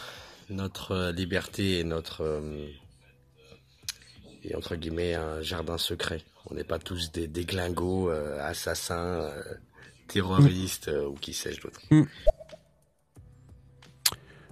[0.50, 2.68] notre liberté et notre euh,
[4.44, 6.22] et entre guillemets un jardin secret.
[6.48, 9.32] On n'est pas tous des déglingos, euh, assassins,
[10.08, 11.80] terroristes ou qui sais-je d'autre.
[11.92, 12.04] Mm.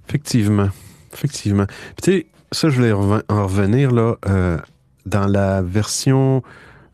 [0.08, 0.70] Effectivement.
[1.14, 1.68] Effectivement.
[2.02, 4.18] Tu sais, ça, je voulais en revenir là,
[5.06, 6.44] dans la version,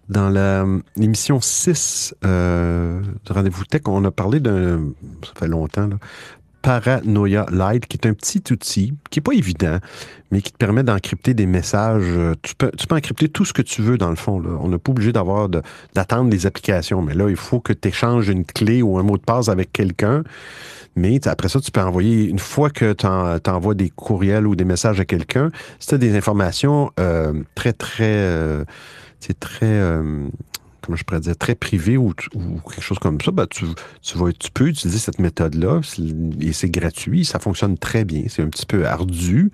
[0.09, 0.65] dans la,
[0.95, 4.79] l'émission 6 euh, de Rendez-vous Tech, on a parlé d'un,
[5.23, 5.95] ça fait longtemps, là,
[6.61, 9.77] Paranoia Lite, qui est un petit outil qui n'est pas évident,
[10.31, 12.03] mais qui te permet d'encrypter des messages.
[12.05, 14.39] Euh, Tu peux, tu peux encrypter tout ce que tu veux, dans le fond.
[14.39, 14.49] Là.
[14.59, 15.61] On n'est pas obligé d'avoir de-
[15.93, 19.17] d'attendre les applications, mais là, il faut que tu échanges une clé ou un mot
[19.17, 20.23] de passe avec quelqu'un.
[20.97, 23.05] Mais après ça, tu peux envoyer, une fois que tu
[23.49, 27.71] envoies des courriels ou des messages à quelqu'un, si tu as des informations euh, très,
[27.71, 28.65] très, euh,
[29.19, 30.27] c'est très, euh,
[30.87, 33.65] comment je pourrais dire, très privées ou, quelque chose comme ça, ben, tu,
[34.01, 35.81] tu, vas, tu peux utiliser cette méthode-là
[36.39, 38.23] et c'est gratuit, ça fonctionne très bien.
[38.29, 39.51] C'est un petit peu ardu,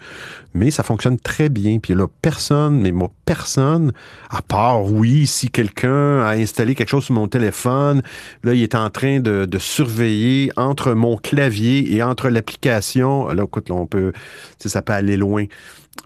[0.53, 1.79] mais ça fonctionne très bien.
[1.79, 3.93] Puis là, personne, mais moi, personne,
[4.29, 8.03] à part, oui, si quelqu'un a installé quelque chose sur mon téléphone,
[8.43, 13.27] là, il est en train de, de surveiller entre mon clavier et entre l'application.
[13.29, 14.13] Là, écoute, là, on peut,
[14.59, 15.45] ça peut aller loin.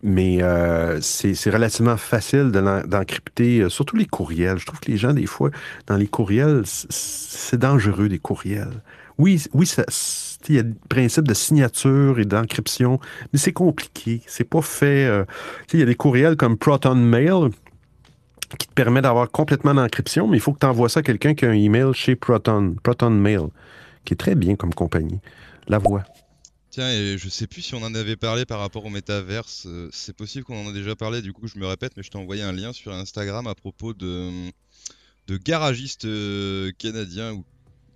[0.03, 4.59] Mais euh, c'est relativement facile d'encrypter, euh, surtout les courriels.
[4.59, 5.49] Je trouve que les gens, des fois,
[5.88, 8.81] dans les courriels, c'est dangereux, des courriels.
[9.18, 9.68] Oui, oui,
[10.49, 12.99] il y a des principes de signature et d'encryption,
[13.34, 14.22] mais c'est compliqué.
[14.27, 15.07] C'est pas fait.
[15.07, 15.26] euh,
[15.73, 17.49] il y a des courriels comme Proton Mail
[18.59, 21.34] qui te permet d'avoir complètement d'encryption, mais il faut que tu envoies ça à quelqu'un
[21.34, 23.47] qui a un email chez Proton, Proton Mail,
[24.05, 25.19] qui est très bien comme compagnie.
[25.68, 26.03] La voix.
[26.77, 29.63] Tiens, et je sais plus si on en avait parlé par rapport au métaverse.
[29.65, 32.11] euh, C'est possible qu'on en a déjà parlé, du coup je me répète, mais je
[32.11, 34.51] t'ai envoyé un lien sur Instagram à propos de,
[35.25, 37.43] de garagistes euh, canadiens, ou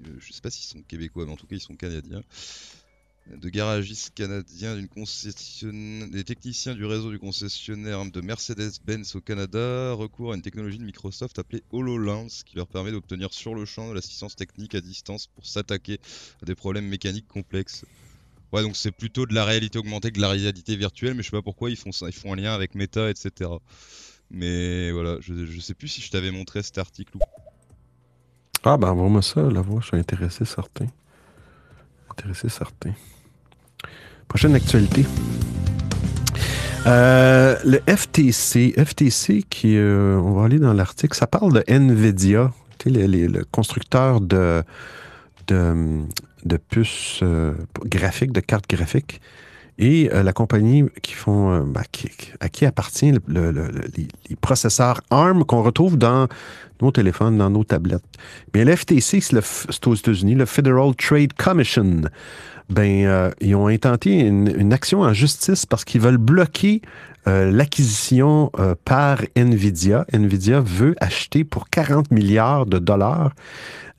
[0.07, 2.23] euh, je sais pas s'ils sont québécois, mais en tout cas ils sont canadiens.
[3.29, 10.35] De garagistes canadiens des techniciens du réseau du concessionnaire de Mercedes-Benz au Canada recourent à
[10.35, 14.35] une technologie de Microsoft appelée HoloLens qui leur permet d'obtenir sur le champ de l'assistance
[14.35, 15.99] technique à distance pour s'attaquer
[16.41, 17.85] à des problèmes mécaniques complexes.
[18.51, 21.29] Ouais, donc c'est plutôt de la réalité augmentée que de la réalité virtuelle, mais je
[21.29, 23.49] sais pas pourquoi ils font ça, ils font un lien avec Meta, etc.
[24.29, 27.17] Mais voilà, je, je sais plus si je t'avais montré cet article
[28.63, 29.81] Ah, ben, envoie-moi ça, la voix.
[29.81, 30.87] Je suis intéressé, certain.
[32.09, 32.93] Intéressé, certain.
[34.27, 35.05] Prochaine actualité.
[36.87, 42.51] Euh, le FTC, FTC qui, euh, on va aller dans l'article, ça parle de Nvidia,
[42.85, 44.63] le constructeur de,
[45.47, 46.05] de,
[46.45, 47.53] de puces euh,
[47.85, 49.21] graphiques, de cartes graphiques.
[49.81, 52.07] Et euh, la compagnie qui font, euh, qui-
[52.39, 56.27] à qui appartient le- le- le- le- les, processeurs ARM qu'on retrouve dans
[56.81, 58.03] nos téléphones, dans nos tablettes.
[58.53, 62.01] Mais le FTC, c'est aux États-Unis, le Federal Trade Commission.
[62.69, 66.81] Ben, euh, ils ont intenté une, une action en justice parce qu'ils veulent bloquer
[67.27, 70.05] euh, l'acquisition euh, par Nvidia.
[70.13, 73.31] Nvidia veut acheter pour 40 milliards de dollars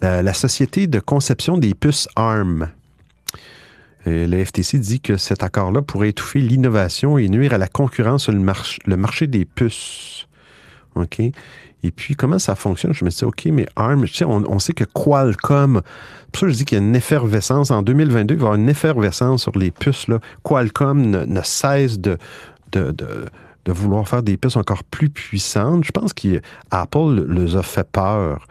[0.01, 2.69] la société de conception des puces ARM.
[4.07, 8.25] Et le FTC dit que cet accord-là pourrait étouffer l'innovation et nuire à la concurrence
[8.25, 8.41] sur le,
[8.87, 10.27] le marché des puces.
[10.95, 11.21] OK?
[11.85, 12.93] Et puis, comment ça fonctionne?
[12.95, 15.83] Je me dis, OK, mais ARM, tu sais, on, sait que Qualcomm,
[16.31, 17.71] pour ça, je dis qu'il y a une effervescence.
[17.73, 20.07] En 2022, il va y avoir une effervescence sur les puces.
[20.09, 20.21] Là.
[20.45, 22.19] Qualcomm ne, ne cesse de,
[22.73, 23.27] de, de-
[23.65, 25.85] de vouloir faire des puces encore plus puissantes.
[25.85, 28.47] Je pense qu'Apple les a fait peur.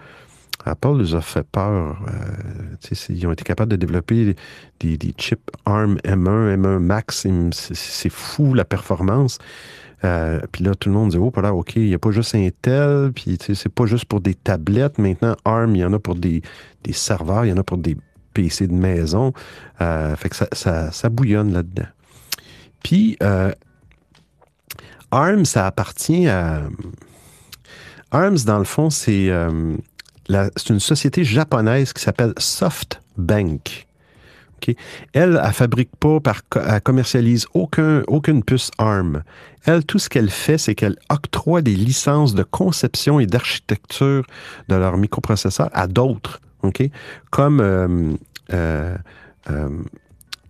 [0.66, 1.98] Apple les a fait peur.
[2.08, 4.36] Euh, ils ont été capables de développer
[4.80, 7.28] des, des chips ARM M1, M1 Max.
[7.52, 9.38] C'est fou la performance.
[10.04, 12.34] Euh, puis là, tout le monde dit, oh, là, OK, il n'y a pas juste
[12.34, 14.98] Intel, puis c'est pas juste pour des tablettes.
[14.98, 16.42] Maintenant, ARM, il y en a pour des,
[16.84, 17.98] des serveurs, il y en a pour des
[18.34, 19.34] PC de maison.
[19.80, 21.88] Euh, fait que ça, ça, ça bouillonne là-dedans.
[22.84, 23.18] Puis,
[25.12, 26.62] ARM, ça appartient à...
[28.14, 29.30] ARMS, dans le fond, c'est
[30.56, 33.88] c'est une société japonaise qui s'appelle SoftBank.
[34.58, 34.76] OK?
[35.14, 39.24] Elle, elle fabrique pas, par, elle commercialise aucun, aucune puce ARM.
[39.66, 44.26] Elle, tout ce qu'elle fait, c'est qu'elle octroie des licences de conception et d'architecture
[44.70, 46.40] de leurs microprocesseurs à d'autres?
[47.32, 48.14] Comme euh,
[48.54, 48.96] euh,
[49.50, 49.70] euh,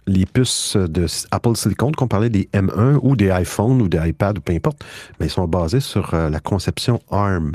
[0.07, 4.33] les puces de Apple Silicon, qu'on parlait des M1 ou des iPhones ou des iPads
[4.37, 4.83] ou peu importe,
[5.19, 7.53] mais ils sont basés sur la conception ARM.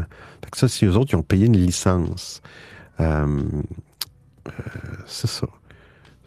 [0.51, 2.41] Que ça, c'est eux autres qui ont payé une licence.
[3.01, 3.43] Euh,
[4.47, 4.51] euh,
[5.07, 5.47] c'est ça.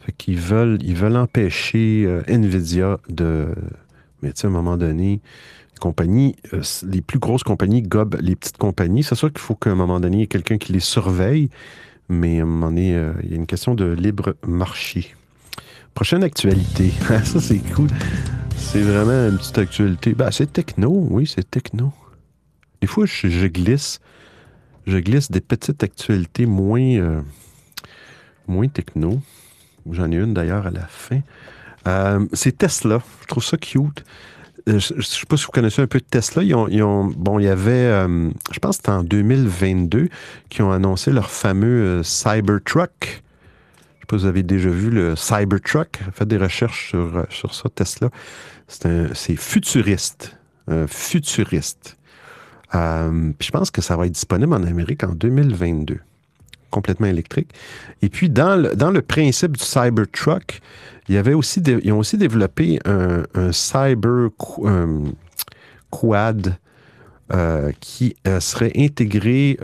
[0.01, 3.47] Fait qu'ils veulent, ils veulent empêcher euh, Nvidia de.
[4.21, 5.21] Mais tu sais, à un moment donné,
[5.73, 6.35] les compagnies,
[6.83, 9.03] les plus grosses compagnies gobent les petites compagnies.
[9.03, 11.49] C'est sûr qu'il faut qu'à un moment donné, il y ait quelqu'un qui les surveille.
[12.09, 12.89] Mais à un moment donné,
[13.23, 15.15] il y a une question de libre marché.
[15.93, 16.91] Prochaine actualité.
[17.23, 17.87] ça, c'est cool.
[18.57, 20.13] C'est vraiment une petite actualité.
[20.13, 21.93] Ben, c'est techno, oui, c'est techno.
[22.81, 23.99] Des fois, je glisse.
[24.87, 27.21] Je glisse des petites actualités moins, euh,
[28.47, 29.21] moins techno.
[29.91, 31.21] J'en ai une d'ailleurs à la fin.
[31.87, 33.01] Euh, c'est Tesla.
[33.21, 34.03] Je trouve ça cute.
[34.67, 36.43] Euh, Je ne sais pas si vous connaissez un peu Tesla.
[36.43, 37.91] Ils ont, bon, il y avait,
[38.51, 40.09] je pense que c'était en 2022,
[40.49, 42.91] qui ont annoncé leur fameux Cybertruck.
[43.01, 45.99] Je ne sais pas si vous avez déjà vu le Cybertruck.
[46.13, 48.09] Faites des recherches sur, sur ça, Tesla.
[48.67, 50.35] C'est futuriste.
[50.87, 51.98] Futuriste.
[52.75, 55.99] Euh, puis je pense que ça va être disponible en Amérique en 2022.
[56.69, 57.49] Complètement électrique.
[58.03, 60.61] Et puis, dans le, principe du Cybertruck,
[61.07, 64.29] ils ont aussi développé un, un Cyber
[64.59, 65.07] euh,
[65.89, 66.57] Quad
[67.33, 69.57] euh, qui serait intégré,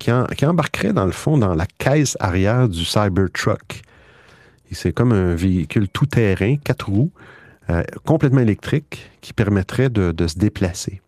[0.00, 3.82] qui, embarquerait dans le fond dans la caisse arrière du Cybertruck.
[4.72, 7.12] C'est comme un véhicule tout-terrain, quatre roues,
[8.04, 11.00] complètement électrique, qui permettrait de se déplacer.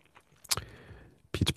[1.31, 1.53] Puis tu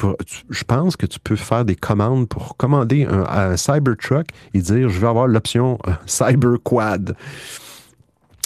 [0.51, 4.99] je pense que tu peux faire des commandes pour commander un, Cybertruck et dire je
[4.99, 7.17] veux avoir l'option euh, Cyber Quad.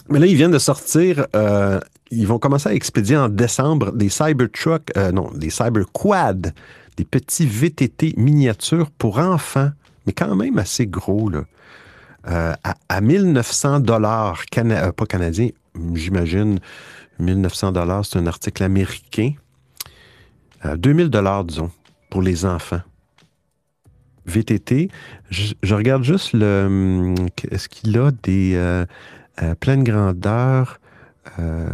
[0.09, 1.81] Mais là, ils viennent de sortir, euh,
[2.11, 6.55] ils vont commencer à expédier en décembre des Cybertruck, euh, non, des Cyber Quad,
[6.97, 9.71] des petits VTT miniatures pour enfants,
[10.07, 11.45] mais quand même assez gros, là.
[12.25, 15.49] À, à 1900 dollars, pas canadiens,
[15.95, 16.59] j'imagine,
[17.19, 19.33] 1900 dollars, c'est un article américain.
[20.65, 21.71] Euh, 2000 dollars, disons,
[22.11, 22.81] pour les enfants.
[24.27, 24.91] VTT,
[25.31, 26.65] je, regarde juste le.
[26.67, 27.15] hum,
[27.51, 28.85] Est-ce qu'il a des euh,
[29.43, 30.81] euh, pleine grandeur
[31.39, 31.67] euh,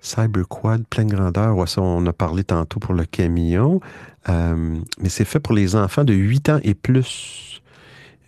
[0.00, 3.80] Cyberquad, pleine grandeur, ouais, ça, on a parlé tantôt pour le camion.
[4.28, 7.62] Euh, mais c'est fait pour les enfants de 8 ans et plus.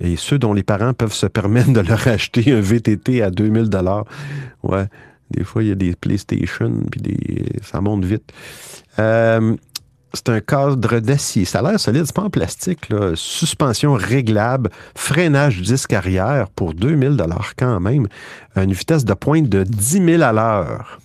[0.00, 3.68] Et ceux dont les parents peuvent se permettre de leur acheter un VTT à 2000
[3.68, 4.04] dollars.
[4.62, 4.86] Ouais.
[5.30, 7.46] Des fois, il y a des PlayStation, puis des...
[7.62, 8.32] ça monte vite.
[8.98, 9.56] Euh,
[10.16, 11.44] c'est un cadre d'acier.
[11.44, 12.88] Ça a l'air solide, c'est pas en plastique.
[13.14, 18.08] Suspension réglable, freinage disque arrière pour 2000 dollars quand même.
[18.56, 21.00] Une vitesse de pointe de 10 000 à l'heure.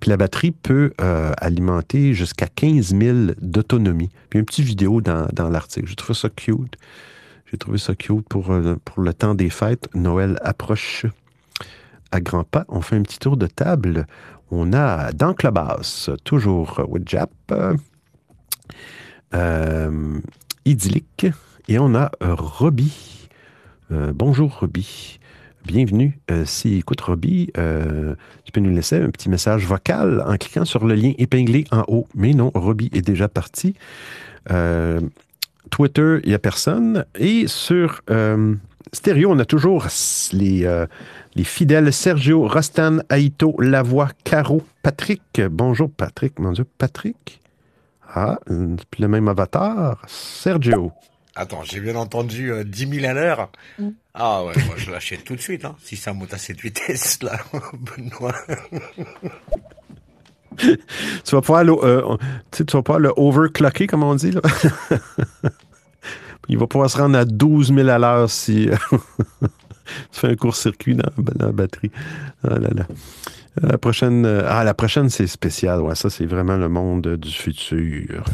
[0.00, 4.10] Puis la batterie peut euh, alimenter jusqu'à 15 000 d'autonomie.
[4.28, 5.88] Puis une petite vidéo dans, dans l'article.
[5.88, 6.76] J'ai trouvé ça cute.
[7.50, 9.88] J'ai trouvé ça cute pour, euh, pour le temps des fêtes.
[9.94, 11.06] Noël approche
[12.12, 12.64] à grands pas.
[12.68, 14.06] On fait un petit tour de table.
[14.50, 17.30] On a dans Clubhouse, toujours Widjap,
[19.34, 20.20] euh,
[20.64, 21.26] Idyllique,
[21.68, 23.28] et on a euh, Roby.
[23.90, 25.18] Euh, bonjour Roby.
[25.66, 26.18] bienvenue.
[26.30, 28.14] Euh, si écoute Robbie, euh,
[28.44, 31.84] tu peux nous laisser un petit message vocal en cliquant sur le lien épinglé en
[31.88, 32.06] haut.
[32.14, 33.74] Mais non, Robbie est déjà parti.
[34.50, 35.00] Euh,
[35.70, 37.04] Twitter, il n'y a personne.
[37.18, 38.54] Et sur euh,
[38.92, 39.86] Stéréo, on a toujours
[40.32, 40.86] les, euh,
[41.36, 45.42] les fidèles Sergio, Rostan, Aito, Lavoie, Caro, Patrick.
[45.50, 46.38] Bonjour Patrick.
[46.38, 47.42] Mon Dieu, Patrick.
[48.08, 50.02] Ah, le même avatar.
[50.06, 50.92] Sergio.
[51.34, 53.50] Attends, j'ai bien entendu euh, 10 000 à l'heure.
[54.14, 57.22] Ah ouais, moi je l'achète tout de suite, hein, si ça monte à cette vitesse
[57.22, 57.38] là,
[57.74, 58.34] Benoît.
[60.56, 62.16] tu vas pouvoir le, euh,
[62.50, 64.30] tu vas pouvoir le overclocker, comme on dit.
[64.30, 64.40] Là.
[66.48, 68.76] Il va pouvoir se rendre à 12 000 à l'heure si euh,
[70.12, 71.90] tu fais un court-circuit dans, la batterie.
[72.44, 72.86] Ah là là.
[73.62, 75.80] La prochaine, euh, ah, la prochaine, c'est spécial.
[75.80, 78.24] Ouais, ça, c'est vraiment le monde du futur.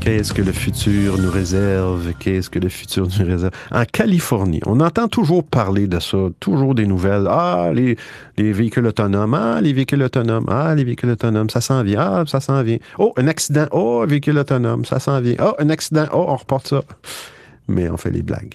[0.00, 2.14] Qu'est-ce que le futur nous réserve?
[2.18, 3.52] Qu'est-ce que le futur nous réserve?
[3.70, 7.26] En Californie, on entend toujours parler de ça, toujours des nouvelles.
[7.28, 7.96] Ah, les,
[8.38, 9.34] les véhicules autonomes.
[9.34, 10.46] Ah, les véhicules autonomes.
[10.48, 11.50] Ah, les véhicules autonomes.
[11.50, 12.00] Ça s'en vient.
[12.00, 12.78] Ah, ça s'en vient.
[12.98, 13.66] Oh, un accident.
[13.72, 14.86] Oh, véhicule autonome.
[14.86, 15.36] Ça s'en vient.
[15.38, 16.06] Oh, un accident.
[16.12, 16.82] Oh, on reporte ça.
[17.68, 18.54] Mais on fait les blagues.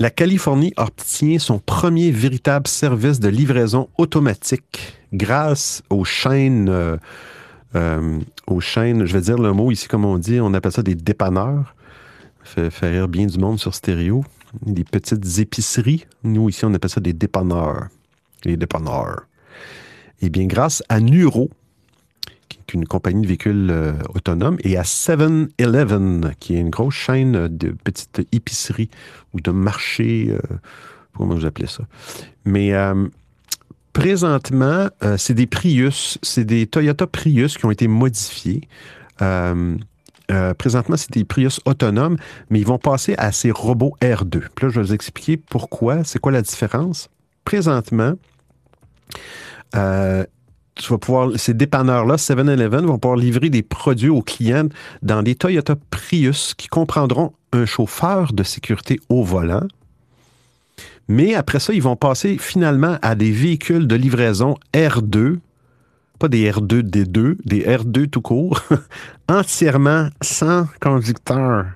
[0.00, 6.96] La Californie obtient son premier véritable service de livraison automatique grâce aux chaînes, euh,
[7.74, 10.82] euh, aux chaînes, je vais dire le mot ici comme on dit, on appelle ça
[10.82, 11.74] des dépanneurs.
[12.42, 14.24] Fait, fait rire bien du monde sur stéréo.
[14.64, 16.06] Des petites épiceries.
[16.24, 17.88] Nous, ici, on appelle ça des dépanneurs.
[18.46, 19.26] Les dépanneurs.
[20.22, 21.50] Eh bien, grâce à Nuro,
[22.74, 27.70] une compagnie de véhicules euh, autonomes, et à 7-Eleven, qui est une grosse chaîne de
[27.70, 28.90] petites épiceries
[29.32, 30.38] ou de marchés, euh,
[31.16, 31.84] comment vous appelez ça.
[32.44, 33.06] Mais euh,
[33.92, 38.62] présentement, c'est des Prius, c'est des Toyota Prius qui ont été modifiés.
[40.58, 42.16] Présentement, c'est des Prius autonomes,
[42.48, 44.42] mais ils vont passer à ces robots R2.
[44.54, 47.10] Puis là, je vais vous expliquer pourquoi, c'est quoi la différence.
[47.44, 48.14] Présentement,
[50.74, 54.68] tu vas pouvoir, ces dépanneurs-là, 7-Eleven, vont pouvoir livrer des produits aux clients
[55.02, 59.66] dans des Toyota Prius qui comprendront un chauffeur de sécurité au volant.
[61.08, 65.38] Mais après ça, ils vont passer finalement à des véhicules de livraison R2,
[66.18, 68.62] pas des R2D2, des R2 tout court,
[69.28, 71.66] entièrement sans conducteur.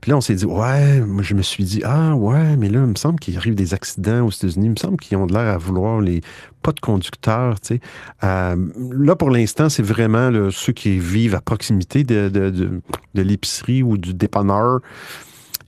[0.00, 2.80] Puis là, on s'est dit, ouais, moi, je me suis dit, ah ouais, mais là,
[2.80, 4.66] il me semble qu'il arrive des accidents aux États-Unis.
[4.66, 6.22] Il me semble qu'ils ont de l'air à vouloir les
[6.62, 7.80] pas de conducteurs, tu sais.
[8.24, 8.56] Euh,
[8.92, 12.80] là, pour l'instant, c'est vraiment ceux qui vivent à proximité de, de,
[13.14, 14.80] l'épicerie ou du dépanneur.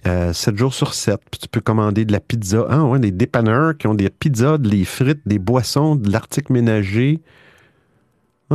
[0.07, 1.21] Euh, 7 jours sur 7.
[1.31, 2.67] Puis tu peux commander de la pizza.
[2.69, 7.21] Ah ouais, des dépanneurs qui ont des pizzas, des frites, des boissons, de l'article ménager.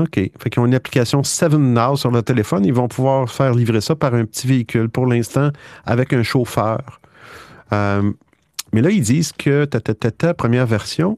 [0.04, 0.16] OK.
[0.16, 2.66] Fait qu'ils ont une application 7Now sur le téléphone.
[2.66, 5.50] Ils vont pouvoir faire livrer ça par un petit véhicule pour l'instant
[5.86, 7.00] avec un chauffeur.
[7.74, 8.12] Euh,
[8.74, 11.18] mais là, ils disent que ta, ta, ta, ta première version.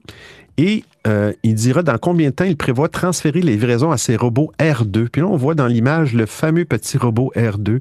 [0.57, 4.15] Et euh, il dira dans combien de temps il prévoit transférer les livraisons à ces
[4.18, 5.07] robots R2.
[5.07, 7.80] Puis là, on voit dans l'image le fameux petit robot R2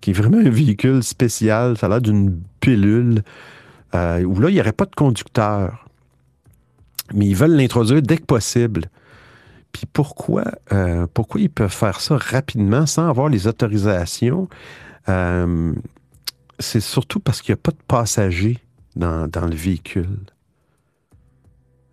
[0.00, 1.76] qui est vraiment un véhicule spécial.
[1.76, 3.22] Ça a l'air d'une pilule
[3.94, 5.86] euh, où là, il n'y aurait pas de conducteur.
[7.12, 8.88] Mais ils veulent l'introduire dès que possible.
[9.72, 14.48] Puis pourquoi, euh, pourquoi ils peuvent faire ça rapidement sans avoir les autorisations?
[15.08, 15.72] Euh,
[16.58, 18.58] c'est surtout parce qu'il n'y a pas de passagers
[18.94, 20.18] dans, dans le véhicule.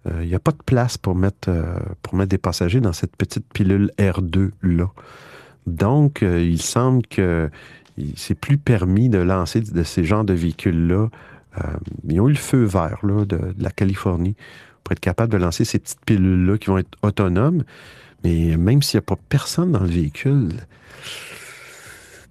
[0.07, 1.49] Euh, Il n'y a pas de place pour mettre,
[2.03, 4.87] pour mettre des passagers dans cette petite pilule R2-là.
[5.65, 7.49] Donc, il semble que
[8.15, 11.09] c'est plus permis de lancer de ces genres de véhicules-là.
[12.07, 14.35] Ils ont eu le feu vert là, de la Californie
[14.91, 17.63] être capable de lancer ces petites pilules-là qui vont être autonomes.
[18.23, 20.49] Mais même s'il n'y a pas personne dans le véhicule,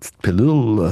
[0.01, 0.90] petite pilule,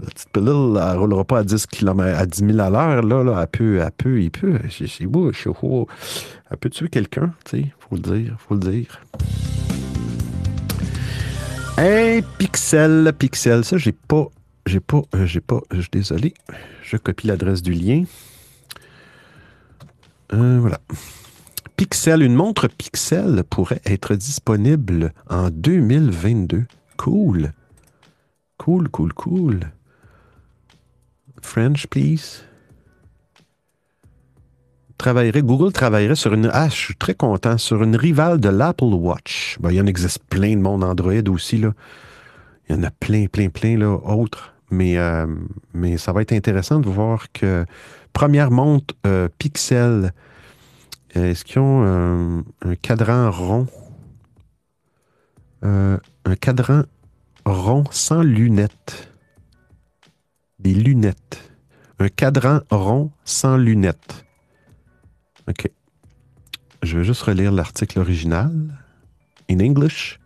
[0.00, 3.02] la petite pilule, elle ne roulera pas à 10 km, à 10 000 à l'heure,
[3.02, 7.62] là, là, elle peut, elle peut, il peut, c'est beau, elle peut tuer quelqu'un, tu
[7.62, 9.00] sais, faut le dire, faut le dire.
[11.78, 14.26] Hey, Pixel, Pixel, ça, j'ai pas,
[14.66, 16.34] j'ai pas, euh, j'ai pas, je suis désolé,
[16.82, 18.04] je copie l'adresse du lien.
[20.32, 20.80] Euh, voilà.
[21.76, 26.64] Pixel, une montre Pixel pourrait être disponible en 2022.
[26.96, 27.52] Cool.
[28.58, 29.60] Cool, cool, cool.
[31.42, 32.44] French, please.
[34.96, 36.48] Travaillerait, Google travaillerait sur une.
[36.52, 37.58] Ah, je suis très content.
[37.58, 39.58] Sur une rivale de l'Apple Watch.
[39.60, 41.58] Ben, il y en existe plein de monde Android aussi.
[41.58, 41.72] Là.
[42.68, 44.54] Il y en a plein, plein, plein là, autres.
[44.70, 45.26] Mais, euh,
[45.74, 47.66] mais ça va être intéressant de voir que
[48.12, 50.12] première montre euh, Pixel,
[51.16, 53.66] euh, est-ce qu'ils ont euh, un cadran rond?
[55.64, 56.82] Un cadran
[57.44, 59.12] rond sans lunettes.
[60.58, 61.52] Des lunettes.
[62.00, 64.24] Un cadran rond sans lunettes.
[65.48, 65.70] OK.
[66.82, 68.52] Je vais juste relire l'article original.
[69.48, 70.18] In English.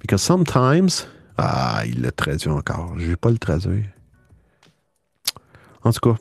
[0.00, 1.08] Because sometimes.
[1.36, 2.96] Ah, il l'a traduit encore.
[2.98, 3.86] Je vais pas le traduire.
[5.82, 6.18] En tout cas,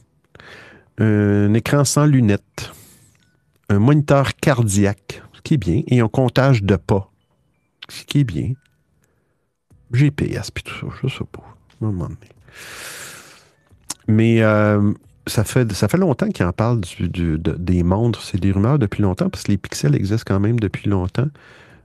[0.97, 2.71] un écran sans lunettes.
[3.69, 7.09] Un moniteur cardiaque, ce qui est bien, et un comptage de pas,
[7.89, 8.53] ce qui est bien.
[9.93, 11.43] GPS, puis tout ça, je sais pas.
[14.07, 14.93] Mais euh,
[15.27, 18.21] ça, fait, ça fait longtemps qu'ils en parlent des montres.
[18.21, 21.27] C'est des rumeurs depuis longtemps, parce que les pixels existent quand même depuis longtemps.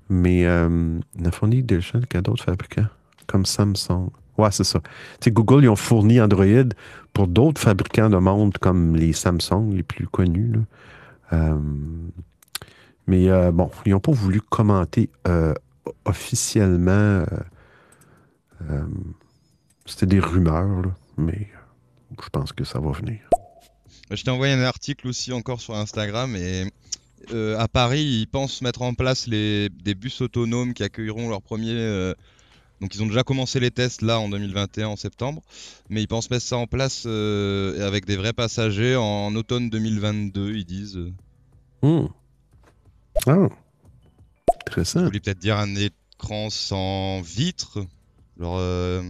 [0.08, 2.86] Mais euh, ils ont fourni des chaînes qu'à d'autres fabricants,
[3.26, 4.10] comme Samsung.
[4.38, 4.80] Ouais, c'est ça.
[4.80, 4.90] Tu
[5.24, 6.68] sais, Google, ils ont fourni Android
[7.12, 10.52] pour d'autres fabricants de montres, comme les Samsung, les plus connus.
[10.52, 10.60] là.
[11.32, 11.58] Euh,
[13.06, 15.54] mais euh, bon, ils n'ont pas voulu commenter euh,
[16.04, 17.24] officiellement.
[19.84, 20.82] C'était des rumeurs,
[21.16, 21.48] mais
[22.22, 23.20] je pense que ça va venir.
[24.10, 26.64] Je t'ai envoyé un article aussi encore sur Instagram et
[27.32, 32.14] à Paris, ils pensent mettre en place les, des bus autonomes qui accueilleront leur premier.
[32.80, 35.42] Donc ils ont déjà commencé les tests là en 2021 en septembre,
[35.88, 40.52] mais ils pensent mettre ça en place euh, avec des vrais passagers en automne 2022,
[40.54, 40.98] ils disent.
[41.82, 42.06] Hmm.
[43.26, 43.48] Ah,
[44.66, 45.00] intéressant.
[45.00, 47.78] Vous voulez peut-être dire un écran sans vitre.
[48.38, 49.02] Alors, euh,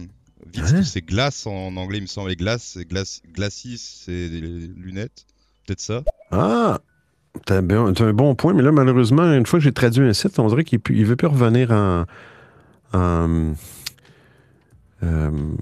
[0.53, 2.31] vitre, c'est glace en anglais, il me semble.
[2.31, 5.25] Et glace, c'est glace, glacis, c'est des lunettes.
[5.65, 6.03] Peut-être ça.
[6.31, 6.79] Ah!
[7.45, 10.47] T'as un bon point, mais là, malheureusement, une fois que j'ai traduit un site, on
[10.47, 12.05] dirait qu'il ne veut plus revenir en.
[12.93, 13.53] En
[15.03, 15.55] euh,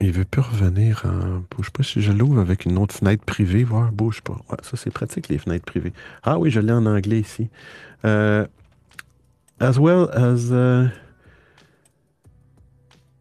[0.00, 1.42] il veut plus revenir en.
[1.54, 4.36] Bouge pas si je l'ouvre avec une autre fenêtre privée, voir, bouge pas.
[4.62, 5.92] Ça, c'est pratique, les fenêtres privées.
[6.22, 7.48] Ah oui, je l'ai en anglais ici.
[8.04, 8.46] Euh,
[9.60, 10.52] as well as.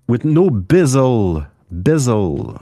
[0.07, 1.47] with no bezel.
[1.71, 2.59] Bezel.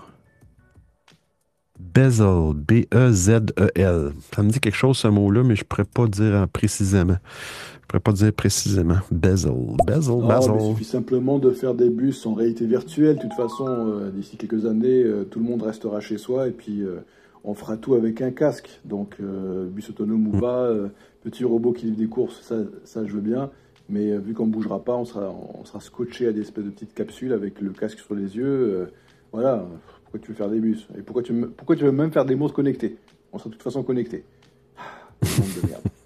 [1.94, 4.14] Bezel, B-E-Z-E-L.
[4.34, 7.18] Ça me dit quelque chose ce mot-là, mais je ne pourrais pas dire précisément.
[7.92, 9.00] Je pourrais pas dire précisément.
[9.12, 9.52] Bezel,
[9.86, 10.72] bezel, Non, mais il bezel.
[10.72, 13.18] suffit simplement de faire des bus en réalité virtuelle.
[13.18, 16.52] De toute façon, euh, d'ici quelques années, euh, tout le monde restera chez soi et
[16.52, 17.02] puis euh,
[17.44, 18.80] on fera tout avec un casque.
[18.86, 20.88] Donc, bus autonome ou pas, euh,
[21.22, 23.50] petit robot qui livre des courses, ça, ça je veux bien.
[23.90, 26.70] Mais vu qu'on ne bougera pas, on sera, on sera scotché à des espèces de
[26.70, 28.88] petites capsules avec le casque sur les yeux.
[29.34, 29.68] voilà,
[30.04, 30.88] pourquoi tu veux faire des bus?
[30.98, 32.96] Et pourquoi tu, pourquoi tu veux même faire des montres connectées
[33.34, 34.24] On sera de toute façon connectés.
[34.78, 35.82] Ah, de merde.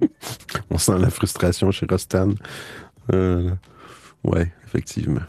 [0.70, 2.30] On sent la frustration chez Rostan.
[3.12, 3.50] Euh,
[4.24, 5.20] ouais, effectivement.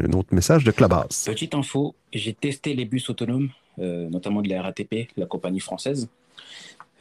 [0.00, 1.24] Un autre message de Clubhouse.
[1.26, 6.08] Petite info, j'ai testé les bus autonomes, euh, notamment de la RATP, la compagnie française,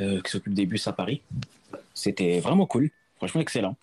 [0.01, 1.21] euh, qui s'occupe des bus à Paris.
[1.93, 3.75] C'était vraiment cool, franchement excellent.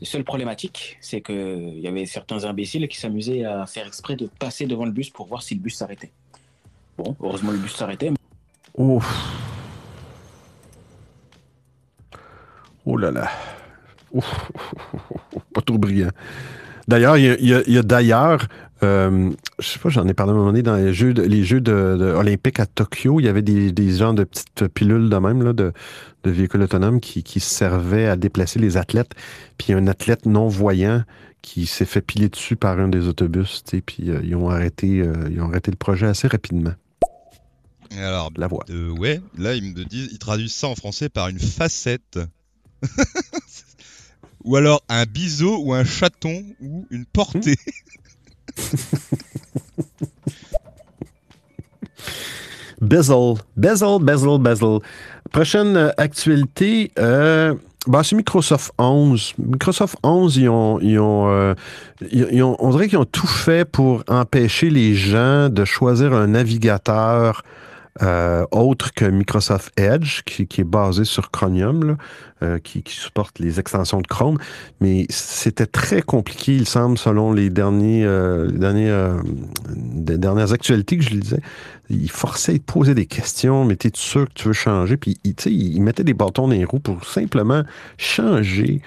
[0.00, 4.26] La seule problématique, c'est qu'il y avait certains imbéciles qui s'amusaient à faire exprès de
[4.26, 6.12] passer devant le bus pour voir si le bus s'arrêtait.
[6.98, 8.10] Bon, heureusement le bus s'arrêtait.
[8.10, 8.16] mais-
[8.78, 9.00] Oh.
[12.86, 13.28] Oh là là.
[14.12, 14.50] Ouf.
[15.54, 16.10] Pas trop brillant.
[16.88, 18.46] D'ailleurs, il y a, d'ailleurs,
[18.84, 21.22] euh, je sais pas, j'en ai parlé à un moment donné dans les Jeux, de-
[21.22, 24.68] les jeux de- de olympiques à Tokyo, il y avait des, des genres de petites
[24.68, 25.72] pilules de même, là, de,
[26.22, 29.12] de véhicules autonomes qui, qui servaient à déplacer les athlètes.
[29.58, 31.02] Puis un athlète non-voyant
[31.42, 34.48] qui s'est fait piler dessus par un des autobus, tu sais, puis euh, ils, ont
[34.50, 36.72] arrêté, euh, ils ont arrêté le projet assez rapidement.
[37.98, 38.64] Alors, La voix.
[38.70, 42.18] euh, ouais, là ils me disent, ils traduisent ça en français par une facette.
[44.44, 47.56] Ou alors un biseau ou un chaton ou une portée.
[52.80, 54.80] Bezel, bezel, bezel, bezel.
[55.32, 57.54] Prochaine actualité, euh,
[57.86, 59.32] bah, c'est Microsoft 11.
[59.38, 61.54] Microsoft 11, ils ont, ils ont, euh,
[62.10, 66.12] ils- ils ont- on dirait qu'ils ont tout fait pour empêcher les gens de choisir
[66.12, 67.42] un navigateur
[68.02, 71.96] euh, autre que Microsoft Edge, qui, est basé sur Chromium,
[72.42, 74.38] euh, qui, supporte les extensions de Chrome.
[74.80, 78.48] Mais c'était très compliqué, il semble, selon les derniers, euh,
[79.68, 81.40] dernières actualités que je lisais.
[81.88, 84.96] Il forçait, te posait des questions, mais t'es sûr que tu veux changer?
[84.96, 87.62] Puis, tu sais, des bâtons dans les roues pour simplement
[87.96, 88.82] changer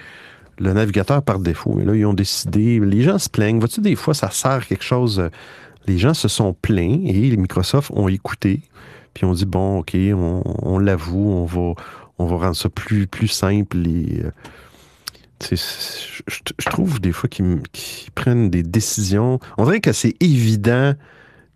[0.58, 1.74] le navigateur par défaut.
[1.74, 3.58] Mais là, ils ont décidé, les gens se plaignent.
[3.58, 5.28] Vois-tu, des fois, ça sert quelque chose?
[5.86, 8.60] Les gens se sont plaints et Microsoft ont écouté.
[9.14, 11.74] Puis on dit, bon, OK, on, l'avoue, on va,
[12.18, 13.76] on va rendre ça plus, plus simple.
[13.78, 14.30] Euh,
[15.50, 17.60] je, trouve des fois qu'ils
[18.14, 19.40] prennent des décisions.
[19.58, 20.94] On dirait que c'est évident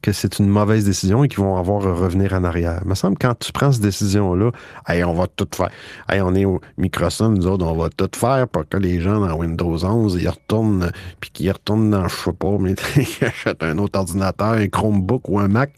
[0.05, 2.81] que c'est une mauvaise décision et qu'ils vont avoir à revenir en arrière.
[2.85, 4.51] Il me semble que quand tu prends cette décision-là,
[4.87, 5.71] hey, on va tout faire.
[6.11, 9.21] Hey, on est au Microsoft, nous autres, on va tout faire pour que les gens
[9.21, 10.91] dans Windows 11 ils retournent,
[11.21, 15.27] puis qu'ils retournent dans, je sais pas, mais ils achètent un autre ordinateur, un Chromebook
[15.31, 15.73] ou un Mac,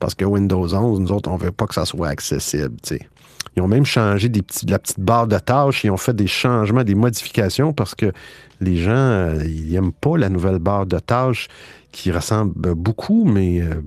[0.00, 2.76] parce que Windows 11, nous autres, on veut pas que ça soit accessible.
[3.56, 4.30] Ils ont même changé
[4.66, 5.84] la petite barre de tâches.
[5.84, 8.12] Ils ont fait des changements, des modifications parce que
[8.60, 11.48] les gens, euh, ils n'aiment pas la nouvelle barre de tâches
[11.92, 13.82] qui ressemble beaucoup, mais euh,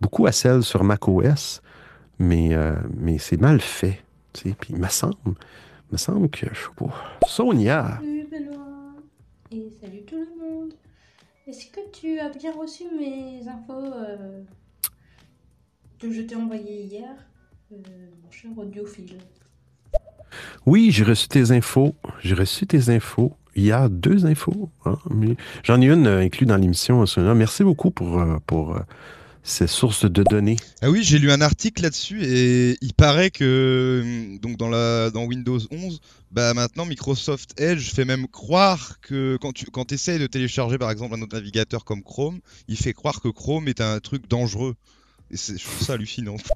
[0.00, 1.62] beaucoup à celle sur macOS.
[2.18, 4.00] Mais, euh, mais c'est mal fait.
[4.34, 5.16] Puis il me semble,
[5.90, 6.94] me semble que, je pas,
[7.26, 7.98] Sonia.
[7.98, 8.94] Salut Benoît
[9.50, 10.74] et salut tout le monde.
[11.46, 14.42] Est-ce que tu as bien reçu mes infos euh,
[16.00, 17.08] que je t'ai envoyées hier,
[17.72, 17.76] euh,
[18.24, 19.18] mon cher audiophile
[20.66, 21.94] Oui, j'ai reçu tes infos.
[22.22, 23.34] J'ai reçu tes infos.
[23.54, 24.70] Il y a deux infos.
[24.84, 24.96] hein,
[25.62, 27.04] J'en ai une euh, inclue dans l'émission.
[27.04, 27.34] Sonia.
[27.34, 28.80] Merci beaucoup pour, euh, pour euh,
[29.42, 30.56] ces sources de données.
[30.80, 35.24] Ah oui, j'ai lu un article là-dessus et il paraît que donc dans la dans
[35.24, 36.00] Windows 11,
[36.30, 40.90] bah maintenant Microsoft Edge fait même croire que quand tu quand essayes de télécharger par
[40.90, 44.76] exemple un autre navigateur comme Chrome, il fait croire que Chrome est un truc dangereux.
[45.30, 46.36] Je trouve ça hallucinant.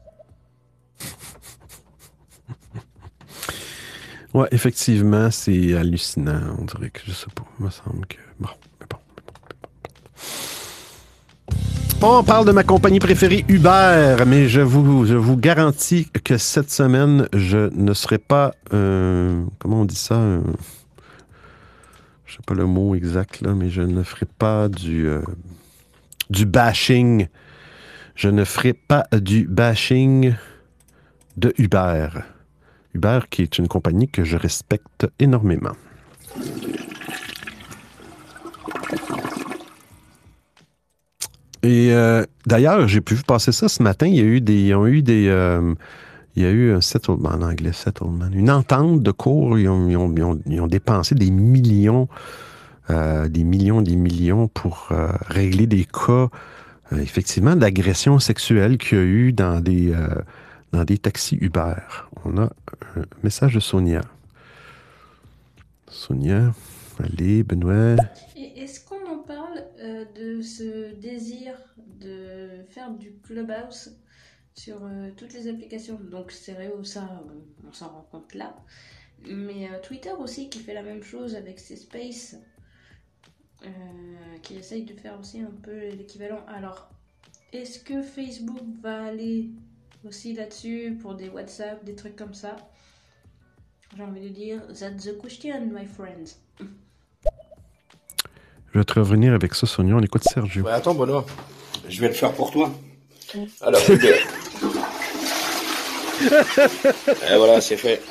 [4.35, 6.57] Ouais, effectivement, c'est hallucinant.
[6.59, 7.45] On dirait que je sais pas.
[7.61, 8.17] Il me semble que.
[8.41, 8.49] Bon.
[8.81, 8.99] mais bon.
[12.03, 16.71] On parle de ma compagnie préférée, Uber, mais je vous, je vous garantis que cette
[16.73, 18.57] semaine, je ne serai pas.
[18.73, 20.41] euh, comment on dit ça euh,
[22.27, 25.23] Je sais pas le mot exact, là, mais je ne ferai pas du, euh,
[26.29, 27.29] du bashing.
[28.15, 30.35] Je ne ferai pas du bashing
[31.37, 32.09] de Uber.
[32.95, 35.75] Uber, qui est une compagnie que je respecte énormément.
[41.65, 44.07] Et euh, d'ailleurs, j'ai pu passer ça ce matin.
[44.07, 45.75] Il y a eu des, ont eu des, euh,
[46.37, 49.59] il y a eu un settlement en anglais, settlement, une entente de cours.
[49.59, 52.07] Ils ont, dépensé des millions,
[52.91, 54.91] euh, des millions, des millions pour
[55.27, 56.29] régler des cas,
[56.99, 60.09] effectivement, d'agression sexuelle qu'il y a eu dans des, euh,
[60.73, 61.75] dans des taxis Uber.
[62.25, 62.45] On a
[62.97, 64.03] un message de Sonia.
[65.89, 66.53] Sonia,
[67.03, 67.97] allez, Benoît.
[68.37, 71.55] Est-ce qu'on en parle euh, de ce désir
[72.01, 73.97] de faire du clubhouse
[74.55, 75.99] sur euh, toutes les applications?
[76.11, 78.55] Donc Stereo, ça, euh, on s'en rend compte là.
[79.27, 82.37] Mais euh, Twitter aussi qui fait la même chose avec ses spaces,
[83.63, 83.69] euh,
[84.43, 86.41] qui essaye de faire aussi un peu l'équivalent.
[86.49, 86.89] Alors,
[87.53, 89.51] est-ce que Facebook va aller
[90.05, 92.57] aussi là-dessus pour des WhatsApp, des trucs comme ça?
[93.97, 96.39] J'ai envie de dire, that's the question, my friends.
[98.73, 99.95] Je vais te revenir avec ça, Sonia.
[99.95, 100.65] On écoute Sergio.
[100.65, 101.25] Ouais, attends, Benoît.
[101.89, 102.73] Je vais le faire pour toi.
[103.61, 103.81] Alors.
[107.31, 108.03] Et voilà, c'est fait.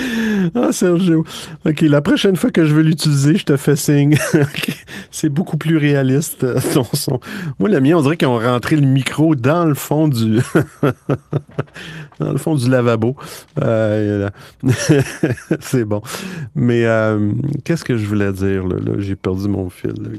[0.54, 1.24] Ah, Sergio.
[1.64, 4.16] OK, la prochaine fois que je veux l'utiliser, je te fais signe.
[5.10, 7.20] C'est beaucoup plus réaliste, euh, ton son.
[7.58, 10.40] Moi, le mien, on dirait qu'ils ont rentré le micro dans le fond du...
[12.18, 13.16] dans le fond du lavabo.
[13.62, 14.28] Euh,
[15.60, 16.02] C'est bon.
[16.54, 17.32] Mais euh,
[17.64, 18.76] qu'est-ce que je voulais dire, là?
[18.76, 19.92] Là, J'ai perdu mon fil.
[20.00, 20.10] là.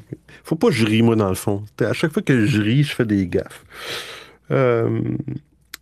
[0.43, 1.63] Faut pas que je ris, moi, dans le fond.
[1.81, 3.63] À chaque fois que je ris, je fais des gaffes.
[4.51, 4.99] Euh,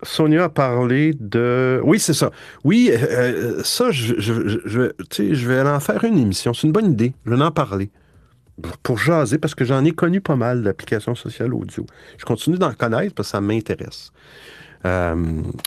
[0.03, 1.81] Sonia a parlé de.
[1.84, 2.31] Oui, c'est ça.
[2.63, 4.89] Oui, euh, ça, je, je, je,
[5.34, 6.53] je- vais en faire une émission.
[6.53, 7.13] C'est une bonne idée.
[7.26, 7.89] Je vais en parler.
[8.84, 11.85] Pour- jaser, parce que j'en ai connu pas mal d'applications sociales audio.
[12.17, 14.11] Je continue d'en connaître parce que ça m'intéresse.
[14.85, 15.15] Euh,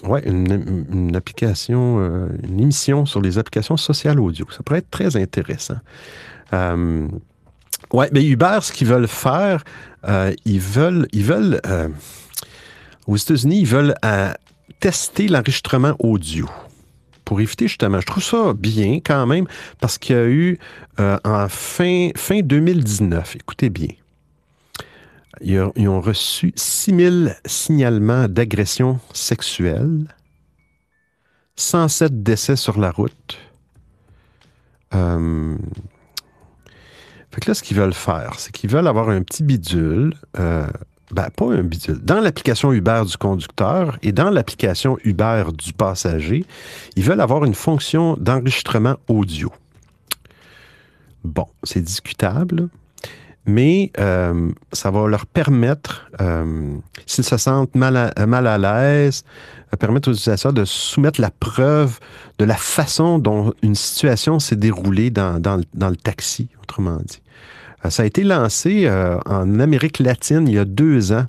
[0.04, 4.46] ouais, une, application, euh, une émission sur les applications sociales audio.
[4.50, 5.76] Ça pourrait être très intéressant.
[6.54, 7.06] Euh,
[7.92, 9.64] ouais, mais Uber, ce qu'ils veulent faire,
[10.08, 11.60] euh, ils veulent, ils veulent,
[13.06, 14.32] aux États-Unis, ils veulent euh,
[14.80, 16.48] tester l'enregistrement audio
[17.24, 18.00] pour éviter justement.
[18.00, 19.46] Je trouve ça bien quand même
[19.80, 20.58] parce qu'il y a eu
[21.00, 23.88] euh, en fin, fin 2019, écoutez bien,
[25.40, 30.06] ils ont, reçu 6000 signalements d'agression sexuelle,
[31.56, 33.38] 107 décès sur la route.
[34.94, 35.56] Euh,
[37.30, 40.66] fait que là, ce qu'ils veulent faire, c'est qu'ils veulent avoir un petit bidule, euh,
[41.12, 46.44] ben, pas un bidule, dans l'application Uber du conducteur et dans l'application Uber du passager,
[46.96, 49.52] ils veulent avoir une fonction d'enregistrement audio.
[51.22, 52.68] Bon, c'est discutable,
[53.44, 59.24] mais euh, ça va leur permettre, euh, s'ils se sentent mal à, mal l'aise,
[59.72, 62.00] euh, permettre aux utilisateurs de soumettre la preuve
[62.38, 67.20] de la façon dont une situation s'est déroulée dans, dans dans le taxi, autrement dit.
[67.84, 71.26] Euh, ça a été lancé euh, en Amérique latine il y a deux ans,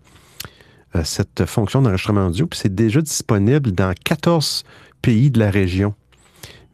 [0.96, 4.64] euh, cette fonction d'enregistrement audio, puis c'est déjà disponible dans 14
[5.02, 5.94] pays de la région.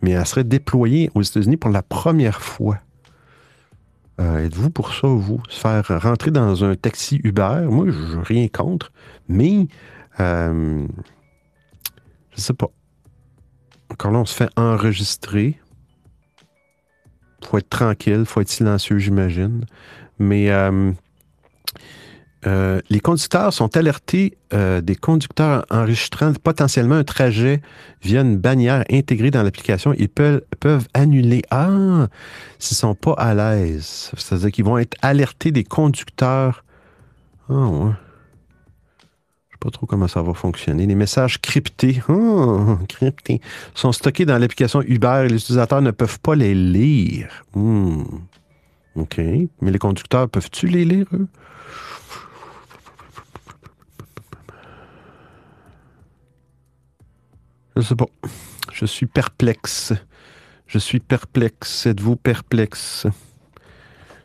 [0.02, 2.80] Mais elle serait déployée aux États-Unis pour la première fois.
[4.18, 5.42] Êtes-vous pour ça, vous?
[5.48, 7.68] Se faire rentrer dans un taxi Uber?
[7.70, 8.92] Moi, je rien contre,
[9.30, 9.68] mais
[10.18, 10.86] je
[12.36, 12.70] sais pas.
[13.90, 15.58] Encore là, on se fait enregistrer.
[17.46, 19.66] Faut être tranquille, faut être silencieux, j'imagine.
[20.20, 20.92] Mais euh,
[22.46, 27.62] euh, les conducteurs sont alertés euh, des conducteurs enregistrant potentiellement un trajet
[28.02, 29.94] via une bannière intégrée dans l'application.
[29.98, 31.42] Ils peuvent, annuler.
[31.52, 32.08] Ah,
[32.60, 34.12] s'ils ne sont pas à l'aise.
[34.16, 36.64] C'est-à-dire qu'ils vont être alertés des conducteurs.
[37.50, 37.92] Ah, ouais.
[39.60, 40.86] Pas trop comment ça va fonctionner.
[40.86, 43.42] Les messages cryptés, ah, cryptés
[43.76, 47.44] sont stockés dans l'application Uber et les utilisateurs ne peuvent pas les lire.
[47.54, 48.04] Hmm.
[48.96, 49.18] OK.
[49.18, 51.28] Mais les conducteurs, peuvent-tu les lire, eux?
[57.76, 58.08] Je sais pas.
[58.74, 59.94] Je suis perplexe.
[60.68, 61.86] Je suis perplexe.
[61.86, 63.08] Êtes-vous perplexe?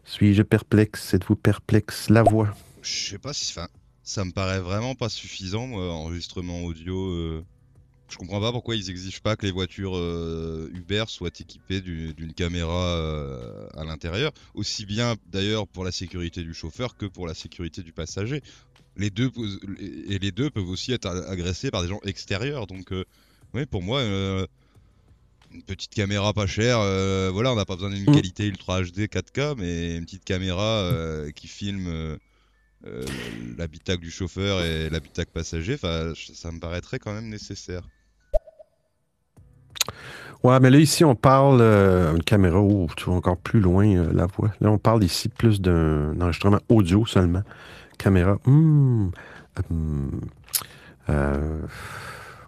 [0.05, 1.15] Suis-je perplexe?
[1.15, 2.11] Êtes-vous perplexe?
[2.11, 2.55] La voix.
[2.83, 3.53] Je sais pas si.
[3.57, 3.69] Enfin,
[4.05, 7.09] ça me paraît vraiment pas suffisant, moi, enregistrement audio.
[7.11, 7.45] euh.
[8.11, 12.15] Je comprends pas pourquoi ils exigent pas que les voitures euh, Uber soient équipées du-
[12.15, 14.33] d'une caméra euh, à l'intérieur.
[14.55, 18.43] Aussi bien d'ailleurs pour la sécurité du chauffeur que pour la sécurité du passager.
[18.97, 19.31] Les deux,
[19.81, 22.67] et les deux peuvent aussi être agressés par des gens extérieurs.
[22.67, 23.05] Donc, euh,
[23.55, 24.47] ouais, pour moi, une
[25.67, 26.79] petite caméra pas chère,
[27.33, 28.15] voilà, on n'a pas besoin d'une Mm.
[28.15, 30.93] qualité Ultra HD 4K, mais une petite caméra
[31.35, 32.19] qui filme
[33.57, 37.83] l'habitacle du chauffeur et l'habitacle passager, ça me paraîtrait quand même nécessaire.
[40.45, 43.87] Ouais, mais là, ici, on parle euh, une caméra où tu vas encore plus loin
[43.87, 44.51] euh, la voix.
[44.61, 47.43] Là, on parle ici plus d'un enregistrement audio seulement.
[47.97, 48.37] Caméra.
[48.45, 49.09] hmm,
[49.71, 50.21] hmm,
[51.09, 51.61] euh,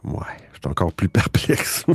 [0.04, 1.86] ouais, je suis encore plus perplexe.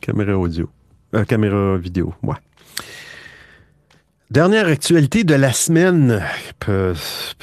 [0.00, 0.70] caméra audio.
[1.14, 2.36] Euh, caméra vidéo, ouais.
[4.32, 6.24] Dernière actualité de la semaine.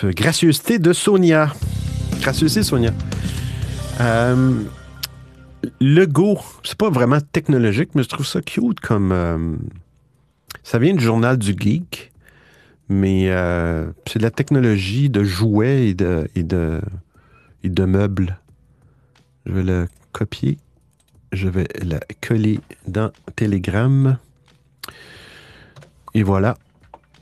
[0.03, 1.53] Gracieuseté de Sonia.
[2.19, 2.91] Gracieuseté, Sonia.
[4.01, 4.63] Euh,
[5.79, 6.07] le
[6.63, 9.11] c'est pas vraiment technologique, mais je trouve ça cute comme.
[9.11, 9.55] euh,
[10.63, 12.11] ça vient du journal du geek,
[12.89, 16.81] mais euh, c'est de la technologie de jouets et de, et de,
[17.63, 18.39] et de meubles.
[19.45, 20.57] Je vais le copier.
[21.33, 24.17] Je vais la coller dans Telegram.
[26.15, 26.57] Et voilà.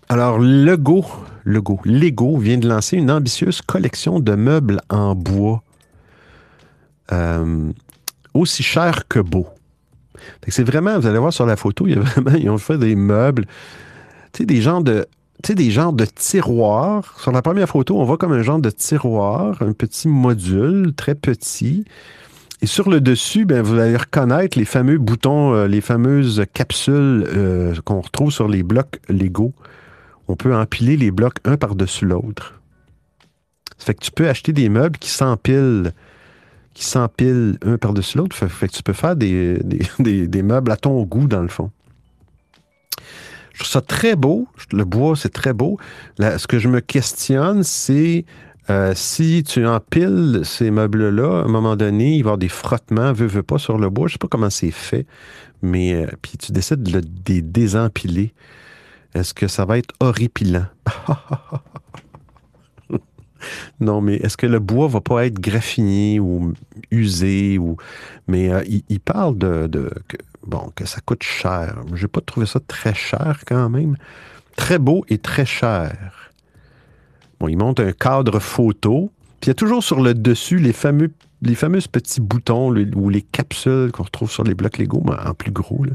[0.10, 1.06] Alors, Lego,
[1.44, 5.64] Lego, Lego vient de lancer une ambitieuse collection de meubles en bois.
[7.12, 7.72] Euh,
[8.34, 9.48] aussi cher que beau.
[10.48, 12.78] C'est vraiment, vous allez voir sur la photo, il y a vraiment, ils ont fait
[12.78, 13.46] des meubles,
[14.32, 15.08] tu sais, des genres de,
[15.44, 17.20] tu sais, des genres de tiroirs.
[17.20, 21.16] Sur la première photo, on voit comme un genre de tiroir, un petit module très
[21.16, 21.86] petit.
[22.62, 27.26] Et sur le dessus, ben, vous allez reconnaître les fameux boutons, euh, les fameuses capsules
[27.28, 29.54] euh, qu'on retrouve sur les blocs Lego.
[30.28, 32.62] On peut empiler les blocs un par-dessus l'autre.
[33.78, 35.94] Ça fait que tu peux acheter des meubles qui s'empilent
[36.74, 38.36] qui s'empilent un par-dessus l'autre.
[38.36, 39.60] Fait, fait que tu peux faire des,
[40.44, 41.72] meubles à ton goût, dans le fond.
[43.54, 44.48] Je trouve ça très beau.
[44.72, 45.80] Le bois, c'est très beau.
[46.20, 48.26] Ce que je me questionne, c'est
[48.70, 52.50] euh, si tu empiles ces meubles-là, à un moment donné, il va y avoir des
[52.50, 54.08] frottements, veux, veux pas, sur le bois.
[54.08, 55.08] Je sais pas comment c'est fait,
[55.64, 58.34] mais euh, puis tu décides de le dé- désempiler.
[59.18, 60.68] Est-ce que ça va être horripilant?
[63.80, 66.54] Non, mais est-ce que le bois va pas être graffiné ou
[66.92, 67.78] usé ou
[68.28, 69.90] mais euh, il, parle de,
[70.46, 71.76] bon que ça coûte cher.
[71.94, 73.96] J'ai pas trouvé ça très cher quand même.
[74.56, 76.32] Très beau et très cher.
[77.40, 79.12] Bon, il monte un cadre photo.
[79.40, 81.12] Puis il y a toujours sur le dessus les fameux
[81.92, 85.86] petits boutons ou les capsules qu'on retrouve sur les blocs Lego, mais en plus gros.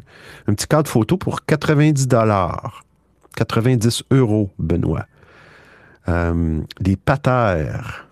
[0.47, 2.85] Un petit cadre photo pour 90 dollars.
[3.36, 5.06] 90 euros, Benoît.
[6.09, 8.09] Euh, des patères.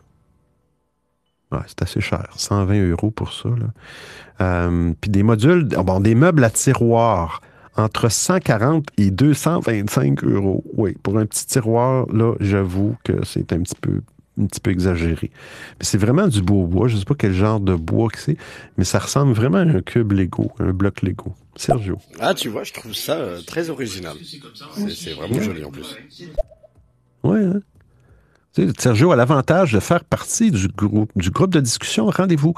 [1.67, 2.29] C'est assez cher.
[2.37, 3.49] 120 euros pour ça.
[4.41, 7.41] Euh, puis des modules, ah bon, des meubles à tiroir
[7.77, 10.63] entre 140 et 225 euros.
[10.77, 14.03] Oui, pour un petit tiroir, là, j'avoue que c'est un petit peu
[14.39, 15.31] un petit peu exagéré.
[15.79, 16.89] Mais c'est vraiment du beau bois.
[16.89, 18.37] Je ne sais pas quel genre de bois que c'est,
[18.77, 21.35] mais ça ressemble vraiment à un cube Lego, un bloc Lego.
[21.57, 21.99] Sergio.
[22.21, 24.17] Ah, tu vois, je trouve ça euh, très original.
[24.89, 25.97] C'est vraiment joli en plus.
[27.23, 27.61] Oui, hein?
[28.55, 32.07] Tu sais, Sergio a l'avantage de faire partie du groupe, du groupe de discussion.
[32.07, 32.55] Rendez-vous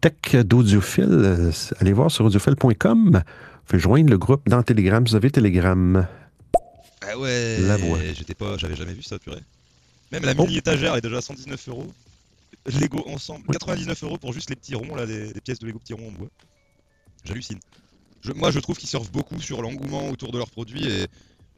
[0.00, 1.06] Tech d'Audiophile.
[1.10, 1.50] Euh,
[1.80, 3.22] Allez voir sur audiophile.com.
[3.66, 5.04] Faites joindre le groupe dans Telegram.
[5.04, 6.06] Vous avez Telegram.
[7.06, 7.98] Ah ouais, La voix.
[8.14, 9.40] j'étais pas, j'avais jamais vu ça, purée.
[10.14, 11.92] Même la mini étagère est déjà à 119 euros.
[12.66, 15.80] Lego ensemble, 99 euros pour juste les petits ronds là, des, des pièces de Lego
[15.80, 16.28] petits ronds en bois.
[17.24, 17.60] J'hallucine.
[18.22, 21.08] Je- moi, je trouve qu'ils surfent beaucoup sur l'engouement autour de leurs produits et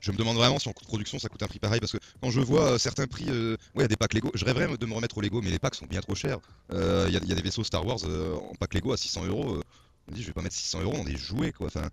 [0.01, 1.93] je me demande vraiment si en coût de production ça coûte un prix pareil parce
[1.93, 4.31] que quand je vois euh, certains prix, euh, ouais, il y a des packs Lego,
[4.35, 6.39] je rêverais de me remettre au Lego, mais les packs sont bien trop chers.
[6.73, 8.93] Euh, Il y, a- il y a des vaisseaux Star Wars euh, en pack Lego
[8.93, 9.57] à 600 euros.
[9.57, 9.63] euh,
[10.09, 11.69] Je me dis, je vais pas mettre 600 euros dans des jouets quoi.
[11.69, 11.89] Enfin,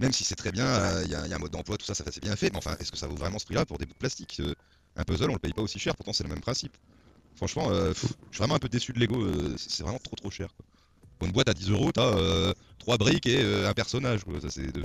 [0.00, 1.94] même si c'est très bien, euh, il y, y a un mode d'emploi, tout ça,
[1.94, 3.86] ça c'est bien fait, mais enfin, est-ce que ça vaut vraiment ce prix-là pour des
[3.86, 4.54] bouts de plastique Euh,
[4.96, 6.72] Un puzzle, on le paye pas aussi cher, pourtant c'est le même principe.
[7.36, 10.16] Franchement, euh, pff, je suis vraiment un peu déçu de Lego, euh, c'est vraiment trop
[10.16, 10.48] trop cher.
[10.56, 10.64] Quoi.
[11.18, 12.12] Pour une boîte à 10 euros, t'as
[12.78, 14.40] 3 briques et euh, un personnage, quoi.
[14.40, 14.82] Ça, c'est de...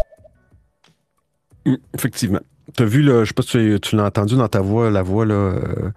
[1.66, 2.40] Hum, Effectivement.
[2.76, 5.02] T'as vu, là, je sais pas si tu, tu l'as entendu dans ta voix, la
[5.02, 5.92] voix, là, euh,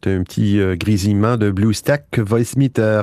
[0.00, 3.02] t'as un petit euh, grésillement de BlueStack Voice Meter.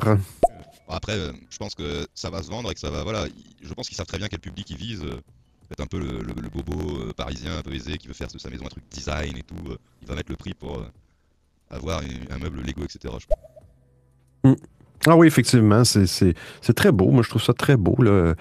[0.88, 3.04] Bon, après, euh, je pense que ça va se vendre et que ça va.
[3.04, 3.26] Voilà,
[3.62, 5.06] je pense qu'ils savent très bien quel public ils visent.
[5.68, 8.50] Peut-être un peu le, bobo euh, parisien un peu aisé qui veut faire de sa
[8.50, 9.56] maison un truc design et tout.
[9.70, 10.86] euh, il va mettre le prix pour euh,
[11.70, 13.14] avoir un meuble Lego, etc.
[14.44, 14.56] Hum.
[15.08, 16.34] Ah oui, effectivement, c'est-
[16.76, 17.10] très beau.
[17.12, 17.96] Moi, je trouve ça très beau.
[18.02, 18.34] Là.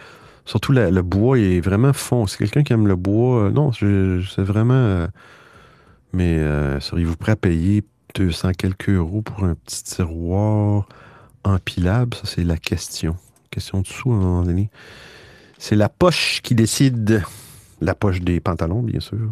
[0.47, 2.27] Surtout le bois est vraiment fond.
[2.27, 3.51] C'est quelqu'un qui aime le bois.
[3.51, 5.07] non, c'est vraiment.
[6.13, 7.83] mais euh, seriez-vous prêt à payer
[8.15, 10.87] 200 quelques euros pour un petit tiroir
[11.45, 12.15] empilable?
[12.17, 13.17] Ça, c'est la question.
[13.51, 14.71] Question de sous à un moment donné.
[15.67, 17.23] C'est la poche qui décide.
[17.81, 19.31] La poche des pantalons, bien sûr.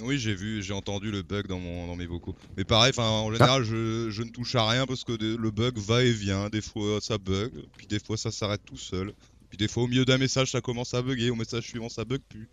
[0.00, 2.34] Oui, j'ai vu, j'ai entendu le bug dans, mon, dans mes vocaux.
[2.56, 5.76] Mais pareil, en général, je, je ne touche à rien parce que de- le bug
[5.76, 6.48] va et vient.
[6.48, 9.12] Des fois, ça bug, puis des fois, ça s'arrête tout seul.
[9.50, 11.28] Puis des fois, au milieu d'un message, ça commence à bugger.
[11.28, 12.48] Au message suivant, ça bug plus.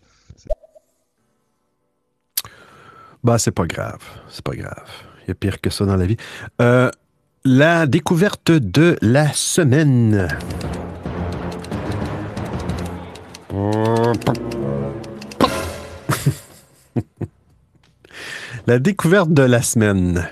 [3.24, 4.02] Bah, c'est pas grave.
[4.28, 4.90] C'est pas grave.
[5.24, 6.18] Il y a pire que ça dans la vie.
[6.60, 6.90] Euh,
[7.46, 10.28] la découverte de la semaine.
[18.66, 20.26] la découverte de la semaine.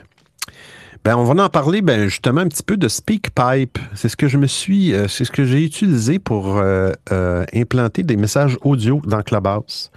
[1.05, 3.78] Ben, on va en parler ben, justement un petit peu de SpeakPipe.
[3.94, 7.44] C'est ce que je me suis, euh, c'est ce que j'ai utilisé pour euh, euh,
[7.55, 9.90] implanter des messages audio dans Clubhouse.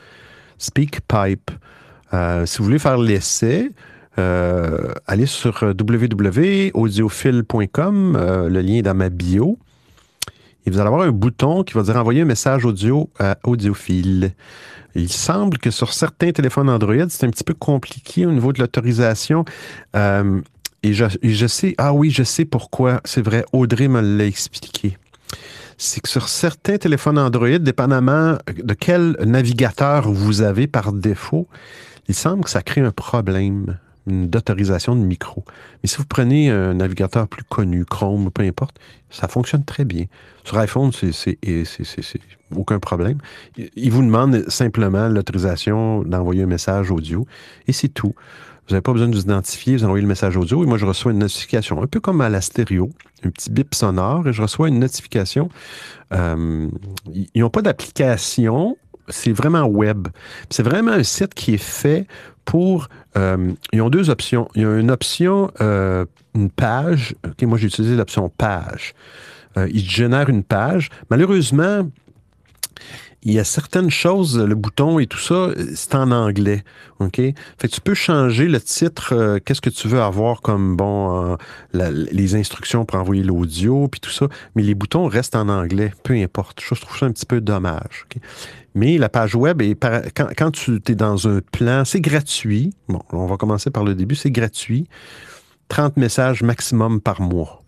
[0.58, 1.52] SpeakPipe.
[2.46, 3.72] Si vous voulez faire l'essai,
[4.18, 9.58] allez sur www.audiophile.com, le lien est dans ma bio.
[10.66, 14.34] Et vous allez avoir un bouton qui va dire envoyer un message audio à Audiophile.
[14.96, 18.60] Il semble que sur certains téléphones Android, c'est un petit peu compliqué au niveau de
[18.60, 19.44] l'autorisation.
[19.96, 20.42] Euh,
[20.84, 23.02] et je sais, ah oui, je sais pourquoi.
[23.06, 24.98] C'est vrai, Audrey me l'a expliqué.
[25.78, 31.48] C'est que sur certains téléphones Android, dépendamment de quel navigateur vous avez par défaut,
[32.08, 33.78] il semble que ça crée un problème
[34.08, 35.44] d'autorisation de micro.
[35.82, 38.78] Mais si vous prenez un navigateur plus connu, Chrome, peu importe,
[39.10, 40.06] ça fonctionne très bien.
[40.44, 41.38] Sur iPhone, c'est
[42.56, 43.18] aucun problème.
[43.58, 47.26] Il il vous demande simplement l'autorisation d'envoyer un message audio
[47.68, 48.14] et c'est tout.
[48.68, 50.86] Vous n'avez pas besoin de vous identifier, vous envoyez le message audio et moi je
[50.86, 52.90] reçois une notification, un peu comme à la stéréo,
[53.24, 55.50] un petit bip sonore et je reçois une notification.
[56.14, 56.70] Euh,
[57.14, 58.78] ils n'ont pas d'application,
[59.10, 60.08] c'est vraiment web.
[60.50, 62.08] C'est vraiment un site qui est fait
[62.46, 62.88] pour.
[63.18, 64.50] Euh, ils ont deux options.
[64.56, 67.16] Il y a une option, euh, une page.
[67.42, 68.94] Moi, j'ai utilisé l'option page.
[69.58, 70.90] Euh, il génère une page.
[71.10, 71.88] Malheureusement,
[73.26, 76.64] il y a certaines choses, le bouton et tout ça, c'est en anglais.
[77.00, 77.16] OK?
[77.16, 81.38] Fait que tu peux changer le titre, euh, qu'est-ce que tu veux avoir comme, bon,
[81.74, 86.14] les instructions pour envoyer l'audio, puis tout ça, mais les boutons restent en anglais, peu
[86.16, 86.62] importe.
[86.62, 88.06] Je trouve ça un petit peu dommage.
[88.76, 89.62] Mais la page web,
[90.38, 92.74] quand, tu es dans un plan, c'est gratuit.
[92.88, 94.88] Bon, on va commencer par le début, c'est gratuit.
[95.70, 97.64] 30 messages maximum par mois.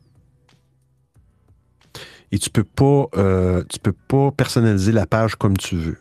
[2.32, 5.98] Et tu peux pas, euh, peux pas personnaliser la page comme tu veux.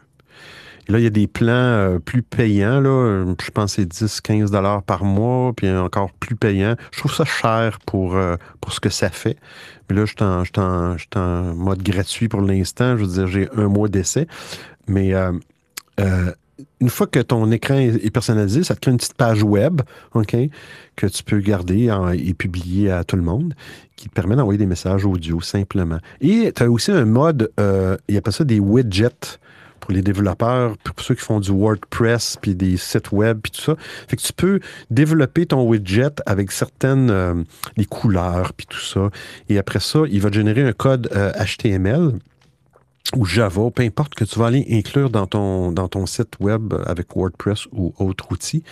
[0.88, 3.24] Et là, il y a des plans euh, plus payants, là.
[3.42, 6.76] Je pense que c'est 10, 15 dollars par mois, puis encore plus payant.
[6.92, 9.38] Je trouve ça cher pour, euh, pour ce que ça fait.
[9.88, 12.96] Mais là, je suis en mode gratuit pour l'instant.
[12.96, 14.26] Je veux dire, j'ai un mois d'essai.
[14.86, 15.32] Mais euh,
[16.00, 16.32] euh,
[16.80, 19.80] une fois que ton écran est, personnalisé, ça te crée une petite page web,
[20.14, 20.36] OK,
[20.96, 23.54] que tu peux garder et publier à tout le monde,
[23.96, 25.98] qui te permet d'envoyer des messages audio simplement.
[26.20, 29.38] Et tu as aussi un mode, euh, il y a pas ça des widgets
[29.80, 33.60] pour les développeurs, pour ceux qui font du WordPress, puis des sites web, puis tout
[33.60, 33.76] ça.
[34.08, 37.34] Fait que tu peux développer ton widget avec certaines euh,
[37.76, 39.10] les couleurs, puis tout ça.
[39.48, 42.12] Et après ça, il va te générer un code HTML
[43.16, 46.74] ou Java, peu importe que tu vas aller inclure dans ton, dans ton site web
[46.86, 48.62] avec WordPress ou autre outil,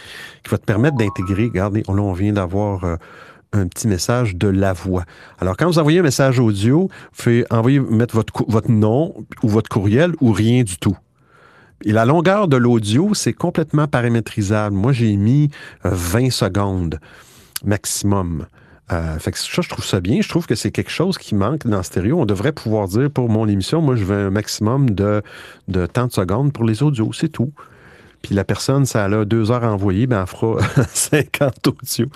[0.42, 2.96] qui va te permettre d'intégrer, regardez, là, on vient d'avoir euh,
[3.52, 5.04] un petit message de la voix.
[5.38, 6.88] Alors, quand vous envoyez un message audio,
[7.18, 10.96] vous envoyer, mettre votre, votre nom ou votre courriel ou rien du tout.
[11.84, 14.74] Et la longueur de l'audio, c'est complètement paramétrisable.
[14.74, 15.50] Moi, j'ai mis
[15.84, 16.98] euh, 20 secondes
[17.64, 18.46] maximum.
[18.90, 20.20] Euh, fait que ça, je trouve ça bien.
[20.20, 22.20] Je trouve que c'est quelque chose qui manque dans stéréo.
[22.20, 25.22] On devrait pouvoir dire pour mon émission, moi, je veux un maximum de,
[25.68, 27.52] de temps de secondes pour les audios, c'est tout.
[28.22, 32.09] Puis la personne, ça a deux heures à envoyer, ben, elle fera 50 audios.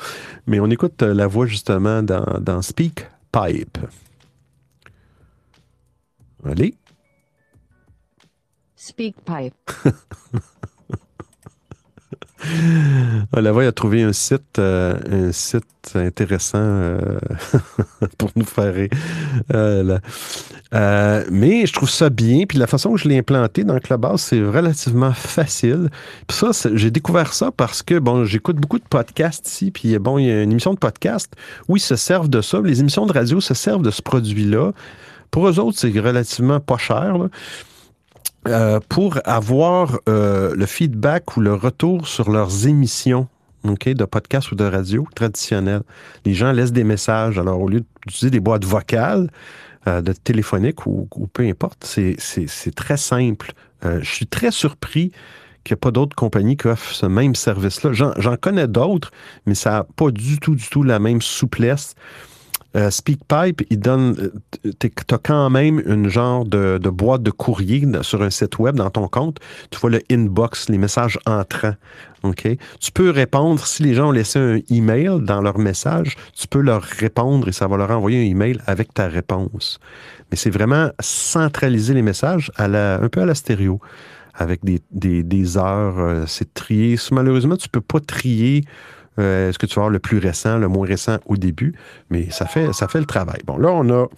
[0.47, 3.79] Mais on écoute euh, la voix justement dans, dans Speak Pipe.
[6.45, 6.75] Allez.
[8.77, 9.73] Speak pipe.
[13.33, 15.65] Ah, la voix a trouvé un site, euh, un site
[15.95, 17.19] intéressant euh,
[18.19, 18.89] pour nous faire.
[19.55, 19.99] Euh,
[21.31, 22.45] mais je trouve ça bien.
[22.47, 25.89] Puis la façon que je l'ai implanté dans Clubhouse, c'est relativement facile.
[26.27, 29.71] Puis ça, j'ai découvert ça parce que, bon, j'écoute beaucoup de podcasts ici.
[29.71, 31.33] Puis bon, il y a une émission de podcast
[31.69, 32.61] où ils se servent de ça.
[32.63, 34.73] Les émissions de radio se servent de ce produit-là.
[35.31, 37.17] Pour eux autres, c'est relativement pas cher.
[38.49, 43.29] Euh, pour avoir euh, le feedback ou le retour sur leurs émissions
[43.65, 45.83] ok, de podcast ou de radio traditionnelles.
[46.25, 47.39] Les gens laissent des messages.
[47.39, 49.29] Alors, au lieu d'utiliser des boîtes vocales,
[49.89, 52.17] euh, de téléphonique ou, ou peu importe, c'est-
[52.75, 53.53] très simple.
[53.85, 55.11] Euh, je suis très surpris
[55.65, 57.93] qu'il n'y a pas d'autres compagnies qui offrent ce même service-là.
[57.93, 59.11] J'en j'en connais d'autres,
[59.47, 61.95] mais ça n'a pas du tout, du tout la même souplesse.
[62.77, 64.31] Euh, SpeakPipe, il donne.
[64.79, 68.91] Tu as quand même une genre de, boîte de courrier sur un site web dans
[68.91, 69.39] ton compte.
[69.71, 71.75] Tu vois le inbox, les messages entrants.
[72.81, 76.61] Tu peux répondre, si les gens ont laissé un email dans leur message, tu peux
[76.61, 79.79] leur répondre et ça va leur envoyer un email avec ta réponse.
[80.31, 83.81] Mais c'est vraiment centraliser les messages à la, un peu à la stéréo,
[84.35, 85.99] avec des, des- des heures.
[85.99, 86.97] euh, c'est trié.
[87.13, 88.65] Malheureusement, tu peux pas trier
[89.19, 91.75] euh, est-ce que tu vas avoir le plus récent, le moins récent au début,
[92.11, 93.41] mais ça fait, ça fait le travail.
[93.47, 94.09] Bon, là, on a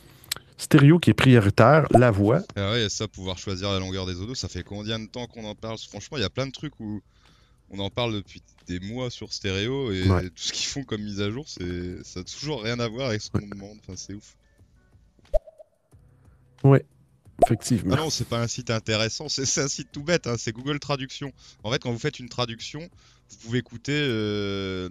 [0.56, 2.40] stéréo qui est prioritaire, la voix.
[2.56, 5.26] Ah ouais, et ça, pouvoir choisir la longueur des autos, ça fait combien de temps
[5.26, 5.78] qu'on en parle?
[5.78, 7.00] Franchement, il y a plein de trucs où
[7.70, 10.22] on en parle depuis des mois sur stéréo et Ouais.
[10.24, 13.08] tout ce qu'ils font comme mise à jour, c'est ça a toujours rien à voir
[13.10, 13.76] avec ce qu'on demande.
[13.82, 14.36] Enfin, c'est ouf.
[16.64, 16.78] Oui,
[17.44, 17.94] effectivement.
[17.96, 20.52] Ah non, c'est pas un site intéressant, c'est c'est un site tout bête, hein, c'est
[20.52, 21.32] Google Traduction.
[21.62, 22.80] En fait, quand vous faites une traduction,
[23.30, 24.88] vous pouvez écouter euh,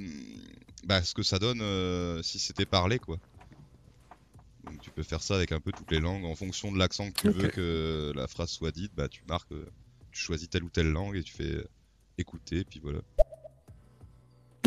[0.83, 3.17] bah, ce que ça donne euh, si c'était parlé, quoi.
[4.65, 7.09] Donc tu peux faire ça avec un peu toutes les langues, en fonction de l'accent
[7.11, 9.65] que tu veux que la phrase soit dite, bah tu marques, euh,
[10.11, 11.65] tu choisis telle ou telle langue et tu fais
[12.17, 12.99] écouter, puis voilà.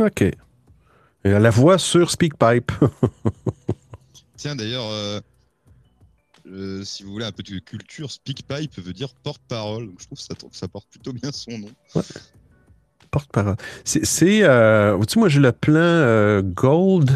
[0.01, 0.23] OK.
[0.23, 0.33] Et
[1.25, 2.73] la voix sur SpeakPipe.
[4.37, 5.21] Tiens, d'ailleurs, euh,
[6.47, 10.19] euh, si vous voulez un peu de culture, SpeakPipe veut dire porte-parole, donc je trouve
[10.19, 11.71] que ça, ça porte plutôt bien son nom.
[13.11, 13.57] Porte-parole.
[13.85, 14.41] C'est.
[14.43, 17.11] euh, vois-tu, moi, j'ai le plan euh, Gold.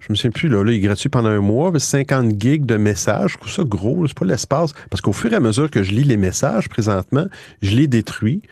[0.00, 2.76] Je me souviens plus, là, il est gratuit pendant un mois, mais 50 gigs de
[2.76, 3.32] messages.
[3.32, 4.72] Je trouve ça gros, c'est pas l'espace.
[4.90, 7.26] Parce qu'au fur et à mesure que je lis les messages présentement,
[7.62, 8.42] je les détruis.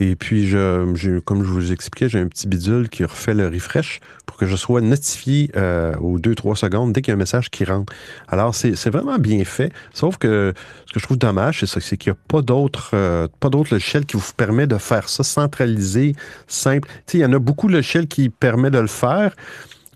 [0.00, 4.00] Et puis, je, comme je vous expliquais, j'ai un petit bidule qui refait le refresh
[4.26, 7.50] pour que je sois notifié euh, aux 2-3 secondes dès qu'il y a un message
[7.50, 7.92] qui rentre.
[8.28, 9.72] Alors, c'est vraiment bien fait.
[9.94, 10.52] Sauf que
[10.86, 13.28] ce que je trouve dommage, c'est ça, c'est qu'il n'y a pas d'autres euh,
[13.70, 16.14] logiciels qui vous permet de faire ça centralisé,
[16.46, 16.88] simple.
[16.88, 19.34] Tu sais, il y en a beaucoup de logiciels qui permettent de le faire.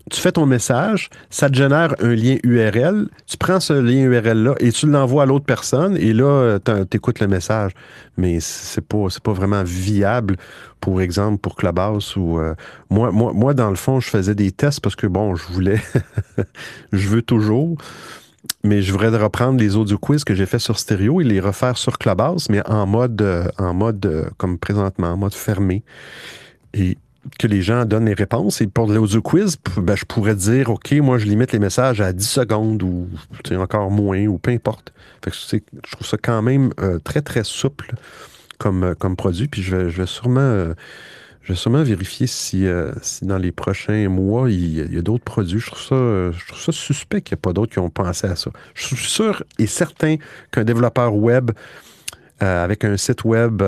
[0.09, 4.55] Tu fais ton message, ça te génère un lien URL, tu prends ce lien URL-là
[4.59, 7.71] et tu l'envoies à l'autre personne et là, tu écoutes le message.
[8.17, 10.37] Mais c'est pas, pas vraiment viable,
[10.79, 12.55] pour exemple, pour Clubhouse ou euh,
[12.89, 15.81] moi, dans le fond, je faisais des tests parce que bon, je voulais,
[16.91, 17.77] je veux toujours,
[18.63, 21.77] mais je voudrais reprendre les audio quiz que j'ai fait sur stéréo et les refaire
[21.77, 25.83] sur Clubhouse, mais en mode, euh, en mode euh, comme présentement, en mode fermé.
[26.73, 26.97] Et
[27.39, 28.61] que les gens donnent les réponses.
[28.61, 32.13] Et pour l'audio quiz, ben, je pourrais dire, OK, moi, je limite les messages à
[32.13, 33.07] 10 secondes ou
[33.57, 34.93] encore moins ou peu importe.
[35.25, 37.93] Je trouve ça quand même euh, très, très souple
[38.57, 39.47] comme, euh, comme produit.
[39.47, 40.39] Puis je vais, je vais sûrement...
[40.41, 40.73] euh,
[41.43, 42.65] je vais sûrement vérifier si,
[43.01, 45.59] si dans les prochains mois, il, y a- a d'autres produits.
[45.59, 45.95] Je trouve ça,
[46.37, 48.51] je trouve ça suspect qu'il n'y ait pas d'autres qui ont pensé à ça.
[48.75, 50.17] Je suis sûr et certain
[50.51, 51.49] qu'un développeur web
[52.39, 53.63] avec un site web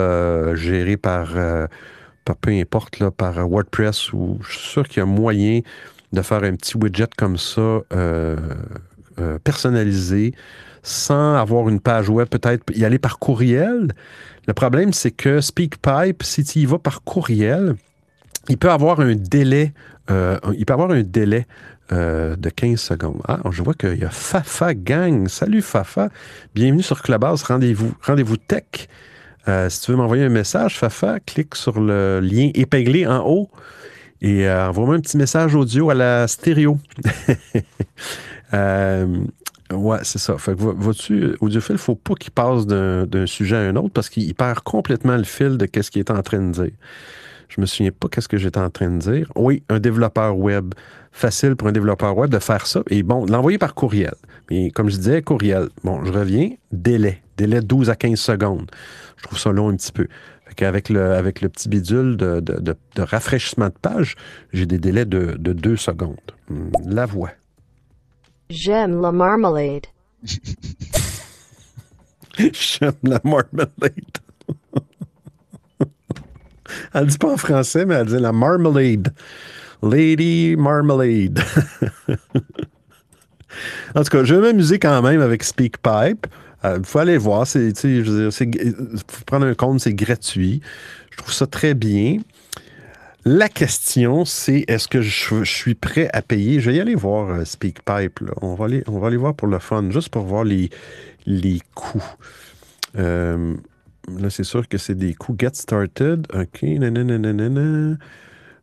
[0.54, 1.34] géré par,
[2.32, 5.60] peu importe, là, par WordPress, ou je suis sûr qu'il y a moyen
[6.14, 7.60] de faire un petit widget comme ça
[7.92, 8.36] euh,
[9.18, 10.32] euh, personnalisé
[10.82, 13.92] sans avoir une page web, peut-être y aller par courriel.
[14.46, 17.74] Le problème, c'est que SpeakPipe, si tu y vas par courriel,
[18.48, 19.72] il peut avoir un délai,
[20.10, 21.46] euh, il peut avoir un délai
[21.90, 23.20] de 15 secondes.
[23.28, 25.28] Ah, je vois qu'il y a Fafa Gang.
[25.28, 26.08] Salut Fafa.
[26.54, 27.42] Bienvenue sur Clubhouse.
[27.42, 28.88] Rendez-vous rendez-vous tech.
[29.48, 33.50] Euh, si tu veux m'envoyer un message, Fafa, clique sur le lien épinglé en haut
[34.22, 36.78] et euh, envoie-moi un petit message audio à la stéréo.
[38.52, 39.06] Euh,
[39.72, 40.36] Ouais, c'est ça.
[40.38, 44.10] Fait que vo- vois-tu, audiophile, faut pas qu'il passe d'un sujet à un autre parce
[44.10, 46.70] qu'il perd complètement le fil de qu'est-ce qu'il est en train de dire.
[47.48, 49.32] Je me souviens pas qu'est-ce que j'étais en train de dire.
[49.34, 50.74] Oui, un développeur web.
[51.10, 52.82] Facile pour un développeur web de faire ça.
[52.90, 54.14] Et bon, l'envoyer par courriel.
[54.50, 55.70] Mais comme je disais, courriel.
[55.82, 56.50] Bon, je reviens.
[56.70, 57.22] Délai.
[57.36, 58.70] Délai de 12 à 15 secondes.
[59.16, 60.06] Je trouve ça long un petit peu.
[60.46, 64.14] Fait qu'avec le, avec le petit bidule de, de- de- de rafraîchissement de page,
[64.52, 66.16] j'ai des délais de, de 2 secondes.
[66.50, 67.30] Hum, La voix.
[68.50, 69.86] J'aime la marmalade.
[72.38, 73.70] J'aime la marmalade.
[76.94, 79.14] elle dit pas en français, mais elle dit la marmalade.
[79.82, 81.40] Lady Marmalade.
[83.94, 86.26] en tout cas, je vais m'amuser quand même avec SpeakPipe.
[86.64, 87.46] Il faut aller voir.
[87.46, 90.60] C'est, je veux dire, faut prendre un compte, c'est gratuit.
[91.10, 92.18] Je trouve ça très bien.
[93.26, 96.60] La question, c'est est-ce que je, suis prêt à payer?
[96.60, 98.20] Je vais y aller voir euh, SpeakPipe.
[98.42, 100.68] On, va aller, on va aller voir pour le fun, juste pour voir les,
[101.24, 102.04] les coûts.
[102.98, 103.54] Euh,
[104.18, 105.34] là, c'est sûr que c'est des coûts.
[105.38, 106.26] Get started.
[106.34, 106.64] OK.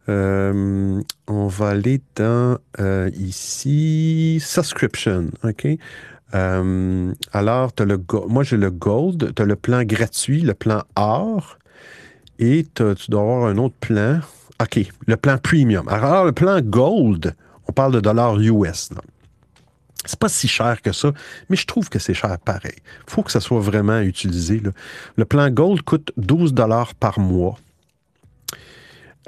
[0.09, 5.29] Euh, on va aller dans euh, ici subscription.
[5.43, 5.67] OK.
[6.33, 10.83] Euh, alors, t'as le moi j'ai le gold, tu as le plan gratuit, le plan
[10.95, 11.57] or,
[12.39, 14.19] et tu dois avoir un autre plan.
[14.61, 15.87] OK, le plan premium.
[15.89, 17.35] Alors, le plan gold,
[17.67, 18.89] on parle de dollars US.
[20.05, 21.11] C'est pas si cher que ça,
[21.49, 22.73] mais je trouve que c'est cher pareil.
[22.75, 24.61] Il faut que ça soit vraiment utilisé.
[25.15, 27.57] Le plan Gold coûte 12 dollars par mois.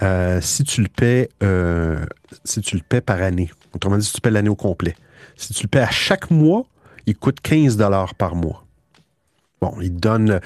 [0.02, 2.04] Euh, si tu le paies, euh,
[2.44, 3.52] si tu le par année.
[3.76, 4.96] Autrement dit, si tu paies l'année au complet.
[5.36, 6.66] Si tu le paies à chaque mois,
[7.06, 8.66] il coûte 15 dollars par mois.
[9.62, 10.42] Bon, il donne.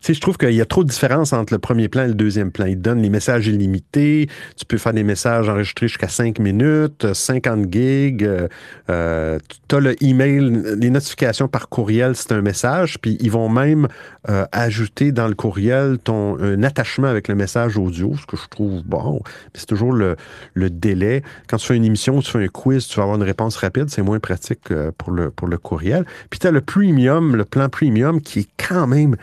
[0.00, 2.14] Sais, je trouve qu'il y a trop de différence entre le premier plan et le
[2.14, 2.66] deuxième plan.
[2.66, 4.28] Il te donne les messages illimités.
[4.56, 8.24] Tu peux faire des messages enregistrés jusqu'à 5 minutes, euh, 50 gigs.
[8.24, 8.48] euh,
[8.88, 12.98] euh, tu as le email, les notifications par courriel, c'est un message.
[13.00, 13.88] Puis ils vont même
[14.28, 18.48] euh, ajouter dans le courriel ton, un attachement avec le message audio, ce que je
[18.48, 19.20] trouve bon.
[19.54, 20.16] C'est toujours le,
[20.54, 21.22] le délai.
[21.48, 23.90] Quand tu fais une émission, tu fais un quiz, tu vas avoir une réponse rapide.
[23.90, 26.04] C'est moins pratique euh, pour le, pour le courriel.
[26.30, 29.16] Puis tu as le premium, le plan premium qui est quand même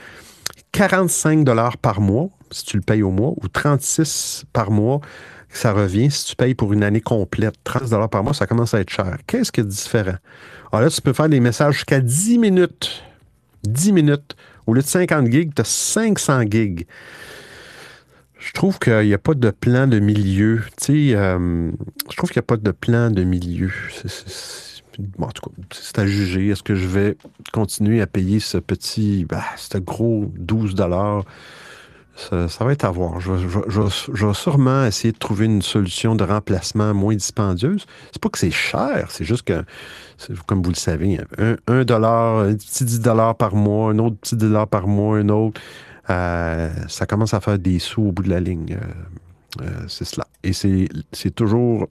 [0.72, 5.02] 45 dollars par mois, si tu le payes au mois, ou 36 par mois,
[5.50, 7.56] ça revient si tu payes pour une année complète.
[7.64, 9.18] 30 dollars par mois, ça commence à être cher.
[9.26, 10.18] Qu'est-ce qui est différent?
[10.72, 13.04] Alors là, tu peux faire des messages jusqu'à 10 minutes.
[13.64, 14.36] 10 minutes.
[14.66, 16.86] Au lieu de 50 gigs, tu as 500 gigs.
[18.40, 20.62] Je trouve qu'il n'y a pas de plan de milieu.
[20.78, 21.72] Tu sais, euh,
[22.10, 23.72] je trouve qu'il n'y a pas de plan de milieu.
[25.00, 26.50] Bon, en tout cas, c'est à juger.
[26.50, 27.18] Est-ce que je vais
[27.54, 30.76] continuer à payer ce petit, bah, ce gros 12
[32.16, 33.20] ça, ça va être à voir.
[33.20, 37.86] Je, vais- sûrement essayer de trouver une solution de remplacement moins dispendieuse.
[38.12, 39.64] C'est pas que c'est cher, c'est juste que,
[40.48, 44.16] comme vous le savez, un, un dollar, un petit 10 dollars par mois, un autre
[44.18, 45.62] petit dollar par mois, un autre,
[46.10, 48.78] euh, ça commence à faire des sous au bout de la ligne.
[48.82, 50.26] Euh, euh, c'est cela.
[50.44, 51.88] Et c'est toujours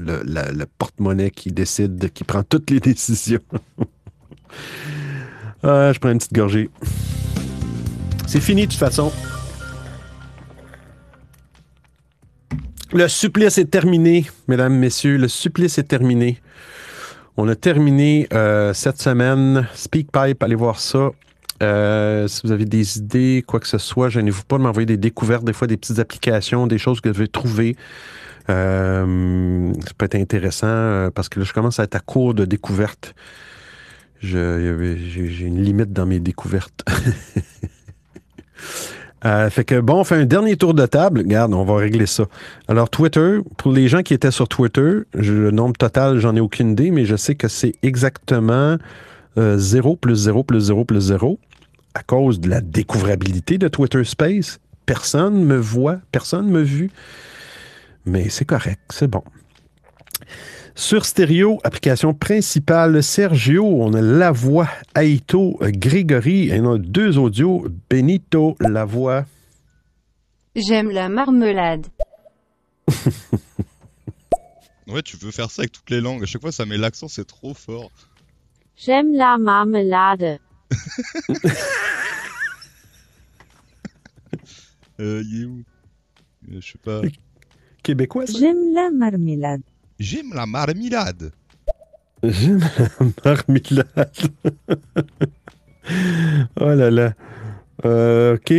[0.00, 3.40] le, porte-monnaie qui décide, qui prend toutes les décisions.
[5.62, 6.70] Ah, je prends une petite gorgée.
[8.26, 9.12] C'est fini de toute façon.
[12.92, 15.16] Le supplice est terminé, mesdames, messieurs.
[15.16, 16.40] Le supplice est terminé.
[17.36, 19.68] On a terminé euh, cette semaine.
[19.74, 21.10] SpeakPipe, allez voir ça.
[21.62, 24.96] Euh, si vous avez des idées, quoi que ce soit, gênez-vous pas de m'envoyer des
[24.96, 27.76] découvertes, des fois des petites applications, des choses que vous devez trouver.
[28.50, 32.34] Euh, ça peut être intéressant euh, parce que là, je commence à être à court
[32.34, 33.14] de découvertes.
[34.20, 36.84] J'ai une limite dans mes découvertes.
[39.26, 41.20] Euh, fait que bon, on fait un dernier tour de table.
[41.20, 42.24] Regarde, on va régler ça.
[42.68, 46.70] Alors, Twitter, pour les gens qui étaient sur Twitter, le nombre total, j'en ai aucune
[46.70, 48.78] idée, mais je sais que c'est exactement
[49.36, 51.38] euh, 0 plus 0 plus 0 plus 0
[51.94, 54.58] à cause de la découvrabilité de Twitter Space.
[54.86, 56.90] Personne me voit, personne me vu.
[58.04, 59.22] Mais c'est correct, c'est bon.
[60.74, 67.18] Sur stéréo, application principale, Sergio, on a la voix, Aito, Grégory, et on a deux
[67.18, 69.26] audios, Benito, la voix.
[70.56, 71.86] J'aime la marmelade.
[74.88, 76.24] Ouais, tu peux faire ça avec toutes les langues.
[76.24, 77.92] À chaque fois, ça met l'accent, c'est trop fort.
[78.76, 80.40] J'aime la marmelade.
[84.98, 85.62] Euh, il est où?
[86.52, 87.00] Euh, Je sais pas.
[87.82, 88.38] Québécois, ça?
[88.38, 89.62] J'aime la marmelade.
[89.98, 91.32] J'aime la marmelade.
[92.22, 92.88] J'aime la
[93.24, 94.10] marmelade.
[96.60, 97.12] oh là là.
[97.84, 98.52] Euh, OK.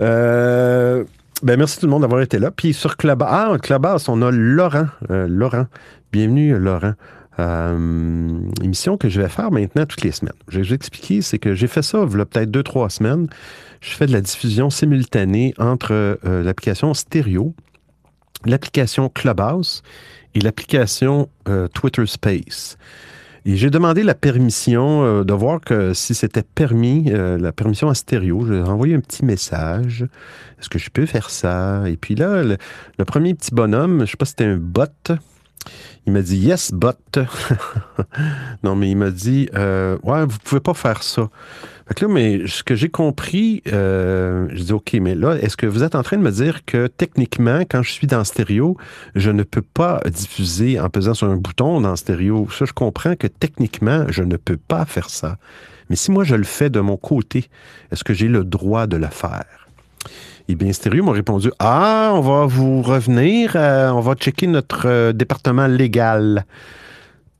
[0.00, 1.04] Euh,
[1.42, 2.50] ben merci tout le monde d'avoir été là.
[2.50, 4.86] Puis sur Clubhouse, ah, Clubhouse, on a Laurent.
[5.10, 5.66] Euh, Laurent.
[6.12, 6.94] Bienvenue, Laurent.
[7.38, 10.34] Euh, émission que je vais faire maintenant toutes les semaines.
[10.48, 12.90] Je vais vous expliquer, c'est que j'ai fait ça il y a peut-être deux, trois
[12.90, 13.28] semaines.
[13.80, 17.54] Je fais de la diffusion simultanée entre euh, l'application Stereo,
[18.44, 19.82] l'application Clubhouse
[20.34, 22.76] et l'application euh, Twitter Space.
[23.46, 27.88] Et j'ai demandé la permission euh, de voir que si c'était permis, euh, la permission
[27.88, 28.46] à stéréo.
[28.46, 30.06] J'ai envoyé un petit message.
[30.58, 31.82] Est-ce que je peux faire ça?
[31.88, 32.58] Et puis là, le,
[32.98, 34.84] le premier petit bonhomme, je sais pas si c'était un bot.
[36.06, 36.92] Il m'a dit yes, bot.
[38.62, 41.28] non, mais il m'a dit euh, ouais, vous pouvez pas faire ça.
[41.88, 45.56] Fait que là, mais ce que j'ai compris, euh, je dis OK, mais là, est-ce
[45.56, 48.76] que vous êtes en train de me dire que techniquement, quand je suis dans stéréo,
[49.14, 52.48] je ne peux pas diffuser en pesant sur un bouton dans stéréo?
[52.50, 55.36] Ça, je comprends que techniquement, je ne peux pas faire ça.
[55.88, 57.50] Mais si moi je le fais de mon côté,
[57.90, 59.68] est-ce que j'ai le droit de le faire?
[60.52, 64.86] Eh bien, Stéréo m'a répondu Ah, on va vous revenir, euh, on va checker notre
[64.86, 66.44] euh, département légal.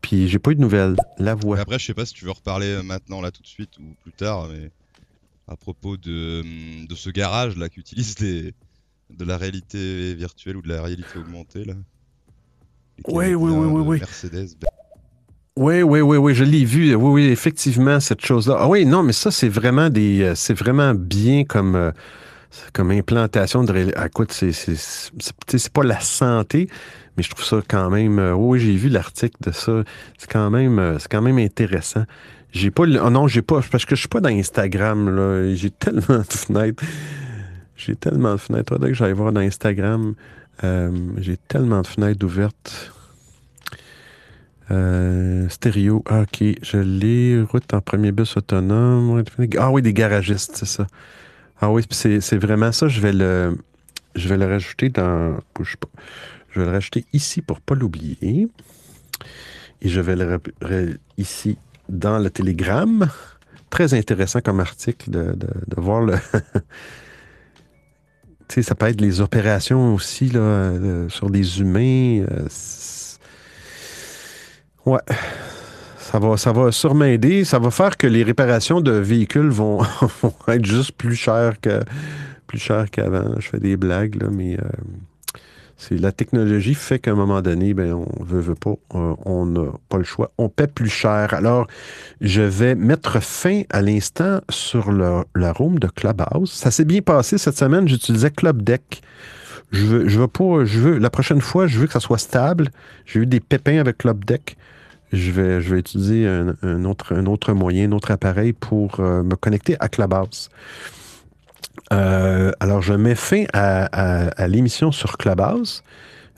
[0.01, 0.95] Puis j'ai pas eu de nouvelles.
[1.19, 1.59] La voix.
[1.59, 3.97] Après, je sais pas si tu veux reparler euh, maintenant, là, tout de suite ou
[4.05, 4.71] plus tard, mais
[5.49, 8.55] à propos de, hum, de ce garage là qui utilise des,
[9.11, 11.75] de la réalité virtuelle ou de la réalité augmentée là.
[13.09, 13.99] Oui, oui, oui, oui, oui.
[13.99, 14.51] Mercedes.
[15.57, 16.95] Oui, oui, oui, oui, je l'ai vu.
[16.95, 18.59] Oui, oui, effectivement, cette chose-là.
[18.61, 20.33] Ah oui, non, mais ça, c'est vraiment des.
[20.37, 21.93] C'est vraiment bien comme.
[22.73, 26.69] Comme implantation de Écoute, c'est c'est- pas la santé,
[27.17, 28.19] mais je trouve ça quand même.
[28.19, 29.85] euh, oui, j'ai vu l'article de ça.
[30.19, 32.05] C'est quand même, euh, c'est quand même intéressant.
[32.53, 32.83] J'ai pas.
[32.85, 33.61] Oh non, j'ai pas.
[33.71, 35.55] Parce que je suis pas dans Instagram, là.
[35.55, 36.83] J'ai tellement de fenêtres.
[37.77, 38.75] J'ai tellement de fenêtres.
[38.75, 40.15] Faudrait que j'aille voir dans Instagram.
[40.65, 42.93] Euh, j'ai tellement de fenêtres ouvertes.
[44.71, 47.43] Euh, stéréo, ah, ok, je l'ai.
[47.43, 49.25] Route en premier bus autonome.
[49.59, 50.87] Ah oui, des garagistes, c'est ça.
[51.61, 52.89] Ah oui, c'est vraiment ça.
[52.89, 53.57] Je vais le,
[54.15, 55.39] je vais le rajouter dans.
[55.59, 58.49] Je vais le rajouter ici pour pas l'oublier.
[59.83, 60.41] Et je vais le
[61.17, 61.59] ici
[61.89, 63.09] dans le télégramme.
[63.71, 66.15] Très intéressant comme article de, de- voir le.
[68.49, 72.25] tu sais, ça peut être les opérations aussi là, euh, sur des humains.
[72.29, 72.49] euh,
[74.87, 75.01] ouais.
[76.11, 77.45] Ça va, ça va sûrement aider.
[77.45, 79.81] Ça va faire que les réparations de véhicules vont,
[80.49, 81.81] être juste plus chères que
[82.49, 83.37] plus chères qu'avant.
[83.39, 87.95] Je fais des blagues, là, mais euh, la technologie fait qu'à un moment donné, ben,
[87.95, 90.33] on veut, veut pas, euh, on n'a pas le choix.
[90.37, 91.33] On paie plus cher.
[91.33, 91.69] Alors,
[92.21, 96.51] je vais mettre fin à l'instant sur le, la room de Clubhouse.
[96.51, 97.87] Ça s'est bien passé cette semaine.
[97.87, 99.01] J'utilisais Club Deck.
[99.71, 102.71] Je veux, veux pas, je veux, la prochaine fois, je veux que ça soit stable.
[103.07, 104.57] J'ai eu des pépins avec Club Deck.
[105.13, 109.23] Je vais, je vais utiliser un, autre, un autre moyen, un autre appareil pour euh,
[109.23, 110.51] me connecter à Clubhouse.
[111.93, 115.83] Euh, alors, je mets fin à, l'émission sur Clubhouse.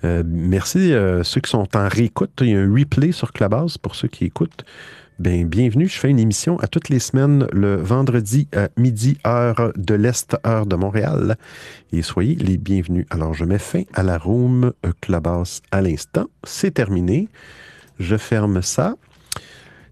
[0.05, 0.93] Euh, merci
[1.23, 2.31] ceux qui sont en réécoute.
[2.41, 4.65] Il y a un replay sur Clubhouse pour ceux qui écoutent.
[5.19, 5.87] Ben, bienvenue.
[5.87, 10.35] Je fais une émission à toutes les semaines le vendredi à midi, heure de l'Est,
[10.47, 11.37] heure de Montréal.
[11.93, 13.07] Et soyez les bienvenus.
[13.11, 14.73] Alors, je mets fin à la room
[15.03, 16.27] Clubhouse à l'instant.
[16.45, 17.29] C'est terminé.
[18.03, 18.97] Je ferme ça.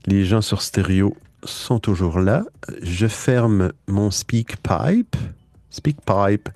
[0.07, 2.45] Les gens sur stéréo sont toujours là.
[2.83, 5.17] Je ferme mon SpeakPipe.
[5.71, 6.49] SpeakPipe.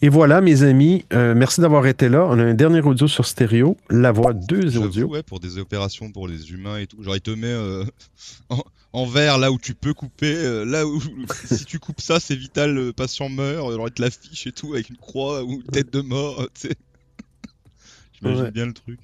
[0.00, 2.24] Et voilà, mes amis, euh, merci d'avoir été là.
[2.28, 3.76] On a un dernier audio sur stéréo.
[3.90, 5.08] La voix, deux audios.
[5.08, 7.02] ouais, pour des opérations pour les humains et tout.
[7.02, 7.84] Genre, il te met euh,
[8.50, 8.62] en,
[8.92, 10.36] en vert là où tu peux couper.
[10.36, 11.00] euh, là où,
[11.46, 13.72] si tu coupes ça, c'est vital, le patient meurt.
[13.72, 16.46] Alors, il te l'affiche et tout avec une croix ou une tête de mort.
[18.20, 18.50] J'imagine Ouais.
[18.50, 19.00] bien le truc.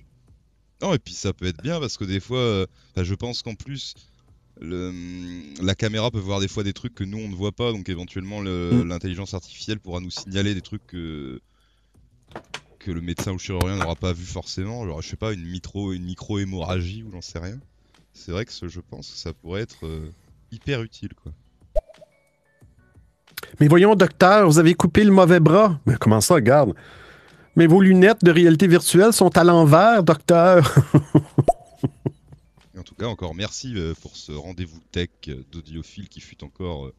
[0.82, 2.66] Non, et puis ça peut être bien parce que des fois, euh,
[2.96, 3.94] je pense qu'en plus,
[4.60, 4.92] le,
[5.62, 7.88] la caméra peut voir des fois des trucs que nous on ne voit pas, donc
[7.88, 8.88] éventuellement le- Mm.
[8.88, 11.40] l'intelligence artificielle pourra nous signaler des trucs que,
[12.78, 14.86] que le médecin ou le chirurgien n'aura pas vu forcément.
[14.86, 17.58] Genre, je sais pas, une micro, une micro-hémorragie ou j'en sais rien.
[18.14, 20.10] C'est vrai que ce- je pense que ça pourrait être euh,
[20.50, 21.32] hyper utile, quoi.
[23.58, 25.78] Mais voyons, docteur, vous avez coupé le mauvais bras.
[25.86, 26.74] Mais comment ça, regarde?
[27.60, 30.74] Mais vos lunettes de réalité virtuelle sont à l'envers, docteur.
[32.78, 36.86] En tout cas, encore merci euh, pour ce rendez-vous tech euh, d'audiophile qui fut encore
[36.86, 36.94] euh,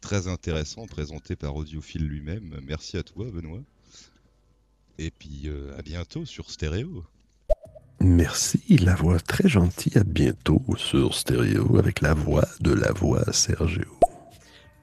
[0.00, 2.58] très intéressant, présenté par Audiophile lui-même.
[2.66, 3.60] Merci à toi, Benoît.
[4.98, 7.04] Et puis euh, à bientôt sur Stéréo.
[8.00, 9.96] Merci, la voix très gentille.
[9.96, 14.00] À bientôt sur stéréo avec la voix de la voix Sergio.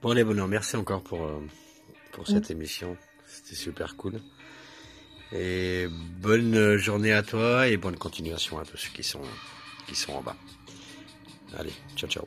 [0.00, 1.46] Bon, les bonheurs, merci encore pour, euh,
[2.12, 2.96] pour cette émission.
[3.26, 4.14] C'était super cool.
[5.32, 5.86] Et
[6.20, 9.20] bonne journée à toi et bonne continuation à tous ceux qui sont,
[9.86, 10.36] qui sont en bas.
[11.58, 12.24] Allez, ciao, ciao.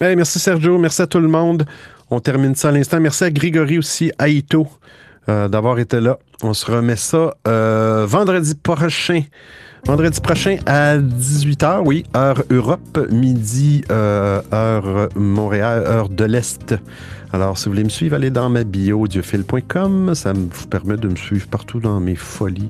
[0.00, 1.66] Hey, merci Sergio, merci à tout le monde.
[2.10, 2.98] On termine ça à l'instant.
[3.00, 4.66] Merci à Grégory aussi, à Ito,
[5.28, 6.18] euh, d'avoir été là.
[6.42, 9.22] On se remet ça euh, vendredi prochain
[9.86, 16.74] Vendredi prochain à 18h, oui, heure Europe, midi, euh, heure Montréal, heure de l'Est.
[17.32, 20.14] Alors, si vous voulez me suivre, allez dans ma bio audiophile.com.
[20.14, 22.68] Ça vous permet de me suivre partout dans mes folies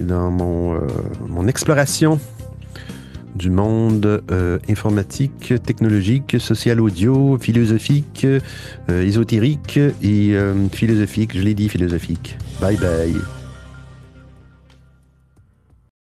[0.00, 2.18] et dans mon, euh, exploration
[3.34, 10.34] du monde euh, informatique, technologique, social audio, philosophique, euh, ésotérique et
[10.72, 11.36] philosophique.
[11.36, 12.38] Je l'ai dit, philosophique.
[12.60, 13.43] Bye bye.